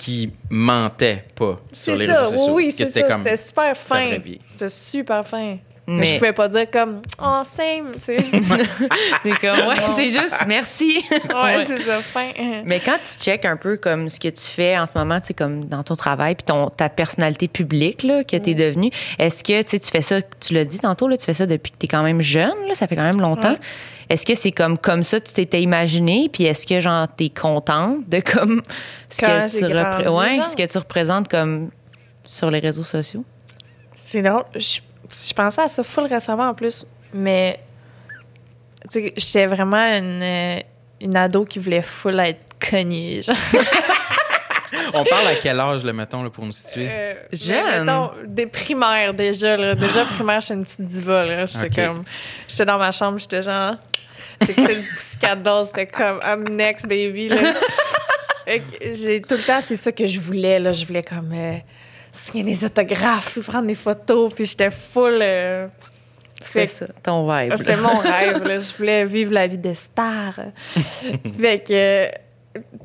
Qui 0.00 0.32
mentait 0.48 1.24
pas 1.34 1.56
sur 1.74 1.94
les 1.94 2.06
ça, 2.06 2.22
réseaux 2.22 2.36
sociaux. 2.38 2.54
oui, 2.54 2.68
que 2.72 2.78
c'est 2.78 2.84
c'était 2.86 3.00
ça. 3.02 3.08
comme 3.08 3.22
C'était 3.24 3.36
super 3.36 3.76
fin. 3.76 4.10
C'était 4.52 4.68
super 4.70 5.26
fin. 5.26 5.58
Mais, 5.86 5.96
Mais 5.98 6.06
je 6.06 6.14
pouvais 6.14 6.32
pas 6.32 6.46
dire 6.48 6.70
comme 6.70 7.02
«Oh, 7.20 7.42
same», 7.44 7.90
tu 7.94 8.00
sais. 8.00 8.16
t'es 9.24 9.30
comme 9.40 9.66
ouais, 9.66 9.74
t'es 9.96 10.08
juste 10.08 10.44
merci. 10.46 11.04
ouais, 11.10 11.34
Ouais. 11.34 11.64
c'est 11.66 11.82
ça, 11.82 11.98
fin. 12.00 12.30
Mais 12.64 12.78
quand 12.80 12.96
tu 12.98 13.22
checkes 13.22 13.44
un 13.44 13.56
peu 13.56 13.76
comme 13.76 14.08
ce 14.08 14.20
que 14.20 14.28
tu 14.28 14.42
fais 14.44 14.78
en 14.78 14.86
ce 14.86 14.92
moment, 14.94 15.20
tu 15.20 15.28
sais, 15.28 15.34
comme 15.34 15.64
dans 15.66 15.82
ton 15.82 15.96
travail, 15.96 16.36
puis 16.36 16.44
ton, 16.44 16.68
ta 16.70 16.88
personnalité 16.88 17.48
publique 17.48 18.04
là, 18.04 18.22
que 18.24 18.36
tu 18.36 18.50
es 18.50 18.54
devenue, 18.54 18.90
est-ce 19.18 19.42
que 19.42 19.60
tu 19.62 19.68
sais, 19.70 19.80
tu 19.80 19.90
fais 19.90 20.02
ça, 20.02 20.22
tu 20.22 20.54
l'as 20.54 20.64
dit 20.64 20.78
tantôt, 20.78 21.08
là, 21.08 21.16
tu 21.16 21.24
fais 21.26 21.34
ça 21.34 21.46
depuis 21.46 21.72
que 21.72 21.78
tu 21.78 21.86
es 21.86 21.88
quand 21.88 22.02
même 22.04 22.22
jeune, 22.22 22.54
là, 22.68 22.74
ça 22.74 22.86
fait 22.86 22.96
quand 22.96 23.02
même 23.02 23.20
longtemps. 23.20 23.56
Est-ce 24.10 24.26
que 24.26 24.34
c'est 24.34 24.50
comme 24.50 24.76
comme 24.76 25.04
ça 25.04 25.20
que 25.20 25.28
tu 25.28 25.34
t'étais 25.34 25.62
imaginé, 25.62 26.28
puis 26.32 26.44
est-ce 26.44 26.66
que 26.66 26.80
genre 26.80 27.06
t'es 27.16 27.28
contente 27.30 28.08
de 28.08 28.18
comme 28.18 28.60
ce 29.08 29.20
Quand 29.20 29.46
que 29.46 29.58
tu 29.58 29.72
grandi, 29.72 30.08
ouais, 30.08 30.42
ce 30.42 30.56
que 30.56 30.66
tu 30.66 30.78
représentes 30.78 31.28
comme 31.28 31.70
sur 32.24 32.50
les 32.50 32.58
réseaux 32.58 32.82
sociaux? 32.82 33.24
C'est 34.00 34.20
drôle. 34.22 34.44
Je, 34.56 34.80
je 35.28 35.32
pensais 35.32 35.62
à 35.62 35.68
ça 35.68 35.84
full 35.84 36.06
récemment 36.06 36.48
en 36.48 36.54
plus. 36.54 36.84
Mais, 37.14 37.60
tu 38.90 39.00
sais, 39.00 39.14
j'étais 39.16 39.46
vraiment 39.46 39.76
une, 39.76 40.22
euh, 40.22 40.60
une 41.00 41.16
ado 41.16 41.44
qui 41.44 41.60
voulait 41.60 41.82
full 41.82 42.18
être 42.18 42.44
connue. 42.58 43.22
genre. 43.22 43.36
On 44.92 45.04
parle 45.04 45.28
à 45.28 45.34
quel 45.36 45.60
âge, 45.60 45.84
le 45.84 45.92
mettons, 45.92 46.22
là, 46.24 46.30
pour 46.30 46.44
nous 46.44 46.52
situer? 46.52 46.88
Euh, 46.90 47.14
Jeune. 47.32 47.84
mettons, 47.84 48.10
des 48.26 48.46
primaires 48.46 49.14
déjà. 49.14 49.56
Là. 49.56 49.74
Déjà, 49.76 50.04
primaire, 50.04 50.40
j'étais 50.40 50.54
une 50.54 50.64
petite 50.64 50.80
diva. 50.80 51.24
là. 51.24 51.46
J'étais 51.46 51.70
comme. 51.70 52.02
J'étais 52.48 52.64
dans 52.64 52.78
ma 52.78 52.90
chambre, 52.90 53.18
j'étais 53.20 53.42
genre. 53.42 53.76
J'écoutais 54.46 54.76
du 54.76 54.88
Pussycat 54.88 55.36
Dolls, 55.36 55.66
c'était 55.66 55.86
comme 55.86 56.20
I'm 56.24 56.44
next 56.56 56.86
baby. 56.86 57.28
Là. 57.28 57.54
J'ai 58.94 59.20
tout 59.22 59.36
le 59.36 59.42
temps, 59.42 59.60
c'est 59.60 59.76
ça 59.76 59.92
que 59.92 60.06
je 60.06 60.18
voulais. 60.18 60.58
Là. 60.58 60.72
Je 60.72 60.84
voulais 60.84 61.02
comme 61.02 61.30
euh, 61.32 61.56
signer 62.12 62.42
des 62.42 62.64
autographes, 62.64 63.32
puis 63.32 63.42
prendre 63.42 63.66
des 63.68 63.74
photos, 63.74 64.32
puis 64.34 64.44
j'étais 64.46 64.70
full. 64.70 65.18
euh, 65.22 65.68
C'était 66.40 66.66
ça, 66.66 66.86
ton 67.02 67.22
vibe. 67.22 67.50
ah, 67.52 67.56
C'était 67.56 67.76
mon 67.76 67.98
rêve. 67.98 68.42
Là. 68.44 68.58
Je 68.58 68.72
voulais 68.76 69.04
vivre 69.04 69.32
la 69.32 69.46
vie 69.46 69.58
de 69.58 69.74
star. 69.74 70.34
fait 71.38 71.62
que. 71.66 72.10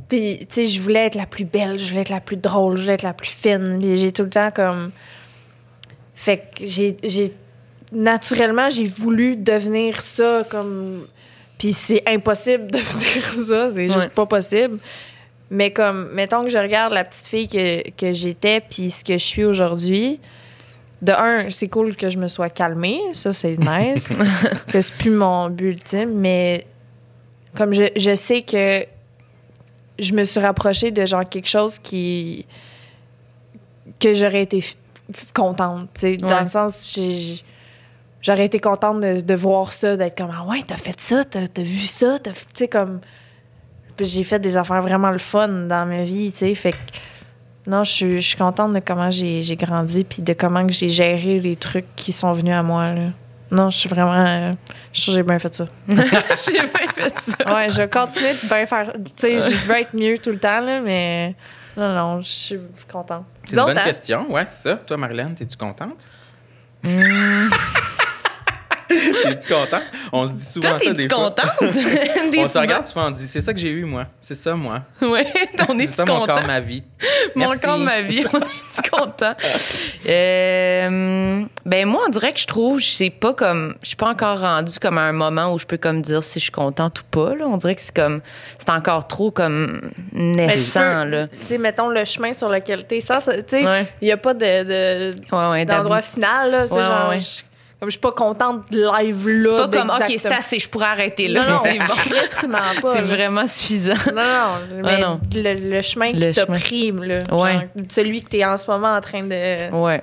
Puis, 0.07 0.39
tu 0.47 0.53
sais, 0.53 0.67
je 0.67 0.79
voulais 0.79 1.07
être 1.07 1.15
la 1.15 1.25
plus 1.25 1.45
belle, 1.45 1.79
je 1.79 1.89
voulais 1.89 2.01
être 2.01 2.09
la 2.09 2.19
plus 2.21 2.37
drôle, 2.37 2.77
je 2.77 2.81
voulais 2.83 2.93
être 2.93 3.01
la 3.01 3.13
plus 3.13 3.29
fine. 3.31 3.79
Puis 3.79 3.95
j'ai 3.97 4.11
tout 4.11 4.23
le 4.23 4.29
temps 4.29 4.51
comme. 4.51 4.91
Fait 6.13 6.37
que 6.37 6.65
j'ai- 6.67 7.33
Naturellement, 7.91 8.69
j'ai 8.69 8.85
voulu 8.87 9.35
devenir 9.37 10.01
ça 10.01 10.43
comme. 10.49 11.07
Puis 11.57 11.73
c'est 11.73 12.03
impossible 12.07 12.67
de 12.67 12.77
devenir 12.77 13.33
ça, 13.33 13.71
c'est 13.73 13.87
juste 13.87 13.97
Ouais. 13.99 14.09
pas 14.09 14.25
possible. 14.25 14.77
Mais 15.51 15.71
comme, 15.71 16.09
mettons 16.13 16.43
que 16.43 16.49
je 16.49 16.57
regarde 16.57 16.91
la 16.93 17.03
petite 17.03 17.25
fille 17.27 17.47
que, 17.47 17.89
que 17.91 18.13
j'étais, 18.13 18.61
puis 18.61 18.89
ce 18.89 19.03
que 19.03 19.13
je 19.13 19.23
suis 19.23 19.43
aujourd'hui, 19.43 20.19
de 21.01 21.11
un, 21.11 21.49
c'est 21.51 21.67
cool 21.67 21.95
que 21.95 22.09
je 22.09 22.17
me 22.17 22.27
sois 22.27 22.49
calmée, 22.49 22.99
ça 23.11 23.31
c'est 23.31 23.55
nice, 23.59 24.07
que 24.71 24.81
c'est 24.81 24.95
plus 24.95 25.11
mon 25.11 25.49
but 25.49 25.67
ultime, 25.73 26.13
mais 26.15 26.65
comme 27.55 27.73
je, 27.73 27.83
je 27.95 28.15
sais 28.15 28.41
que 28.41 28.85
je 29.99 30.13
me 30.13 30.23
suis 30.23 30.39
rapprochée 30.39 30.91
de 30.91 31.05
genre 31.05 31.27
quelque 31.29 31.47
chose 31.47 31.77
qui 31.79 32.45
que 33.99 34.13
j'aurais 34.13 34.41
été 34.43 34.63
contente, 35.33 35.89
tu 35.93 36.01
sais, 36.01 36.17
dans 36.17 36.41
le 36.41 36.47
sens 36.47 36.91
j'ai- 36.95 37.41
j'aurais 38.25 38.45
été 38.45 38.59
contente 38.59 38.99
de, 39.01 39.21
de 39.21 39.33
voir 39.35 39.71
ça, 39.71 39.95
d'être 39.95 40.17
comme 40.17 40.31
ah 40.35 40.43
ouais 40.45 40.63
t'as 40.65 40.77
fait 40.77 40.99
ça, 40.99 41.23
t'as 41.23 41.41
as 41.41 41.61
vu 41.61 41.85
ça, 41.85 42.17
t'as- 42.19 42.31
tu 42.31 42.39
sais 42.55 42.67
comme 42.67 42.99
puis 43.95 44.07
j'ai 44.07 44.23
fait 44.23 44.39
des 44.39 44.57
affaires 44.57 44.81
vraiment 44.81 45.11
le 45.11 45.17
fun 45.19 45.47
dans 45.47 45.85
ma 45.85 46.03
vie, 46.03 46.31
tu 46.31 46.39
sais, 46.39 46.55
fait 46.55 46.71
que 46.73 46.77
non, 47.67 47.83
je 47.83 47.91
suis, 47.91 48.21
je 48.21 48.27
suis 48.27 48.37
contente 48.37 48.73
de 48.73 48.79
comment 48.79 49.09
j'ai 49.09 49.41
j'ai 49.41 49.55
grandi 49.55 50.03
puis 50.03 50.21
de 50.21 50.33
comment 50.33 50.65
que 50.67 50.73
j'ai 50.73 50.89
géré 50.89 51.39
les 51.39 51.55
trucs 51.55 51.87
qui 51.95 52.11
sont 52.11 52.31
venus 52.33 52.53
à 52.53 52.61
moi. 52.61 52.93
Là. 52.93 53.09
Non, 53.51 53.69
je 53.69 53.77
suis 53.77 53.89
vraiment. 53.89 54.13
euh, 54.13 54.53
je 54.93 55.01
suis 55.01 55.11
sûr 55.11 55.13
que 55.13 55.15
j'ai 55.19 55.23
bien 55.23 55.39
fait 55.39 55.55
ça. 55.55 55.65
J'ai 55.87 56.59
bien 56.59 56.87
fait 56.93 57.19
ça. 57.19 57.55
Ouais, 57.55 57.69
je 57.71 57.77
vais 57.77 57.89
continuer 57.89 58.33
de 58.33 58.47
bien 58.47 58.65
faire. 58.65 58.93
Tu 58.93 59.01
sais, 59.15 59.39
je 59.41 59.55
veux 59.67 59.75
être 59.75 59.95
mieux 59.95 60.17
tout 60.17 60.31
le 60.31 60.39
temps, 60.39 60.59
là, 60.61 60.79
mais. 60.81 61.35
Non, 61.77 61.93
non, 61.93 62.21
je 62.21 62.27
suis 62.27 62.59
contente. 62.91 63.25
C'est 63.45 63.57
une 63.57 63.65
bonne 63.65 63.77
hein? 63.77 63.83
question, 63.83 64.31
ouais, 64.31 64.45
c'est 64.45 64.69
ça. 64.69 64.75
Toi, 64.77 64.97
Marilyn, 64.97 65.31
es-tu 65.39 65.57
contente? 65.57 66.07
Hmm. 66.83 67.47
Es-tu 69.25 69.47
contente? 69.53 69.81
On 70.11 70.27
se 70.27 70.33
dit 70.33 70.43
souvent 70.45 70.69
Toi, 70.69 70.79
ça 70.79 70.85
t'es-tu 70.85 71.07
des 71.07 71.09
fois. 71.09 71.29
contente? 71.31 71.73
Des 72.31 72.39
On 72.39 72.47
se 72.47 72.57
regarde 72.57 72.85
souvent, 72.85 73.07
on 73.07 73.11
dit 73.11 73.27
c'est 73.27 73.41
ça 73.41 73.53
que 73.53 73.59
j'ai 73.59 73.69
eu, 73.69 73.83
moi. 73.85 74.05
C'est 74.21 74.35
ça, 74.35 74.53
moi. 74.55 74.81
Ouais, 75.01 75.25
on 75.69 75.77
C'est 75.77 75.83
est-tu 75.85 75.93
ça, 75.93 76.05
mon 76.05 76.19
content? 76.19 76.35
corps, 76.35 76.43
ma 76.47 76.59
vie. 76.59 76.83
Mon 77.35 77.47
Merci. 77.47 77.61
corps, 77.65 77.77
ma 77.79 78.01
vie, 78.01 78.23
on 78.33 78.37
est-tu 78.39 78.89
content? 78.89 79.33
Euh, 80.07 81.43
ben 81.65 81.87
moi, 81.87 82.03
on 82.07 82.09
dirait 82.09 82.33
que 82.33 82.39
je 82.39 82.47
trouve, 82.47 82.79
je 82.79 82.85
sais 82.89 83.09
pas 83.09 83.33
comme, 83.33 83.75
je 83.81 83.87
suis 83.89 83.95
pas 83.95 84.09
encore 84.09 84.39
rendue 84.39 84.77
comme 84.79 84.97
à 84.97 85.01
un 85.03 85.11
moment 85.11 85.53
où 85.53 85.59
je 85.59 85.65
peux 85.65 85.77
comme 85.77 86.01
dire 86.01 86.23
si 86.23 86.39
je 86.39 86.43
suis 86.45 86.51
contente 86.51 87.01
ou 87.01 87.03
pas. 87.09 87.35
Là. 87.35 87.45
On 87.47 87.57
dirait 87.57 87.75
que 87.75 87.81
c'est 87.81 87.95
comme, 87.95 88.21
c'est 88.57 88.69
encore 88.69 89.07
trop 89.07 89.31
comme 89.31 89.91
Mais 90.13 90.31
tu 90.33 90.57
naissant 90.57 91.03
peux- 91.03 91.09
là. 91.09 91.27
Tu 91.27 91.47
sais, 91.47 91.57
mettons 91.57 91.89
le 91.89 92.05
chemin 92.05 92.33
sur 92.33 92.49
lequel 92.49 92.85
t'es. 92.85 93.01
Ça, 93.01 93.19
tu 93.19 93.31
sais, 93.47 93.61
il 93.61 93.65
Ouais. 93.65 93.87
n'y 94.01 94.11
a 94.11 94.17
pas 94.17 94.33
de, 94.33 94.39
de- 94.63 95.15
Ouais, 95.31 95.49
ouais, 95.51 95.65
d'endroit 95.65 96.01
final, 96.01 96.51
là. 96.51 96.67
C'est 96.67 96.73
Ouais, 96.73 96.81
genre. 96.83 97.09
ouais, 97.09 97.15
ouais. 97.15 97.21
je- 97.21 97.43
comme 97.85 97.91
je 97.91 97.97
suis 97.97 97.99
pas 98.01 98.11
contente 98.11 98.71
de 98.71 98.79
live 98.79 99.27
là. 99.27 99.49
C'est 99.51 99.71
pas 99.71 99.77
comme, 99.79 99.89
ok, 99.91 100.13
c'est 100.17 100.33
assez, 100.33 100.57
je 100.57 100.67
pourrais 100.67 100.87
arrêter 100.87 101.27
là. 101.27 101.43
Non, 101.43 101.49
non, 101.51 101.59
c'est 101.63 101.77
bon. 101.77 101.85
crissement 101.85 102.57
pas. 102.81 102.93
C'est 102.93 103.01
là. 103.01 103.07
vraiment 103.07 103.45
suffisant. 103.45 103.93
Non, 104.07 104.75
non, 104.75 104.81
mais 104.83 104.99
non. 104.99 105.19
Le, 105.33 105.69
le 105.69 105.81
chemin 105.83 106.11
Le 106.11 106.27
qui 106.27 106.33
t'a 106.33 106.45
pris, 106.47 106.91
là. 106.91 107.19
Ouais. 107.31 107.53
Genre, 107.53 107.61
celui 107.89 108.21
que 108.23 108.29
t'es 108.29 108.43
en 108.43 108.57
ce 108.57 108.69
moment 108.69 108.93
en 108.95 109.01
train 109.01 109.21
de. 109.23 109.71
Ouais. 109.71 110.01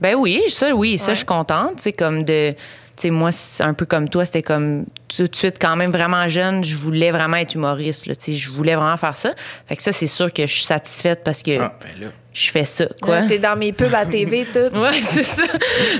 Ben 0.00 0.14
oui, 0.16 0.42
ça, 0.48 0.74
oui, 0.74 0.98
ça, 0.98 1.06
Ouais. 1.08 1.12
je 1.14 1.18
suis 1.18 1.26
contente. 1.26 1.74
C'est 1.78 1.92
comme 1.92 2.24
de. 2.24 2.50
Tu 2.52 2.56
sais, 3.04 3.10
moi, 3.10 3.32
c'est 3.32 3.62
un 3.62 3.72
peu 3.72 3.86
comme 3.86 4.10
toi, 4.10 4.26
c'était 4.26 4.42
comme 4.42 4.84
tout 5.08 5.26
de 5.26 5.34
suite, 5.34 5.56
quand 5.58 5.76
même 5.76 5.90
vraiment 5.90 6.28
jeune, 6.28 6.62
je 6.62 6.76
voulais 6.76 7.10
vraiment 7.10 7.38
être 7.38 7.54
humoriste. 7.54 8.04
Là, 8.06 8.14
Tu 8.14 8.32
sais, 8.32 8.34
je 8.34 8.50
voulais 8.50 8.74
vraiment 8.74 8.98
faire 8.98 9.16
ça. 9.16 9.30
Fait 9.66 9.76
que 9.76 9.82
ça, 9.82 9.92
c'est 9.92 10.06
sûr 10.06 10.30
que 10.30 10.46
je 10.46 10.52
suis 10.52 10.64
satisfaite 10.64 11.22
parce 11.24 11.42
que 11.42 11.58
Ah, 11.58 11.72
ben 11.80 12.04
là. 12.04 12.12
Je 12.32 12.50
fais 12.50 12.64
ça. 12.64 12.86
Quoi? 13.00 13.22
T'es 13.22 13.38
dans 13.38 13.56
mes 13.56 13.72
pubs 13.72 13.94
à 13.94 14.06
TV, 14.06 14.44
tout. 14.52 14.76
Ouais, 14.76 15.02
c'est 15.02 15.24
ça. 15.24 15.44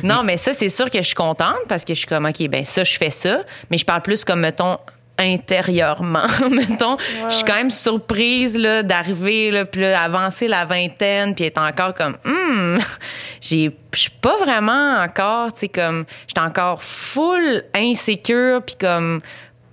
Non, 0.03 0.23
mais 0.23 0.37
ça, 0.37 0.53
c'est 0.53 0.69
sûr 0.69 0.91
que 0.91 0.99
je 0.99 1.07
suis 1.07 1.15
contente 1.15 1.61
parce 1.69 1.85
que 1.85 1.95
je 1.95 1.99
suis 1.99 2.07
comme, 2.07 2.27
OK, 2.27 2.49
ben 2.49 2.65
ça, 2.65 2.85
je 2.85 2.97
fais 2.97 3.11
ça. 3.11 3.41
Mais 3.71 3.79
je 3.79 3.85
parle 3.85 4.03
plus 4.03 4.25
comme, 4.25 4.41
mettons, 4.41 4.79
intérieurement. 5.19 6.27
mettons, 6.51 6.97
je 7.29 7.35
suis 7.35 7.45
quand 7.45 7.57
même 7.57 7.71
surprise 7.71 8.57
là, 8.57 8.83
d'arriver, 8.83 9.51
là, 9.51 9.65
puis 9.65 9.83
là, 9.83 10.03
avancer 10.03 10.49
la 10.49 10.65
vingtaine, 10.65 11.35
puis 11.35 11.45
être 11.45 11.61
encore 11.61 11.95
comme, 11.95 12.17
hum, 12.25 12.79
j'ai, 13.41 13.77
je 13.95 13.99
suis 13.99 14.11
pas 14.11 14.37
vraiment 14.39 15.01
encore, 15.03 15.53
tu 15.53 15.61
sais, 15.61 15.69
comme, 15.69 16.05
j'étais 16.27 16.41
encore 16.41 16.83
full 16.83 17.63
insécure, 17.75 18.63
puis 18.63 18.77
comme, 18.81 19.21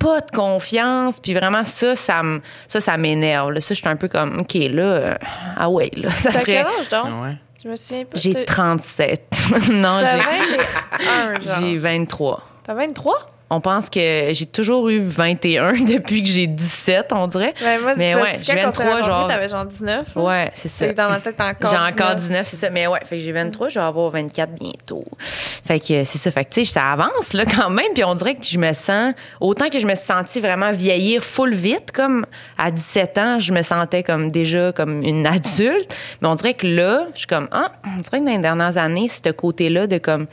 pas 0.00 0.20
de 0.20 0.30
confiance, 0.32 1.20
puis 1.20 1.34
vraiment 1.34 1.62
ça, 1.62 1.94
ça 1.94 2.22
me, 2.24 2.40
ça, 2.66 2.80
ça 2.80 2.96
m'énerve. 2.96 3.50
là. 3.52 3.60
Ça, 3.60 3.74
je 3.74 3.80
suis 3.80 3.88
un 3.88 3.94
peu 3.96 4.08
comme, 4.08 4.40
OK, 4.40 4.54
là, 4.54 4.82
euh, 4.82 5.14
ah 5.56 5.68
ouais, 5.70 5.90
là, 5.94 6.10
ça 6.10 6.32
serait. 6.32 6.44
quel 6.44 6.66
âge 6.66 6.88
donc? 6.88 7.22
Ouais. 7.22 7.36
Je 7.62 7.68
me 7.68 7.76
souviens 7.76 8.04
pas. 8.06 8.16
J'ai 8.16 8.32
T'as- 8.32 8.44
37. 8.46 9.36
non, 9.70 10.00
T'as 10.00 10.18
j'ai. 10.18 10.24
21, 10.24 11.40
genre. 11.40 11.60
J'ai 11.60 11.76
23. 11.76 12.42
T'as 12.64 12.74
23? 12.74 13.30
On 13.52 13.60
pense 13.60 13.90
que 13.90 14.28
j'ai 14.32 14.46
toujours 14.46 14.88
eu 14.88 15.00
21 15.00 15.72
depuis 15.84 16.22
que 16.22 16.28
j'ai 16.28 16.46
17, 16.46 17.12
on 17.12 17.26
dirait. 17.26 17.52
Ben, 17.60 17.80
moi, 17.80 17.94
Mais 17.96 18.14
ouais, 18.14 18.22
c'est 18.38 18.46
j'ai 18.46 18.52
quand 18.54 18.68
on 18.68 18.72
s'est 18.72 18.84
23, 18.84 18.84
rencontrés, 18.94 19.10
genre- 19.12 19.28
T'avais 19.28 19.48
genre 19.48 19.64
19. 19.64 20.16
hein? 20.16 20.20
Ouais, 20.20 20.50
c'est 20.54 20.68
ça. 20.68 20.92
Dans 20.92 21.08
ma 21.08 21.18
tête, 21.18 21.40
encore 21.40 21.70
J'ai 21.70 21.76
encore 21.76 22.14
19. 22.14 22.16
19, 22.16 22.46
c'est 22.46 22.56
ça. 22.56 22.70
Mais 22.70 22.86
ouais, 22.86 23.00
fait 23.04 23.16
que 23.18 23.22
j'ai 23.24 23.32
23, 23.32 23.68
je 23.68 23.78
vais 23.80 23.84
avoir 23.84 24.10
24 24.10 24.52
bientôt. 24.52 25.04
Fait 25.18 25.80
que 25.80 26.04
c'est 26.04 26.18
ça. 26.18 26.30
Fait 26.30 26.44
que, 26.44 26.50
tu 26.50 26.64
sais, 26.64 26.72
ça 26.72 26.92
avance, 26.92 27.32
là, 27.32 27.44
quand 27.56 27.70
même. 27.70 27.92
Puis 27.92 28.04
on 28.04 28.14
dirait 28.14 28.36
que 28.36 28.44
je 28.46 28.58
me 28.58 28.72
sens, 28.72 29.14
autant 29.40 29.68
que 29.68 29.78
je 29.80 29.86
me 29.86 29.94
suis 29.96 30.06
sentie 30.06 30.40
vraiment 30.40 30.70
vieillir 30.70 31.24
full 31.24 31.52
vite, 31.52 31.90
comme 31.92 32.26
à 32.56 32.70
17 32.70 33.18
ans, 33.18 33.38
je 33.40 33.52
me 33.52 33.62
sentais 33.62 34.02
comme 34.04 34.30
déjà 34.30 34.72
comme 34.72 35.02
une 35.02 35.26
adulte. 35.26 35.92
Mais 36.22 36.28
on 36.28 36.34
dirait 36.36 36.54
que 36.54 36.66
là, 36.68 37.06
je 37.14 37.18
suis 37.18 37.26
comme, 37.26 37.48
ah, 37.50 37.72
on 37.84 38.00
dirait 38.00 38.20
que 38.20 38.24
dans 38.24 38.32
les 38.32 38.38
dernières 38.38 38.78
années, 38.78 39.08
ce 39.08 39.30
côté-là 39.30 39.86
de 39.88 39.98
comme 39.98 40.26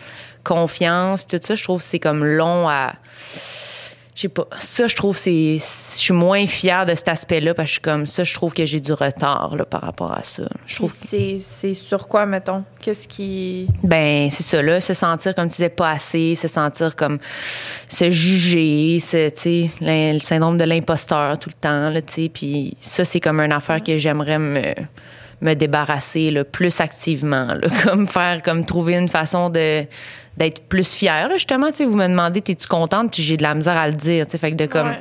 confiance, 0.48 1.24
puis 1.24 1.40
tout 1.40 1.46
ça, 1.46 1.56
je 1.56 1.64
trouve 1.64 1.80
que 1.80 1.86
c'est 1.86 2.00
comme 2.00 2.24
long 2.24 2.68
à 2.70 2.94
je 4.18 4.24
sais 4.24 4.30
pas. 4.30 4.48
Ça, 4.58 4.88
je 4.88 4.96
trouve, 4.96 5.16
c'est. 5.16 5.58
Je 5.60 5.64
suis 5.64 6.14
moins 6.14 6.48
fière 6.48 6.88
de 6.88 6.96
cet 6.96 7.08
aspect-là 7.08 7.54
parce 7.54 7.68
que 7.68 7.70
je 7.70 7.74
suis 7.74 7.82
comme 7.82 8.08
ça, 8.08 8.24
je 8.24 8.34
trouve 8.34 8.52
que 8.52 8.66
j'ai 8.66 8.80
du 8.80 8.92
retard 8.92 9.56
là, 9.56 9.64
par 9.64 9.82
rapport 9.82 10.12
à 10.12 10.24
ça. 10.24 10.42
Je 10.66 10.76
trouve. 10.76 10.92
C'est 10.92 11.38
c'est 11.40 11.76
sur 11.76 12.08
quoi, 12.08 12.26
mettons? 12.26 12.64
Qu'est-ce 12.82 13.08
qui. 13.08 13.68
Ben, 13.84 14.32
c'est 14.32 14.42
ça, 14.42 14.64
là. 14.64 14.82
Se 14.82 14.96
sentir, 14.96 15.36
comme 15.36 15.50
tu 15.50 15.58
disais, 15.58 15.70
pas 15.70 15.92
assez, 15.92 16.34
se 16.34 16.48
sentir 16.48 16.96
comme. 16.96 17.20
se 17.90 18.10
juger, 18.10 19.00
se, 19.00 19.30
tu 19.30 19.70
sais, 19.70 19.70
le 19.82 20.20
syndrome 20.20 20.58
de 20.58 20.64
l'imposteur 20.64 21.38
tout 21.38 21.50
le 21.50 21.62
temps, 21.62 21.92
là, 21.92 22.02
tu 22.02 22.14
sais. 22.14 22.30
Puis 22.34 22.76
ça, 22.82 23.06
c'est 23.06 23.20
comme 23.20 23.40
une 23.40 23.54
affaire 23.54 23.84
que 23.84 24.00
j'aimerais 24.00 24.40
me 24.40 24.74
me 25.42 25.54
débarrasser 25.54 26.32
là, 26.32 26.44
plus 26.44 26.80
activement, 26.82 27.48
là, 27.48 27.68
comme 27.84 28.08
faire, 28.08 28.42
comme 28.44 28.66
trouver 28.66 28.96
une 28.96 29.10
façon 29.10 29.50
de 29.50 29.86
d'être 30.38 30.62
plus 30.68 30.94
fière. 30.94 31.30
Là, 31.30 31.34
justement, 31.38 31.68
tu 31.72 31.78
sais, 31.78 31.86
vous 31.86 31.96
me 31.96 32.08
demandez, 32.08 32.44
es-tu 32.48 32.68
contente, 32.68 33.12
puis 33.12 33.24
j'ai 33.24 33.38
de 33.38 33.42
la 33.44 33.56
misère 33.56 33.76
à 33.76 33.88
le 33.88 33.96
dire, 33.96 34.28
tu 34.28 34.34
sais, 34.34 34.38
fait 34.38 34.52
que 34.52 34.56
de 34.56 34.68
comme 34.68 34.90
Ouais. 34.90 35.00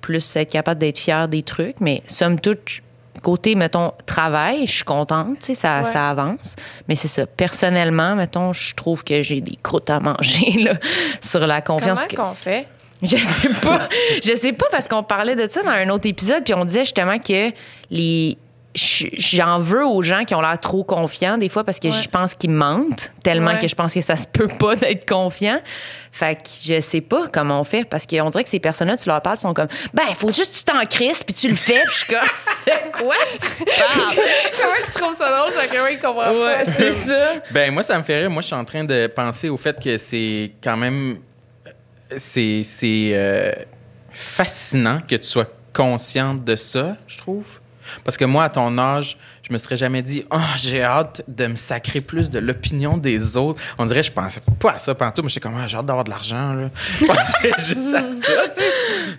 plus 0.00 0.34
être 0.34 0.50
capable 0.50 0.80
d'être 0.80 0.98
fière 0.98 1.28
des 1.28 1.44
trucs, 1.44 1.76
mais 1.80 2.02
somme 2.08 2.40
toute, 2.40 2.80
côté, 3.22 3.54
mettons, 3.54 3.92
travail, 4.06 4.66
je 4.66 4.72
suis 4.72 4.84
contente, 4.84 5.38
tu 5.38 5.46
sais, 5.46 5.54
ça, 5.54 5.78
Ouais. 5.78 5.84
ça 5.84 6.10
avance. 6.10 6.56
Mais 6.88 6.96
c'est 6.96 7.06
ça, 7.06 7.26
personnellement, 7.26 8.16
mettons, 8.16 8.52
je 8.52 8.74
trouve 8.74 9.04
que 9.04 9.22
j'ai 9.22 9.40
des 9.40 9.56
croûtes 9.62 9.88
à 9.88 10.00
manger, 10.00 10.50
là, 10.64 10.72
sur 11.20 11.46
la 11.46 11.60
confiance. 11.60 12.04
Comment 12.12 12.30
qu'on 12.30 12.34
fait? 12.34 12.66
je 13.02 13.16
sais 13.16 13.48
pas. 13.62 13.88
je 14.24 14.34
sais 14.34 14.52
pas 14.52 14.66
parce 14.72 14.88
qu'on 14.88 15.02
parlait 15.04 15.36
de 15.36 15.46
ça 15.48 15.62
dans 15.62 15.70
un 15.70 15.88
autre 15.90 16.08
épisode, 16.08 16.42
puis 16.44 16.54
on 16.54 16.64
disait 16.64 16.84
justement 16.84 17.18
que 17.20 17.50
les. 17.90 18.36
J'en 18.74 19.58
veux 19.58 19.84
aux 19.84 20.00
gens 20.00 20.24
qui 20.24 20.34
ont 20.34 20.40
l'air 20.40 20.58
trop 20.58 20.82
confiants 20.82 21.36
des 21.36 21.50
fois 21.50 21.62
parce 21.62 21.78
que 21.78 21.88
Ouais. 21.88 22.02
je 22.02 22.08
pense 22.08 22.34
qu'ils 22.34 22.50
mentent 22.50 23.12
tellement 23.22 23.50
Ouais. 23.52 23.58
que 23.58 23.68
je 23.68 23.74
pense 23.74 23.92
que 23.92 24.00
ça 24.00 24.16
se 24.16 24.26
peut 24.26 24.48
pas 24.48 24.76
d'être 24.76 25.06
confiant. 25.06 25.60
Fait 26.10 26.36
que 26.36 26.48
je 26.64 26.80
sais 26.80 27.00
pas 27.02 27.28
comment 27.28 27.60
on 27.60 27.64
fait 27.64 27.84
parce 27.84 28.06
qu'on 28.06 28.28
dirait 28.30 28.44
que 28.44 28.50
ces 28.50 28.60
personnes-là, 28.60 28.96
tu 28.96 29.08
leur 29.08 29.20
parles, 29.20 29.36
ils 29.38 29.42
sont 29.42 29.52
comme 29.54 29.68
ben, 29.92 30.04
il 30.08 30.14
faut 30.14 30.32
juste 30.32 30.52
que 30.52 30.58
tu 30.58 30.64
t'en 30.64 30.84
crisses 30.86 31.22
puis 31.24 31.34
tu 31.34 31.48
le 31.48 31.54
fais. 31.54 31.82
Puis 31.84 31.92
je 31.92 31.98
suis 31.98 32.06
comme 32.06 32.92
quoi 33.06 33.14
tu 33.32 33.64
parles? 33.64 34.16
Comment 34.60 34.74
tu 34.86 34.92
trouves 34.92 35.16
ça 35.16 35.36
drôle? 35.38 35.52
Ça, 35.52 35.62
comment 35.70 35.88
il 35.88 35.98
comprend 36.00 36.30
Ouais, 36.32 36.56
pas? 36.58 36.64
c'est 36.64 36.92
ça. 36.92 37.32
Ben 37.50 37.72
moi, 37.74 37.82
ça 37.82 37.98
me 37.98 38.04
fait 38.04 38.20
rire. 38.20 38.30
Moi, 38.30 38.40
je 38.42 38.46
suis 38.46 38.56
en 38.56 38.64
train 38.64 38.84
de 38.84 39.06
penser 39.06 39.48
au 39.50 39.56
fait 39.58 39.78
que 39.82 39.98
c'est 39.98 40.52
quand 40.62 40.76
même 40.78 41.18
c'est 42.16 42.62
c'est 42.64 43.10
euh, 43.12 43.52
fascinant 44.10 45.00
que 45.06 45.16
tu 45.16 45.24
sois 45.26 45.46
consciente 45.74 46.44
de 46.44 46.56
ça, 46.56 46.96
je 47.06 47.18
trouve. 47.18 47.44
Parce 48.04 48.16
que 48.16 48.24
moi, 48.24 48.44
à 48.44 48.48
ton 48.50 48.76
âge, 48.78 49.16
je 49.46 49.52
me 49.52 49.58
serais 49.58 49.76
jamais 49.76 50.02
dit, 50.02 50.24
oh, 50.30 50.38
j'ai 50.56 50.82
hâte 50.82 51.22
de 51.28 51.46
me 51.46 51.56
sacrer 51.56 52.00
plus 52.00 52.30
de 52.30 52.38
l'opinion 52.38 52.96
des 52.96 53.36
autres. 53.36 53.60
On 53.78 53.86
dirait, 53.86 54.02
je 54.02 54.12
pensais 54.12 54.40
pas 54.58 54.72
à 54.72 54.78
ça 54.78 54.94
pantoute, 54.94 55.24
mais 55.24 55.28
j'étais 55.30 55.40
comme, 55.40 55.56
Ah, 55.58 55.66
j'ai 55.66 55.76
hâte 55.76 55.86
d'avoir 55.86 56.04
de 56.04 56.10
l'argent. 56.10 56.56
Je 57.00 57.06
pensais 57.06 57.52
juste 57.58 57.94
à 57.94 58.00
ça, 58.00 58.48
tu 58.48 58.60
sais. 58.60 58.72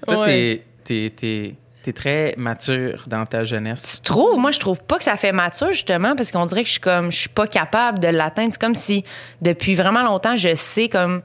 Toi, 0.08 0.22
Ouais. 0.22 0.64
t'es- 0.84 1.10
t'es- 1.10 1.10
t'es 1.16 1.56
t'es 1.84 1.92
très 1.92 2.34
mature 2.38 3.04
dans 3.08 3.26
ta 3.26 3.44
jeunesse. 3.44 4.00
Tu 4.02 4.10
trouves? 4.10 4.40
Moi, 4.40 4.52
je 4.52 4.60
trouve 4.60 4.82
pas 4.84 4.98
que 4.98 5.04
ça 5.04 5.18
fait 5.18 5.34
mature, 5.34 5.74
justement, 5.74 6.16
parce 6.16 6.32
qu'on 6.32 6.46
dirait 6.46 6.62
que 6.62 6.68
je 6.68 6.72
suis 6.72 6.80
comme, 6.80 7.12
je 7.12 7.18
suis 7.18 7.28
pas 7.30 7.46
capable 7.46 8.00
de 8.00 8.08
l'atteindre. 8.08 8.54
C'est 8.54 8.62
comme 8.62 8.74
si, 8.74 9.04
depuis 9.42 9.76
vraiment 9.76 10.02
longtemps, 10.02 10.38
je 10.38 10.56
sais 10.56 10.88
comme 10.88 11.22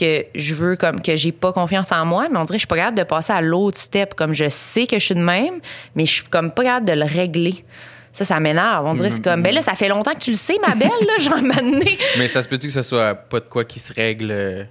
que 0.00 0.24
je 0.34 0.54
veux, 0.54 0.76
comme, 0.76 1.00
que 1.02 1.14
j'ai 1.16 1.32
pas 1.32 1.52
confiance 1.52 1.92
en 1.92 2.04
moi, 2.06 2.28
mais 2.30 2.38
on 2.38 2.44
dirait 2.44 2.56
que 2.56 2.60
je 2.60 2.66
suis 2.66 2.66
pas 2.66 2.76
capable 2.76 2.96
de 2.98 3.02
passer 3.04 3.32
à 3.32 3.40
l'autre 3.40 3.76
step. 3.78 4.14
Comme 4.14 4.32
je 4.32 4.48
sais 4.48 4.86
que 4.86 4.98
je 4.98 5.04
suis 5.04 5.14
de 5.14 5.20
même, 5.20 5.60
mais 5.94 6.06
je 6.06 6.12
suis 6.12 6.24
comme 6.24 6.50
pas 6.52 6.62
capable 6.64 6.86
de 6.86 6.92
le 6.92 7.04
régler. 7.04 7.64
Ça, 8.12 8.24
ça 8.24 8.40
m'énerve. 8.40 8.86
On 8.86 8.94
dirait 8.94 9.08
que 9.10 9.14
c'est 9.14 9.22
comme, 9.24 9.42
ben 9.42 9.54
là, 9.54 9.62
ça 9.62 9.74
fait 9.74 9.88
longtemps 9.88 10.12
que 10.14 10.18
tu 10.18 10.30
le 10.32 10.36
sais, 10.36 10.56
ma 10.66 10.74
belle, 10.74 10.88
là, 10.88 11.18
genre, 11.22 11.40
m'amener. 11.42 11.96
Mais 12.18 12.26
ça 12.26 12.42
se 12.42 12.48
peut-tu 12.48 12.66
que 12.66 12.72
ce 12.72 12.82
soit 12.82 13.14
pas 13.14 13.38
de 13.38 13.44
quoi 13.44 13.64
qui 13.64 13.78
se 13.78 13.92
règle 13.94 14.30
euh, 14.32 14.64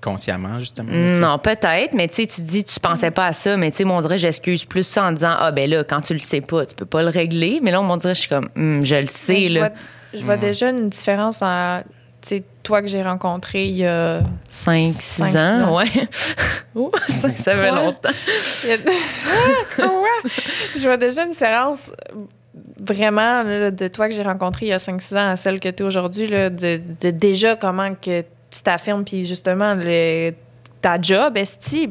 consciemment, 0.00 0.58
justement? 0.58 0.90
Non, 0.92 1.38
peut-être, 1.38 1.92
mais 1.94 2.08
tu 2.08 2.16
sais, 2.16 2.26
tu 2.26 2.42
dis, 2.42 2.64
tu 2.64 2.80
pensais 2.80 3.12
pas 3.12 3.26
à 3.28 3.32
ça, 3.32 3.56
mais 3.56 3.70
tu 3.70 3.76
sais, 3.78 3.84
moi, 3.84 3.96
on 3.96 4.00
dirait, 4.00 4.18
j'excuse 4.18 4.64
plus 4.64 4.82
ça 4.86 5.04
en 5.04 5.12
disant, 5.12 5.34
ah, 5.38 5.52
ben 5.52 5.70
là, 5.70 5.84
quand 5.84 6.00
tu 6.00 6.14
le 6.14 6.20
sais 6.20 6.40
pas, 6.40 6.66
tu 6.66 6.74
peux 6.74 6.84
pas 6.84 7.02
le 7.02 7.10
régler. 7.10 7.60
Mais 7.62 7.70
là, 7.70 7.80
on 7.80 7.96
dirait, 7.96 8.14
je 8.14 8.20
suis 8.20 8.28
comme, 8.28 8.48
Hum, 8.56 8.84
je 8.84 8.96
le 8.96 9.06
sais, 9.06 9.48
là. 9.50 9.60
vois, 9.60 9.70
je 10.12 10.24
vois 10.24 10.36
déjà 10.36 10.70
une 10.70 10.88
différence 10.88 11.42
en. 11.42 11.80
Toi 12.62 12.80
que 12.80 12.88
j'ai 12.88 13.02
rencontré 13.02 13.66
il 13.66 13.76
y 13.76 13.86
a. 13.86 14.22
5, 14.48 14.94
6 14.98 15.22
Cinq, 15.32 15.36
ans, 15.36 15.76
ouais. 15.76 15.90
Oh, 16.74 16.90
ça, 17.08 17.32
ça 17.32 17.56
fait 17.56 17.70
longtemps. 17.70 18.08
Quoi? 19.76 20.30
Je 20.76 20.82
vois 20.82 20.96
déjà 20.96 21.24
une 21.24 21.30
différence 21.30 21.90
vraiment 22.80 23.42
là, 23.42 23.70
de 23.70 23.88
toi 23.88 24.08
que 24.08 24.14
j'ai 24.14 24.22
rencontré 24.22 24.66
il 24.66 24.68
y 24.70 24.72
a 24.72 24.78
5-6 24.78 25.14
ans 25.16 25.30
à 25.30 25.36
celle 25.36 25.60
que 25.60 25.68
tu 25.68 25.82
es 25.82 25.86
aujourd'hui, 25.86 26.28
de, 26.28 26.48
de 26.48 27.10
déjà 27.10 27.54
comment 27.56 27.94
que 27.94 28.22
tu 28.22 28.62
t'affirmes, 28.62 29.04
puis 29.04 29.26
justement, 29.26 29.74
le, 29.74 30.32
ta 30.80 31.00
job, 31.00 31.36
esti. 31.36 31.90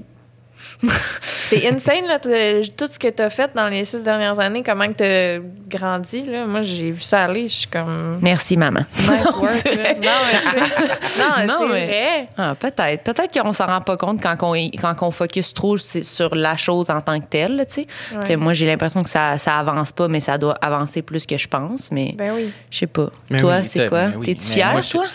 C'est 1.21 1.67
insane, 1.69 2.06
là, 2.08 2.19
t'as- 2.19 2.62
tout 2.76 2.91
ce 2.91 2.97
que 2.97 3.08
tu 3.10 3.21
as 3.21 3.30
fait 3.30 3.52
dans 3.54 3.67
les 3.67 3.86
six 3.86 4.04
dernières 4.04 4.39
années, 4.39 4.63
comment 4.65 4.88
que 4.88 4.93
tu 4.93 5.04
as 5.04 5.39
grandi. 5.78 6.23
Là. 6.23 6.45
Moi, 6.45 6.62
j'ai 6.62 6.91
vu 6.91 7.02
ça 7.02 7.23
aller, 7.26 7.47
je 7.47 7.54
suis 7.54 7.67
comme. 7.67 8.19
Merci, 8.21 8.58
maman. 8.58 8.82
Nice 8.97 9.10
work. 9.36 9.63
là. 9.78 9.93
Non, 9.93 10.10
mais, 10.26 10.63
c'est- 11.02 11.19
non, 11.21 11.30
Non, 11.47 11.56
c'est 11.60 11.65
mais- 11.73 11.86
vrai. 11.86 12.28
Ah, 12.38 12.56
peut-être. 12.60 13.04
Peut-être 13.04 13.39
qu'on 13.41 13.52
s'en 13.54 13.67
rend 13.67 13.82
pas 13.82 13.97
compte 13.97 14.21
quand 14.21 14.36
on, 14.41 14.54
quand 14.56 14.95
on 15.02 15.12
focus 15.12 15.54
trop 15.54 15.78
c'est 15.78 16.04
sur 16.04 16.34
la 16.36 16.56
chose 16.56 16.89
en 16.89 17.02
tant 17.02 17.19
que 17.19 17.26
telle, 17.28 17.56
là, 17.58 17.65
tu 17.65 17.73
sais. 17.76 17.88
Ouais. 18.15 18.26
Fait, 18.26 18.36
moi, 18.36 18.54
j'ai 18.54 18.65
l'impression 18.65 19.04
que 19.04 19.10
ça, 19.10 19.38
ça 19.38 19.58
avance 19.60 19.91
pas, 19.91 20.08
mais 20.08 20.19
ça 20.19 20.38
doit 20.38 20.56
avancer 20.62 21.02
plus 21.02 21.26
que 21.26 21.38
je 21.38 21.47
pense. 21.47 21.91
Mais 21.91 22.13
Ben 22.17 22.34
oui. 22.36 22.52
je 22.71 22.80
sais 22.80 22.88
pas. 22.88 23.10
Mais 23.30 23.39
toi, 23.39 23.58
oui, 23.62 23.67
c'est 23.67 23.89
quoi? 23.89 24.06
oui. 24.17 24.26
T'es-tu 24.26 24.52
fière, 24.52 24.71
moi, 24.71 24.82
toi? 24.82 25.06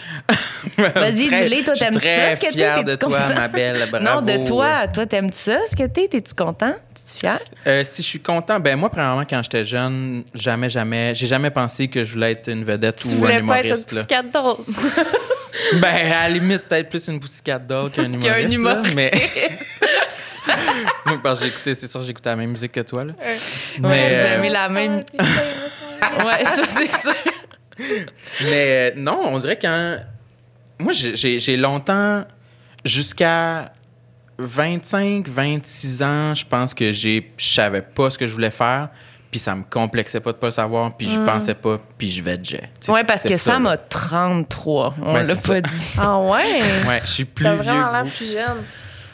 Vas-y, 0.76 1.12
dis-le. 1.14 1.64
Toi, 1.64 1.74
t'aimes-tu 1.74 2.06
ça, 2.06 2.34
ce 2.36 2.40
que 2.40 2.46
t'es? 2.46 2.52
fier 2.52 2.84
de 2.84 2.90
T'es-tu 2.94 2.98
toi, 2.98 3.20
content? 3.20 3.34
ma 3.40 3.48
belle. 3.48 3.88
Bravo. 3.90 4.04
Non, 4.04 4.22
de 4.22 4.44
toi. 4.46 4.86
Toi, 4.88 5.06
t'aimes-tu 5.06 5.37
ça, 5.38 5.58
ce 5.70 5.76
que 5.76 5.86
t'es? 5.86 6.08
T'es-tu 6.08 6.34
content? 6.34 6.72
T'es-tu 6.94 7.18
fière? 7.20 7.40
Euh, 7.66 7.82
si 7.84 8.02
je 8.02 8.06
suis 8.08 8.20
content, 8.20 8.58
ben 8.60 8.76
moi, 8.78 8.90
premièrement, 8.90 9.24
quand 9.28 9.42
j'étais 9.42 9.64
jeune, 9.64 10.24
jamais, 10.34 10.68
jamais, 10.68 11.14
j'ai 11.14 11.26
jamais 11.26 11.50
pensé 11.50 11.88
que 11.88 12.04
je 12.04 12.12
voulais 12.14 12.32
être 12.32 12.48
une 12.50 12.64
vedette 12.64 12.96
Tu 12.96 13.08
ou 13.08 13.12
un 13.12 13.14
voulais 13.16 13.42
pas 13.42 13.58
être 13.60 13.64
un 13.64 13.64
humoriste. 13.66 13.92
là. 13.92 14.00
psychiatre 14.04 14.58
Ben, 15.80 16.12
à 16.12 16.28
la 16.28 16.28
limite, 16.28 16.62
peut-être 16.68 16.88
plus 16.88 17.08
une 17.08 17.18
poussicade 17.20 17.66
d'or 17.66 17.90
qu'un 17.92 18.04
humoriste. 18.04 18.26
Qu'un 18.28 18.38
là, 18.48 18.54
humoriste. 18.54 18.94
mais. 18.94 19.10
Moi, 21.06 21.18
parce 21.22 21.40
que 21.40 21.46
j'ai 21.46 21.52
écouté, 21.52 21.74
c'est 21.74 21.86
sûr, 21.86 22.02
j'ai 22.02 22.10
écouté 22.10 22.28
la 22.30 22.36
même 22.36 22.50
musique 22.50 22.72
que 22.72 22.80
toi. 22.80 23.04
Là. 23.04 23.12
Ouais, 23.18 23.36
Mais, 23.80 24.16
vous 24.16 24.22
euh, 24.22 24.34
aimez 24.36 24.48
la 24.50 24.68
même. 24.68 25.04
Ouais, 25.18 26.44
ça, 26.44 26.62
c'est 26.68 26.86
ça. 26.86 27.12
Mais 28.44 28.44
euh, 28.44 28.90
non, 28.96 29.20
on 29.24 29.38
dirait 29.38 29.58
quand. 29.58 29.98
Moi, 30.78 30.92
j'ai 30.92 31.56
longtemps, 31.56 32.24
jusqu'à 32.84 33.72
25, 34.38 35.28
26 35.28 36.02
ans, 36.02 36.34
je 36.34 36.44
pense 36.44 36.72
que 36.74 36.92
j'ai- 36.92 37.32
je 37.36 37.48
savais 37.54 37.82
pas 37.82 38.08
ce 38.10 38.16
que 38.18 38.26
je 38.26 38.32
voulais 38.32 38.50
faire. 38.50 38.88
Puis 39.30 39.40
ça 39.40 39.54
me 39.54 39.62
complexait 39.62 40.20
pas 40.20 40.32
de 40.32 40.38
pas 40.38 40.46
le 40.46 40.52
savoir. 40.52 40.96
Puis 40.96 41.10
je 41.10 41.20
pensais 41.20 41.54
pas. 41.54 41.78
Puis 41.98 42.10
je 42.10 42.22
vais 42.22 42.38
jet. 42.42 42.60
Tu 42.80 42.86
sais, 42.86 42.92
Mm. 42.92 42.94
Ouais, 42.94 43.04
parce 43.04 43.22
que 43.24 43.32
ça, 43.36 43.38
Sam 43.52 43.66
a 43.66 43.76
33. 43.76 44.94
On 45.02 45.12
l'a 45.14 45.20
pas 45.22 45.36
ça. 45.36 45.60
dit. 45.60 45.94
Ah 45.98 46.18
ouais? 46.20 46.60
Ouais, 46.88 47.00
je 47.04 47.10
suis 47.10 47.24
plus 47.26 47.44
T'as 47.44 47.54
vraiment 47.56 47.92
l'air 47.92 48.04
plus 48.04 48.32
jeune. 48.32 48.58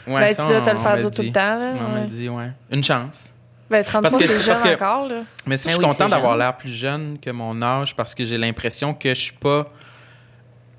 Ouais, 0.07 0.21
ben, 0.21 0.35
ça, 0.35 0.43
tu 0.43 0.49
dois 0.49 0.61
te 0.61 0.69
le 0.69 0.77
faire 0.77 0.97
dire 0.97 1.11
tout 1.11 1.21
le 1.21 1.31
temps. 1.31 1.59
Là. 1.59 1.73
On 1.85 1.89
me 1.95 2.01
ouais. 2.01 2.07
dit, 2.07 2.29
ouais. 2.29 2.51
Une 2.71 2.83
chance. 2.83 3.33
Ben, 3.69 3.83
33, 3.83 4.01
Parce 4.11 4.23
que- 4.23 4.29
c'est 4.29 4.41
jeune 4.41 4.61
que- 4.61 4.75
encore. 4.75 5.07
Là. 5.09 5.15
Mais 5.47 5.57
ça, 5.57 5.65
Ben 5.69 5.71
je 5.71 5.75
suis 5.77 5.83
oui, 5.85 5.91
content 5.91 6.07
d'avoir 6.07 6.37
l'air 6.37 6.55
plus 6.55 6.71
jeune 6.71 7.17
que 7.19 7.31
mon 7.31 7.59
âge 7.61 7.93
parce 7.95 8.13
que 8.15 8.23
j'ai 8.23 8.37
l'impression 8.37 8.93
que 8.93 9.09
je 9.09 9.19
suis 9.19 9.33
pas. 9.33 9.65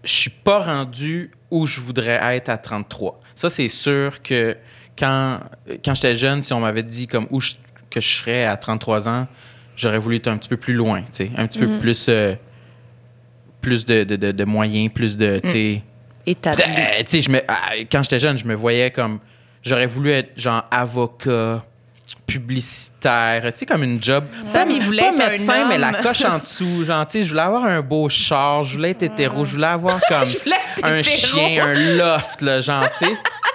Je 0.04 0.12
suis 0.12 0.30
pas 0.30 0.60
rendu 0.60 1.32
où 1.50 1.66
je 1.66 1.80
voudrais 1.80 2.18
être 2.36 2.48
à 2.48 2.58
33. 2.58 3.20
Ça, 3.34 3.50
c'est 3.50 3.68
sûr 3.68 4.22
que 4.22 4.56
quand, 4.98 5.40
quand 5.84 5.94
j'étais 5.94 6.16
jeune, 6.16 6.42
si 6.42 6.52
on 6.52 6.60
m'avait 6.60 6.82
dit 6.82 7.06
comme 7.06 7.26
où 7.30 7.40
je- 7.40 7.54
que 7.90 8.00
je 8.00 8.08
serais 8.08 8.44
à 8.44 8.56
33 8.56 9.08
ans, 9.08 9.26
j'aurais 9.76 9.98
voulu 9.98 10.16
être 10.16 10.28
un 10.28 10.36
petit 10.38 10.48
peu 10.48 10.56
plus 10.56 10.74
loin, 10.74 11.02
tu 11.02 11.08
sais, 11.12 11.30
un 11.36 11.46
petit 11.46 11.58
peu 11.58 11.78
plus. 11.78 12.06
euh, 12.08 12.34
plus 13.60 13.84
de, 13.84 14.04
de, 14.04 14.16
de- 14.16 14.32
de 14.32 14.44
moyens, 14.44 14.90
plus 14.92 15.16
de. 15.16 15.40
tu 15.42 15.50
sais, 15.50 15.82
Établi. 16.26 16.62
tu 17.00 17.04
sais, 17.08 17.20
je 17.20 17.30
me- 17.30 17.42
ah, 17.48 17.72
quand 17.90 18.02
j'étais 18.02 18.18
jeune, 18.18 18.38
je 18.38 18.44
me 18.44 18.54
voyais 18.54 18.90
comme. 18.90 19.18
J'aurais 19.62 19.86
voulu 19.86 20.10
être 20.12 20.30
genre 20.38 20.64
avocat, 20.70 21.64
publicitaire, 22.26 23.42
tu 23.52 23.58
sais, 23.60 23.66
comme 23.66 23.82
une 23.82 24.02
job. 24.02 24.24
Sam, 24.44 24.68
Pas- 24.68 24.74
il 24.74 24.82
voulait 24.82 25.02
pas 25.02 25.08
être 25.14 25.20
un 25.22 25.28
médecin, 25.30 25.68
mais 25.68 25.78
la 25.78 25.94
coche 25.94 26.24
en 26.24 26.38
dessous. 26.38 26.84
Genre, 26.84 27.06
tu 27.06 27.12
sais, 27.12 27.22
je 27.22 27.28
voulais 27.30 27.42
avoir 27.42 27.64
un 27.64 27.80
beau 27.80 28.08
char, 28.08 28.62
je 28.64 28.74
voulais 28.76 28.90
être 28.90 29.02
hétéro, 29.02 29.44
je 29.44 29.52
voulais 29.52 29.66
avoir 29.66 30.00
comme 30.08 30.24
voulais 30.24 30.56
un 30.82 31.02
chien, 31.02 31.64
un 31.66 31.74
loft, 31.96 32.42
là, 32.42 32.60
genre, 32.60 32.88
tu 32.98 33.06
sais. 33.06 33.12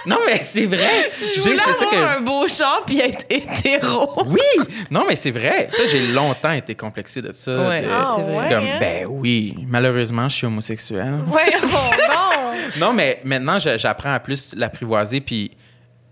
Non, 0.08 0.18
mais 0.26 0.38
c'est 0.38 0.66
vrai. 0.66 1.12
Je 1.22 1.26
J'ai- 1.42 1.42
voulais 1.42 1.58
ça 1.58 1.70
avoir 1.72 1.92
que- 1.92 2.18
un 2.18 2.22
beau 2.22 2.48
char 2.48 2.82
puis 2.88 3.00
être 3.00 3.26
hétéro. 3.30 4.24
Oui! 4.26 4.66
Non, 4.90 5.04
mais 5.08 5.16
c'est 5.16 5.30
vrai. 5.32 5.70
Ça, 5.72 5.86
j'ai 5.86 6.08
longtemps 6.08 6.52
été 6.54 6.74
complexé 6.74 7.22
de 7.22 7.32
ça. 7.34 7.68
Ouais, 7.68 7.84
de- 7.84 7.88
ça, 7.88 8.16
c'est 8.16 8.24
vrai. 8.24 8.50
comme, 8.50 8.64
hein? 8.64 8.78
ben 8.80 9.06
oui, 9.08 9.56
malheureusement, 9.68 10.28
je 10.28 10.36
suis 10.38 10.48
homosexuel. 10.48 11.20
Ouais, 11.28 11.54
oh 11.64 11.68
non! 11.68 12.88
non, 12.88 12.94
mais 12.94 13.20
maintenant, 13.24 13.60
j'apprends 13.60 14.14
à 14.14 14.20
plus 14.20 14.56
l'apprivoiser, 14.56 15.22
puis 15.22 15.52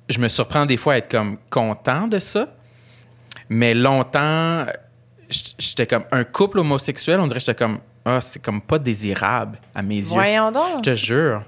je 0.09 0.19
me 0.19 0.27
surprends 0.27 0.65
des 0.65 0.77
fois 0.77 0.93
à 0.93 0.97
être 0.97 1.09
comme 1.09 1.37
content 1.49 2.07
de 2.07 2.19
ça. 2.19 2.47
Mais 3.47 3.73
longtemps, 3.73 4.65
j'étais 5.57 5.87
comme 5.87 6.03
un 6.11 6.23
couple 6.23 6.59
homosexuel, 6.59 7.19
on 7.19 7.27
dirait 7.27 7.39
que 7.39 7.45
j'étais 7.45 7.55
comme, 7.55 7.79
ah, 8.05 8.19
c'est 8.21 8.41
comme 8.41 8.61
pas 8.61 8.79
désirable 8.79 9.59
à 9.73 9.81
mes 9.81 9.97
yeux. 9.97 10.09
Voyons 10.09 10.51
donc. 10.51 10.77
Je 10.79 10.91
te 10.91 10.95
jure. 10.95 11.43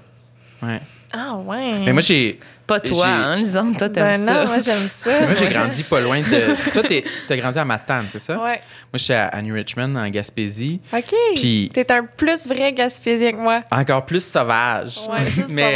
Ouais. 0.62 0.80
Ah, 1.12 1.34
ouais. 1.34 1.80
Mais 1.84 1.92
moi, 1.92 2.02
j'ai. 2.02 2.38
Pas 2.80 2.88
toi, 2.88 3.06
hein, 3.06 3.36
Lisande? 3.36 3.76
Toi, 3.76 3.88
t'aimes 3.88 4.04
Ben 4.04 4.26
ça. 4.26 4.32
non, 4.32 4.46
moi, 4.46 4.56
j'aime 4.64 4.76
ça. 5.02 5.20
Moi, 5.20 5.34
j'ai 5.38 5.48
grandi 5.48 5.82
pas 5.84 6.00
loin 6.00 6.20
de. 6.20 6.70
Toi, 6.72 6.82
t'es- 6.82 7.04
t'as 7.26 7.36
grandi 7.36 7.58
à 7.58 7.64
Matane, 7.64 8.06
c'est 8.08 8.18
ça? 8.18 8.34
Ouais. 8.34 8.60
Moi, 8.92 8.96
j'étais 8.96 9.14
à, 9.14 9.26
à 9.28 9.42
New 9.42 9.54
Richmond, 9.54 9.94
en 9.96 10.08
Gaspésie. 10.08 10.80
OK. 10.92 11.14
Puis- 11.34 11.70
T'es 11.72 11.90
un 11.92 12.04
plus 12.04 12.46
vrai 12.46 12.72
Gaspésien 12.72 13.32
que 13.32 13.36
moi. 13.36 13.62
Encore 13.70 14.04
plus 14.06 14.24
sauvage. 14.24 14.98
Ouais, 15.10 15.24
plus 15.24 15.44
mais 15.52 15.74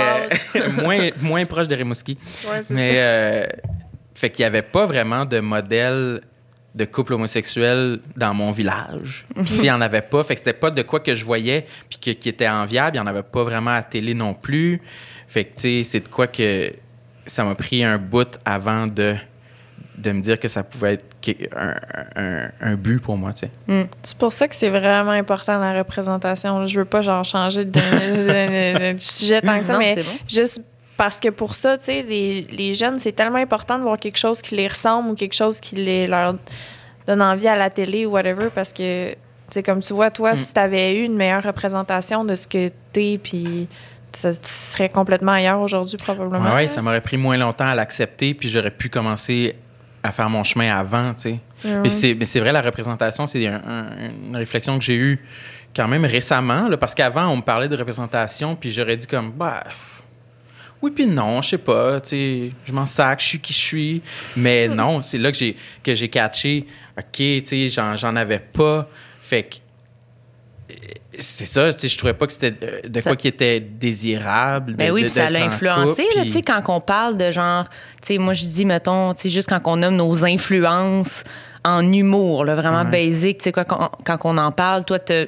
sauvage. 0.53 0.73
moins, 0.85 1.11
moins 1.21 1.45
proche 1.45 1.69
de 1.69 1.75
Rimouski. 1.75 2.19
Ouais, 2.51 2.61
c'est 2.63 2.75
Mais, 2.75 2.93
euh, 2.97 3.47
fait 4.15 4.31
qu'il 4.31 4.43
n'y 4.43 4.47
avait 4.47 4.63
pas 4.63 4.87
vraiment 4.87 5.25
de 5.25 5.41
modèle 5.41 6.21
de 6.75 6.85
couple 6.85 7.15
homosexuel 7.15 8.01
dans 8.17 8.35
mon 8.35 8.51
village. 8.51 9.27
Puis, 9.35 9.45
il 9.55 9.63
n'y 9.63 9.71
en 9.71 9.81
avait 9.81 10.03
pas. 10.03 10.23
Fait 10.25 10.35
que 10.35 10.41
c'était 10.41 10.53
pas 10.53 10.71
de 10.71 10.83
quoi 10.83 11.01
que 11.01 11.15
je 11.15 11.25
voyais 11.25 11.67
puis 11.89 11.99
que- 11.99 12.11
qui 12.19 12.29
était 12.29 12.49
enviable. 12.49 12.97
Il 12.97 13.01
n'y 13.01 13.05
en 13.05 13.07
avait 13.07 13.23
pas 13.23 13.45
vraiment 13.45 13.71
à 13.75 13.83
télé 13.83 14.13
non 14.13 14.35
plus. 14.35 14.83
Fait 15.29 15.45
que, 15.45 15.55
tu 15.57 15.63
sais, 15.63 15.85
c'est 15.85 16.01
de 16.01 16.09
quoi 16.09 16.27
que 16.27 16.71
ça 17.27 17.45
m'a 17.45 17.55
pris 17.55 17.83
un 17.85 17.99
bout 17.99 18.39
avant 18.45 18.87
de, 18.87 19.15
de 19.99 20.13
me 20.13 20.21
dire 20.21 20.39
que 20.39 20.49
ça 20.49 20.63
pouvait 20.63 20.95
être 20.95 21.05
un, 21.57 21.75
un- 22.17 22.51
un 22.61 22.75
but 22.77 23.01
pour 23.01 23.17
moi, 23.17 23.33
tu 23.33 23.47
sais. 23.69 23.89
C'est 24.03 24.17
pour 24.19 24.33
ça 24.33 24.47
que 24.49 24.55
c'est 24.55 24.69
vraiment 24.71 25.11
important 25.11 25.59
la 25.59 25.73
représentation. 25.77 26.67
Je 26.67 26.79
veux 26.81 26.85
pas 26.85 27.03
genre 27.03 27.25
changer 27.25 27.65
de, 27.65 27.71
de- 27.71 28.91
de- 28.91 28.93
de 28.95 29.01
sujet 29.01 29.41
tant 29.41 29.59
que 29.59 29.65
ça, 29.65 29.73
Non, 29.73 29.79
mais 29.81 29.97
bon. 29.97 30.03
juste 30.29 30.63
parce 30.97 31.19
que 31.21 31.29
pour 31.29 31.55
ça, 31.55 31.77
tu 31.77 31.85
sais, 31.85 32.03
les, 32.03 32.43
les 32.51 32.75
jeunes, 32.75 32.99
c'est 32.99 33.13
tellement 33.13 33.39
important 33.39 33.77
de 33.79 33.83
voir 33.83 33.99
quelque 33.99 34.17
chose 34.19 34.41
qui 34.41 34.55
les 34.57 34.69
ressemble 34.69 35.11
ou 35.11 35.15
quelque 35.15 35.35
chose 35.35 35.61
qui 35.61 35.75
les, 35.77 36.07
leur 36.07 36.37
donne 37.07 37.21
envie 37.23 37.49
à 37.49 37.57
la 37.57 37.69
télé 37.71 38.07
ou 38.07 38.11
whatever, 38.13 38.49
parce 38.55 38.73
que, 38.73 39.11
tu 39.11 39.17
sais, 39.51 39.63
comme 39.63 39.81
tu 39.81 39.93
vois, 39.93 40.11
toi, 40.11 40.35
si 40.35 40.55
tu 40.55 40.59
avais 40.61 40.97
eu 41.01 41.05
une 41.05 41.15
meilleure 41.17 41.43
représentation 41.43 42.25
de 42.25 42.35
ce 42.35 42.49
que 42.49 42.71
t'es, 42.93 43.19
puis 43.23 43.69
ça, 44.17 44.33
tu 44.33 44.49
serais 44.49 44.89
complètement 44.89 45.33
ailleurs 45.33 45.61
aujourd'hui, 45.61 45.97
probablement. 45.97 46.45
Ouais, 46.51 46.55
ouais, 46.55 46.69
ça 46.69 46.83
m'aurait 46.83 47.01
pris 47.01 47.17
moins 47.17 47.37
longtemps 47.37 47.67
à 47.69 47.75
l'accepter, 47.75 48.35
puis 48.35 48.49
j'aurais 48.49 48.71
pu 48.71 48.89
commencer 48.89 49.55
à 50.03 50.13
faire 50.13 50.31
mon 50.31 50.45
chemin 50.45 50.77
avant, 50.77 51.15
tu 51.15 51.23
sais. 51.23 51.39
Mais 51.83 51.91
c'est, 51.91 52.15
mais 52.15 52.27
c'est 52.27 52.41
vrai, 52.41 52.53
la 52.53 52.63
représentation, 52.63 53.27
c'est 53.27 53.47
un- 53.47 53.61
un- 53.67 54.11
une 54.29 54.37
réflexion 54.37 54.79
que 54.79 54.85
j'ai 54.85 54.97
eue 54.97 55.19
quand 55.75 55.89
même 55.89 56.05
récemment, 56.05 56.69
là, 56.69 56.77
parce 56.77 56.95
qu'avant, 56.95 57.27
on 57.29 57.37
me 57.39 57.43
parlait 57.43 57.69
de 57.69 57.77
représentation, 57.77 58.55
puis 58.57 58.71
j'aurais 58.71 58.97
dit 58.97 59.07
comme, 59.07 59.33
bah, 59.33 59.65
oui, 60.83 60.91
puis 60.95 61.07
non, 61.07 61.41
je 61.43 61.51
sais 61.51 61.59
pas, 61.59 62.01
tu 62.01 62.11
sais, 62.11 62.51
je 62.65 62.73
m'en 62.73 62.87
sac, 62.87 63.21
je 63.21 63.27
suis 63.27 63.39
qui 63.41 63.53
je 63.53 63.59
suis. 63.59 64.03
Mais 64.37 64.69
non, 64.69 65.03
c'est 65.03 65.19
là 65.19 65.33
que 65.33 65.39
j'ai, 65.39 65.57
que 65.83 65.95
j'ai 65.95 66.09
catché, 66.09 66.67
OK, 66.99 67.05
tu 67.17 67.43
sais, 67.45 67.69
j'en, 67.69 67.97
j'en 67.97 68.15
avais 68.15 68.39
pas. 68.39 68.87
Fait 69.21 69.43
que, 69.45 69.57
c'est 71.19 71.45
ça, 71.47 71.71
je 71.71 71.97
trouvais 71.99 72.13
pas 72.15 72.27
que 72.27 72.33
c'était 72.33 72.53
de 72.87 73.01
Ça- 73.01 73.11
quoi 73.11 73.17
qui 73.17 73.29
était 73.29 73.61
désirable. 73.61 74.73
de- 74.73 74.77
Ben 74.77 74.93
oui, 74.93 75.03
de- 75.03 75.07
puis 75.07 75.15
ça 75.15 75.31
l'a 75.31 75.45
en 75.45 75.47
influencé, 75.49 76.03
couple, 76.05 76.17
là, 76.17 76.23
puis- 76.23 76.31
tu 76.31 76.37
sais, 76.39 76.43
quand 76.43 76.63
on 76.69 76.81
parle 76.81 77.17
de 77.17 77.31
genre, 77.31 77.65
tu 77.69 78.15
sais, 78.15 78.19
moi, 78.19 78.33
je 78.35 78.45
dis, 78.45 78.65
mettons, 78.65 79.15
tu 79.15 79.23
sais, 79.23 79.29
juste 79.31 79.49
quand 79.49 79.61
on 79.65 79.77
nomme 79.77 79.97
nos 79.97 80.25
influences 80.25 81.25
en 81.65 81.91
humour, 81.93 82.45
là, 82.45 82.55
vraiment 82.55 82.85
Ouais. 82.85 82.91
basic, 83.09 83.39
tu 83.39 83.45
sais, 83.45 83.53
quoi, 83.53 83.65
quand, 83.65 83.91
quand 84.05 84.19
on 84.25 84.37
en 84.39 84.53
parle, 84.53 84.85
toi, 84.85 84.99
te- 84.99 85.27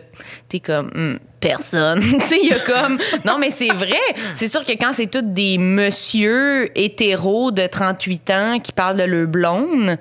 t'es 0.48 0.60
comme, 0.60 0.90
Hmm, 0.94 1.16
personne. 1.40 2.00
tu 2.20 2.20
sais, 2.20 2.38
il 2.42 2.48
y 2.50 2.52
a 2.52 2.58
comme, 2.60 2.98
non, 3.24 3.38
mais 3.38 3.50
c'est 3.50 3.72
vrai. 3.72 3.96
C'est 4.34 4.48
sûr 4.48 4.64
que 4.64 4.72
quand 4.72 4.92
c'est 4.92 5.06
tous 5.10 5.22
des 5.22 5.56
monsieur 5.58 6.70
hétéros 6.78 7.50
de 7.50 7.66
38 7.66 8.30
ans 8.30 8.58
qui 8.60 8.72
parlent 8.72 8.98
de 8.98 9.04
leur 9.04 9.26
blonde, 9.26 9.98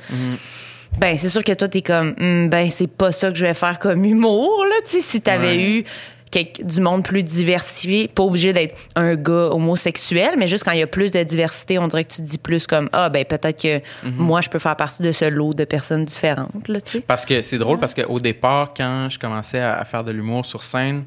ben 1.00 1.18
c'est 1.18 1.30
sûr 1.30 1.44
que 1.44 1.52
toi 1.54 1.68
t'es 1.68 1.82
comme 1.82 2.14
Hmm, 2.18 2.50
ben 2.50 2.70
c'est 2.70 2.88
pas 2.88 3.12
ça 3.12 3.30
que 3.32 3.38
je 3.38 3.46
vais 3.46 3.54
faire 3.54 3.80
comme 3.80 4.04
humour 4.06 4.64
là 4.66 4.76
tu 4.86 4.92
sais 4.92 5.02
si 5.02 5.22
t'avais 5.22 5.56
Ouais. 5.56 5.64
eu 5.80 5.84
quelque- 6.32 6.62
du 6.64 6.82
monde 6.82 7.04
plus 7.04 7.24
diversifié 7.24 8.08
pas 8.10 8.24
obligé 8.24 8.52
d'être 8.52 8.76
un 8.96 9.16
gars 9.16 9.50
homosexuel 9.52 10.32
mais 10.38 10.48
juste 10.48 10.64
quand 10.66 10.72
il 10.72 10.80
y 10.80 10.84
a 10.84 10.88
plus 10.88 11.12
de 11.12 11.24
diversité 11.24 11.80
on 11.80 11.88
dirait 11.88 12.04
que 12.04 12.14
tu 12.14 12.18
te 12.22 12.28
dis 12.28 12.38
plus 12.38 12.68
comme 12.68 12.90
ah 12.92 13.10
ben 13.10 13.24
peut-être 13.26 13.62
que 13.62 13.82
moi 14.08 14.42
je 14.42 14.50
peux 14.50 14.60
faire 14.60 14.76
partie 14.76 15.04
de 15.04 15.12
ce 15.12 15.26
lot 15.26 15.54
de 15.54 15.64
personnes 15.66 16.04
différentes 16.06 16.68
là 16.68 16.82
tu 16.82 16.92
sais 16.92 17.00
Parce 17.02 17.26
que 17.26 17.42
c'est 17.42 17.58
drôle 17.58 17.80
parce 17.80 17.94
qu'au 17.94 18.20
départ, 18.20 18.74
quand 18.76 19.08
je 19.10 19.18
commençais 19.20 19.60
à, 19.62 19.86
faire 19.86 20.04
de 20.04 20.12
l'humour 20.12 20.46
sur 20.46 20.64
scène, 20.64 21.06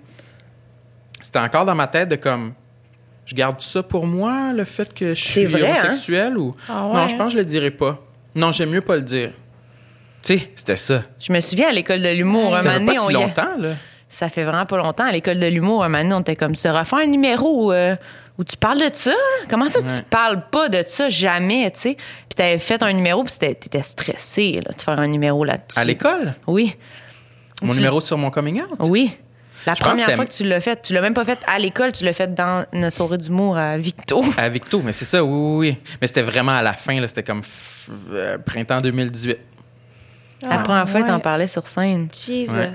c'était 1.22 1.38
encore 1.38 1.64
dans 1.64 1.74
ma 1.74 1.86
tête 1.86 2.08
de 2.08 2.16
comme 2.16 2.52
je 3.26 3.34
garde 3.34 3.60
ça 3.60 3.82
pour 3.82 4.06
moi, 4.06 4.52
le 4.52 4.64
fait 4.64 4.92
que 4.92 5.14
je 5.14 5.22
suis 5.22 5.44
vrai, 5.44 5.62
hein? 5.62 5.74
homosexuel 5.78 6.36
ou. 6.36 6.52
Ah 6.68 6.86
ouais, 6.88 6.94
non, 6.94 7.08
je 7.08 7.14
pense 7.16 7.26
que 7.26 7.32
je 7.34 7.38
le 7.38 7.44
dirais 7.44 7.70
pas. 7.70 8.02
Non, 8.34 8.50
j'aime 8.50 8.70
mieux 8.70 8.80
pas 8.80 8.96
le 8.96 9.02
dire. 9.02 9.32
Tu 10.22 10.38
sais, 10.38 10.50
c'était 10.54 10.76
ça. 10.76 11.02
je 11.18 11.32
me 11.32 11.40
souviens 11.40 11.68
à 11.68 11.72
l'école 11.72 12.02
de 12.02 12.08
l'humour 12.10 12.54
un 12.56 12.62
ça 12.62 12.62
moment 12.62 12.72
fait 12.74 12.80
donné, 12.80 12.92
pas 12.98 13.02
on 13.02 13.06
si 13.06 13.12
y 13.12 13.16
a- 13.16 13.20
longtemps, 13.20 13.56
là. 13.58 13.74
ça 14.08 14.28
fait 14.28 14.44
vraiment 14.44 14.66
pas 14.66 14.76
longtemps 14.76 15.04
à 15.04 15.12
l'école 15.12 15.38
de 15.40 15.46
l'humour 15.46 15.82
un 15.84 15.88
moment 15.88 16.02
donné, 16.02 16.14
on 16.14 16.20
était 16.20 16.36
comme 16.36 16.54
ça 16.54 16.78
refais 16.78 16.96
un 17.02 17.06
numéro 17.06 17.72
euh, 17.72 17.94
où 18.38 18.44
tu 18.44 18.56
parles 18.56 18.78
de 18.80 18.90
ça 18.92 19.10
là? 19.10 19.16
comment 19.48 19.66
ça 19.66 19.80
Ouais. 19.80 19.86
tu 19.86 20.02
parles 20.02 20.42
pas 20.50 20.68
de 20.68 20.82
ça 20.86 21.08
jamais 21.08 21.70
tu 21.70 21.80
sais? 21.80 21.94
Puis 21.94 22.36
t'avais 22.36 22.58
fait 22.58 22.82
un 22.82 22.92
numéro 22.92 23.24
puis 23.24 23.34
t'étais 23.38 23.82
stressé 23.82 24.60
là, 24.66 24.72
de 24.76 24.80
faire 24.80 24.98
un 25.00 25.06
numéro 25.06 25.42
là-dessus 25.44 25.78
À 25.78 25.84
l'école, 25.84 26.34
Oui. 26.46 26.76
mon 27.62 27.70
Tu- 27.70 27.76
numéro 27.78 28.00
sur 28.00 28.18
mon 28.18 28.30
coming 28.30 28.60
out? 28.62 28.68
Oui. 28.80 29.16
La 29.66 29.74
Je 29.74 29.80
première 29.80 30.10
fois 30.14 30.24
que 30.24 30.32
tu 30.32 30.44
l'as 30.44 30.60
fait, 30.62 30.80
tu 30.82 30.94
l'as 30.94 31.02
même 31.02 31.12
pas 31.12 31.24
fait 31.26 31.38
à 31.46 31.58
l'école, 31.58 31.92
tu 31.92 32.02
l'as 32.04 32.14
fait 32.14 32.34
dans 32.34 32.64
notre 32.72 32.96
soirée 32.96 33.18
d'humour 33.18 33.58
à 33.58 33.76
Victo. 33.76 34.22
À 34.38 34.48
Victo, 34.48 34.80
mais 34.82 34.92
c'est 34.92 35.04
ça, 35.04 35.22
oui, 35.22 35.30
oui, 35.30 35.68
oui. 35.70 35.76
Mais 36.00 36.06
c'était 36.06 36.22
vraiment 36.22 36.52
à 36.56 36.62
la 36.62 36.72
fin, 36.72 36.98
là. 36.98 37.06
C'était 37.06 37.22
comme 37.22 37.40
f- 37.40 37.90
euh, 38.12 38.38
printemps 38.38 38.80
2018. 38.80 39.36
La 40.42 40.48
Ah, 40.52 40.58
première 40.60 40.88
fois 40.88 41.00
ouais. 41.00 41.06
t'en 41.06 41.20
parlais 41.20 41.46
sur 41.46 41.66
scène. 41.66 42.08
Jesus. 42.12 42.50
Ouais. 42.56 42.70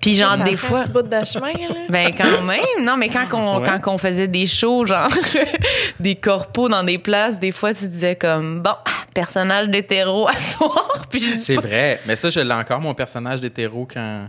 Puis 0.00 0.14
genre 0.14 0.30
Ça 0.30 0.36
des 0.38 0.52
fait 0.52 0.56
fois 0.56 0.78
Un 0.80 0.82
petit 0.84 0.92
bout 0.92 1.02
de 1.02 1.24
chemin, 1.26 1.52
là. 1.52 1.74
ben 1.90 2.12
quand 2.16 2.42
même, 2.42 2.60
non 2.84 2.96
mais 2.96 3.10
quand 3.10 3.26
on 3.34 3.60
Ouais. 3.60 3.68
quand 3.82 3.92
on 3.92 3.98
faisait 3.98 4.28
des 4.28 4.46
shows 4.46 4.86
genre 4.86 5.08
des 6.00 6.14
corpos 6.14 6.68
dans 6.70 6.82
des 6.82 6.96
places, 6.98 7.38
des 7.38 7.52
fois 7.52 7.74
tu 7.74 7.86
disais 7.86 8.16
comme 8.16 8.62
bon, 8.62 8.72
personnage 9.12 9.68
d'hétéro 9.68 10.26
à 10.28 10.38
soir, 10.38 11.04
puis 11.10 11.20
C'est 11.38 11.56
pas- 11.56 11.60
vrai. 11.60 12.00
Mais 12.06 12.16
ça, 12.16 12.30
je 12.30 12.40
l'ai 12.40 12.54
encore, 12.54 12.80
mon 12.80 12.94
personnage 12.94 13.40
d'hétéro, 13.42 13.86
quand, 13.92 14.28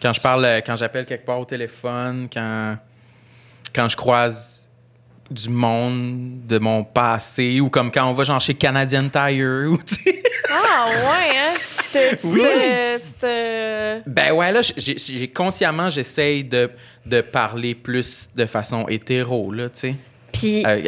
quand 0.00 0.12
je 0.12 0.20
parle, 0.20 0.44
quand 0.66 0.74
j'appelle 0.74 1.06
quelque 1.06 1.24
part 1.24 1.38
au 1.38 1.44
téléphone, 1.44 2.28
quand, 2.32 2.76
quand 3.72 3.88
je 3.88 3.96
croise 3.96 4.68
du 5.32 5.48
monde 5.48 6.46
de 6.46 6.58
mon 6.58 6.84
passé, 6.84 7.60
ou 7.60 7.68
comme 7.70 7.90
quand 7.90 8.06
on 8.08 8.12
va 8.12 8.24
genre 8.24 8.40
chez 8.40 8.54
Canadian 8.54 9.08
Tire, 9.08 9.70
ou. 9.70 9.78
Ah, 10.54 10.84
ouais, 10.86 11.36
hein? 11.38 11.54
Tu 11.56 11.92
te. 11.92 12.20
Tu 12.20 12.26
Oui. 12.34 12.40
te, 12.40 12.96
tu 12.98 13.12
te- 13.20 14.08
Ben 14.08 14.32
ouais, 14.32 14.52
là, 14.52 14.60
j'ai- 14.76 15.28
consciemment, 15.28 15.88
j'essaye 15.88 16.44
de, 16.44 16.70
de 17.06 17.20
parler 17.20 17.74
plus 17.74 18.28
de 18.34 18.44
façon 18.46 18.86
hétéro, 18.88 19.50
là, 19.52 19.68
tu 19.70 19.80
sais. 19.80 19.94
Puis, 20.32 20.64
Euh, 20.66 20.82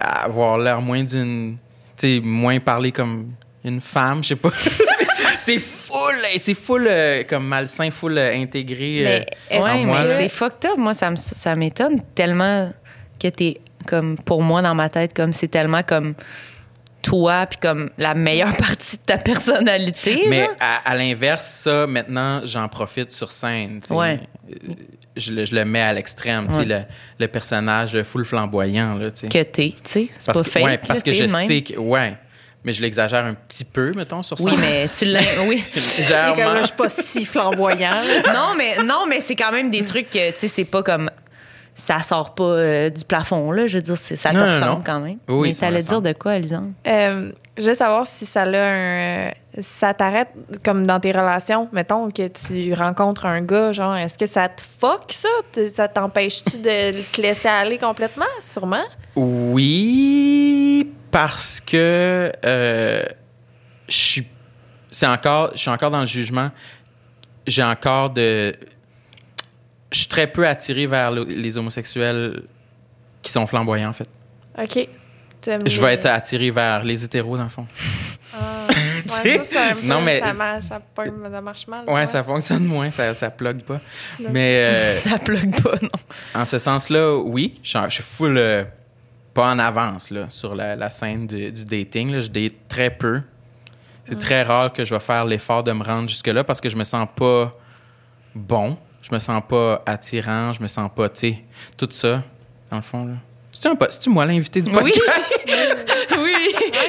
avoir 0.00 0.58
l'air 0.58 0.80
moins 0.80 1.02
d'une. 1.02 1.56
Tu 1.96 2.16
sais, 2.16 2.20
moins 2.22 2.60
parler 2.60 2.92
comme 2.92 3.32
une 3.64 3.80
femme, 3.80 4.22
je 4.22 4.28
sais 4.30 4.36
pas. 4.36 4.50
C'est- 5.40 5.58
full, 5.58 6.14
c'est 6.36 6.54
full 6.54 6.86
euh, 6.88 7.22
comme 7.28 7.46
malsain, 7.46 7.90
full 7.90 8.18
euh, 8.18 8.34
intégré. 8.34 9.06
euh, 9.06 9.20
Mais 9.50 9.58
Ouais, 9.60 9.84
moi, 9.84 10.00
mais 10.02 10.06
c'est 10.06 10.28
fucked 10.28 10.70
up? 10.70 10.76
Moi, 10.76 10.92
ça 10.94 11.10
me- 11.10 11.16
ça 11.16 11.56
m'étonne 11.56 12.02
tellement 12.14 12.70
que 13.18 13.28
t'es 13.28 13.58
comme, 13.88 14.16
pour 14.18 14.42
moi, 14.42 14.62
dans 14.62 14.74
ma 14.74 14.88
tête, 14.88 15.14
comme 15.14 15.32
c'est 15.32 15.48
tellement 15.48 15.82
comme 15.82 16.14
toi, 17.02 17.46
puis 17.46 17.58
comme 17.60 17.90
la 17.96 18.14
meilleure 18.14 18.56
partie 18.58 18.96
de 18.96 19.02
ta 19.02 19.18
personnalité. 19.18 20.24
Mais 20.28 20.44
genre. 20.44 20.54
à, 20.60 20.90
à 20.90 20.94
l'inverse, 20.96 21.44
ça, 21.44 21.86
maintenant, 21.86 22.42
j'en 22.44 22.68
profite 22.68 23.12
sur 23.12 23.30
scène. 23.32 23.80
Ouais. 23.90 24.20
Euh, 24.50 24.72
Je 25.16 25.32
le, 25.32 25.44
je 25.44 25.54
le 25.54 25.64
mets 25.64 25.80
à 25.80 25.92
l'extrême, 25.92 26.46
tu 26.48 26.54
sais, 26.54 26.58
Ouais. 26.60 26.64
le, 26.66 26.80
le 27.18 27.28
personnage 27.28 28.02
full 28.02 28.24
flamboyant, 28.24 28.94
là, 28.94 29.10
tu 29.10 29.20
sais. 29.20 29.28
que 29.28 29.42
t'es, 29.42 29.70
tu 29.70 29.76
sais. 29.84 30.08
C'est 30.16 30.26
Parce 30.26 30.38
pas 30.38 30.44
que, 30.44 30.50
fake. 30.50 30.64
ouais, 30.64 30.78
parce 30.78 30.98
là, 31.00 31.02
que 31.04 31.12
je 31.14 31.24
même. 31.24 31.46
sais 31.46 31.62
que. 31.62 31.78
Ouais. 31.78 32.16
Mais 32.64 32.72
je 32.72 32.82
l'exagère 32.82 33.24
un 33.24 33.34
petit 33.34 33.64
peu, 33.64 33.92
mettons, 33.94 34.22
sur 34.24 34.36
scène. 34.36 34.48
Oui, 34.50 34.56
mais 34.60 34.88
tu 34.88 35.04
l'as. 35.04 35.20
Oui. 35.48 35.62
Légèrement. 35.74 36.56
je 36.60 36.66
suis 36.66 36.76
pas 36.76 36.88
si 36.88 37.24
flamboyant, 37.24 37.94
non, 38.34 38.54
mais, 38.56 38.76
non, 38.84 39.06
mais 39.08 39.20
c'est 39.20 39.36
quand 39.36 39.52
même 39.52 39.70
des 39.70 39.84
trucs 39.84 40.10
que, 40.10 40.30
tu 40.32 40.36
sais, 40.36 40.48
c'est 40.48 40.64
pas 40.64 40.82
comme. 40.82 41.08
Ça 41.80 42.00
sort 42.00 42.34
pas 42.34 42.42
euh, 42.42 42.90
du 42.90 43.04
plafond, 43.04 43.52
là. 43.52 43.68
Je 43.68 43.76
veux 43.78 43.82
dire, 43.82 43.96
c'est- 43.96 44.16
ça 44.16 44.30
te 44.30 44.36
ressemble 44.36 44.66
non. 44.78 44.82
quand 44.84 44.98
même. 44.98 45.18
Oui, 45.28 45.48
mais 45.48 45.54
ça 45.54 45.68
allait 45.68 45.80
dire 45.80 46.02
de 46.02 46.12
quoi, 46.12 46.32
Alisande? 46.32 46.72
Euh, 46.88 47.30
je 47.56 47.68
veux 47.70 47.74
savoir 47.74 48.04
si 48.04 48.26
ça 48.26 48.42
a 48.42 48.46
un. 48.46 49.30
si 49.56 49.62
ça 49.62 49.94
t'arrête 49.94 50.28
comme 50.64 50.84
dans 50.84 50.98
tes 50.98 51.12
relations, 51.12 51.68
mettons 51.72 52.10
que 52.10 52.26
tu 52.26 52.74
rencontres 52.74 53.26
un 53.26 53.42
gars, 53.42 53.72
genre, 53.72 53.94
est-ce 53.96 54.18
que 54.18 54.26
ça 54.26 54.48
te 54.48 54.60
fuck 54.60 55.12
ça? 55.12 55.28
Ça 55.72 55.86
t'empêche-tu 55.86 56.58
de 56.58 57.00
te 57.12 57.20
laisser 57.20 57.46
aller 57.48 57.78
complètement? 57.78 58.24
Sûrement. 58.40 58.84
Oui, 59.14 60.92
parce 61.12 61.60
que 61.60 62.32
euh, 62.44 63.02
je 63.88 63.96
suis, 63.96 64.26
c'est 64.90 65.06
encore, 65.06 65.50
je 65.54 65.58
suis 65.60 65.70
encore 65.70 65.90
dans 65.92 66.00
le 66.00 66.06
jugement. 66.06 66.50
J'ai 67.46 67.62
encore 67.62 68.10
de, 68.10 68.54
je 69.90 69.98
suis 69.98 70.08
très 70.08 70.26
peu 70.26 70.46
attiré 70.46 70.86
vers 70.86 71.10
le- 71.10 71.24
les 71.24 71.56
homosexuels 71.58 72.42
qui 73.22 73.30
sont 73.32 73.46
flamboyants, 73.46 73.90
en 73.90 73.92
fait. 73.92 74.08
OK. 74.60 74.88
Je 75.46 75.80
vais 75.80 75.88
les- 75.88 75.94
être 75.94 76.06
attiré 76.06 76.50
vers 76.50 76.82
les 76.84 77.04
hétéros, 77.04 77.36
dans 77.36 77.44
le 77.44 77.48
fond. 77.48 77.66
Ah, 78.34 78.66
Tu 79.02 79.08
sais? 79.08 79.38
ouais, 79.38 79.44
ça, 79.44 79.60
peu- 79.80 79.86
Non, 79.86 80.00
mais- 80.02 80.20
Ça, 80.20 80.34
ça, 80.60 80.60
ça 80.60 81.40
marche 81.40 81.66
mal. 81.68 81.84
Ouais, 81.88 82.04
ça 82.06 82.22
fonctionne 82.24 82.64
moins, 82.64 82.90
ça, 82.90 83.14
ça 83.14 83.30
plug 83.30 83.62
pas. 83.62 83.80
Non, 84.20 84.28
Mais 84.32 84.64
euh, 84.66 84.90
Ça 84.90 85.18
plug 85.18 85.62
pas, 85.62 85.76
non. 85.80 85.88
en 86.34 86.44
ce 86.44 86.58
sens-là, 86.58 87.16
oui, 87.16 87.58
je 87.62 87.68
suis, 87.70 87.78
je 87.88 87.94
suis 87.94 88.02
full 88.02 88.36
euh, 88.36 88.64
pas 89.32 89.50
en 89.52 89.58
avance 89.58 90.10
là, 90.10 90.26
sur 90.28 90.54
la, 90.54 90.74
la 90.76 90.90
scène 90.90 91.26
du, 91.26 91.50
du 91.52 91.64
dating. 91.64 92.10
là. 92.12 92.20
Je 92.20 92.28
date 92.28 92.54
très 92.68 92.90
peu. 92.90 93.22
C'est 94.04 94.18
très 94.18 94.42
rare 94.42 94.72
que 94.72 94.84
je 94.84 94.94
vais 94.94 95.00
faire 95.00 95.24
l'effort 95.26 95.62
de 95.62 95.70
me 95.72 95.84
rendre 95.84 96.08
jusque-là 96.08 96.42
parce 96.42 96.60
que 96.62 96.68
je 96.70 96.76
me 96.76 96.84
sens 96.84 97.06
pas 97.14 97.54
bon, 98.34 98.76
je 99.08 99.14
me 99.14 99.18
sens 99.20 99.42
pas 99.48 99.82
attirant, 99.86 100.52
je 100.52 100.60
me 100.62 100.66
sens 100.68 100.90
pas, 100.94 101.08
tu 101.08 101.20
sais, 101.20 101.38
tout 101.76 101.88
ça, 101.90 102.22
dans 102.70 102.76
le 102.76 102.82
fond. 102.82 103.04
là. 103.06 103.14
C'est-tu, 103.52 103.76
c'est-tu 103.90 104.10
moi 104.10 104.24
l'invité 104.26 104.60
du 104.60 104.70
Oui. 104.70 104.92
podcast? 104.92 105.40
oui. 106.18 106.32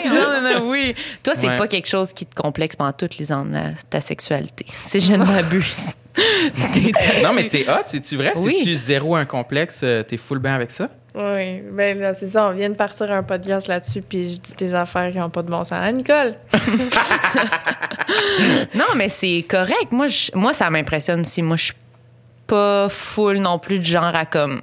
Lisanne, 0.04 0.62
oui. 0.66 0.94
Toi, 1.24 1.34
c'est 1.36 1.48
Ouais. 1.48 1.58
pas 1.58 1.68
quelque 1.68 1.88
chose 1.88 2.14
qui 2.14 2.26
te 2.26 2.36
complexe 2.36 2.76
pendant 2.76 2.92
toute 2.92 3.18
Lisanne, 3.18 3.52
la- 3.54 3.72
ta 3.90 4.02
sexualité. 4.02 4.66
Si 4.72 5.00
je 5.00 5.14
ne 5.14 5.24
m'abuse. 5.24 5.94
Non, 7.24 7.34
mais 7.34 7.44
c'est 7.44 7.68
hot, 7.70 7.84
c'est-tu 7.86 8.18
vrai? 8.18 8.34
Oui. 8.36 8.58
Si 8.58 8.64
tu 8.66 8.76
zéro 8.76 9.16
un 9.16 9.24
complexe, 9.26 9.80
euh, 9.84 10.04
t'es 10.04 10.18
full 10.18 10.40
bien 10.40 10.54
avec 10.54 10.70
ça? 10.70 10.90
Oui, 11.16 11.62
ben 11.72 11.98
là, 11.98 12.14
c'est 12.14 12.26
ça, 12.28 12.50
on 12.50 12.52
vient 12.52 12.70
de 12.70 12.76
partir 12.76 13.10
un 13.12 13.24
podcast 13.24 13.68
là-dessus, 13.68 14.02
puis 14.02 14.30
je 14.34 14.40
dis 14.40 14.54
des 14.58 14.76
affaires 14.76 15.12
qui 15.12 15.18
n'ont 15.18 15.30
pas 15.30 15.42
de 15.44 15.50
bon 15.50 15.64
sens. 15.64 15.72
Hein, 15.80 15.92
Nicole? 15.94 16.36
Non, 18.76 18.86
mais 18.96 19.10
c'est 19.10 19.46
correct. 19.50 19.92
Moi, 19.92 20.08
je- 20.08 20.32
moi 20.36 20.54
ça 20.54 20.70
m'impressionne 20.70 21.22
aussi. 21.22 21.42
Moi, 21.42 21.58
je 21.58 21.66
suis 21.66 21.74
pas 22.50 22.90
full 22.90 23.38
non 23.38 23.60
plus 23.60 23.80
de 23.80 23.86
genre 23.86 24.04
à 24.16 24.26
comme. 24.26 24.62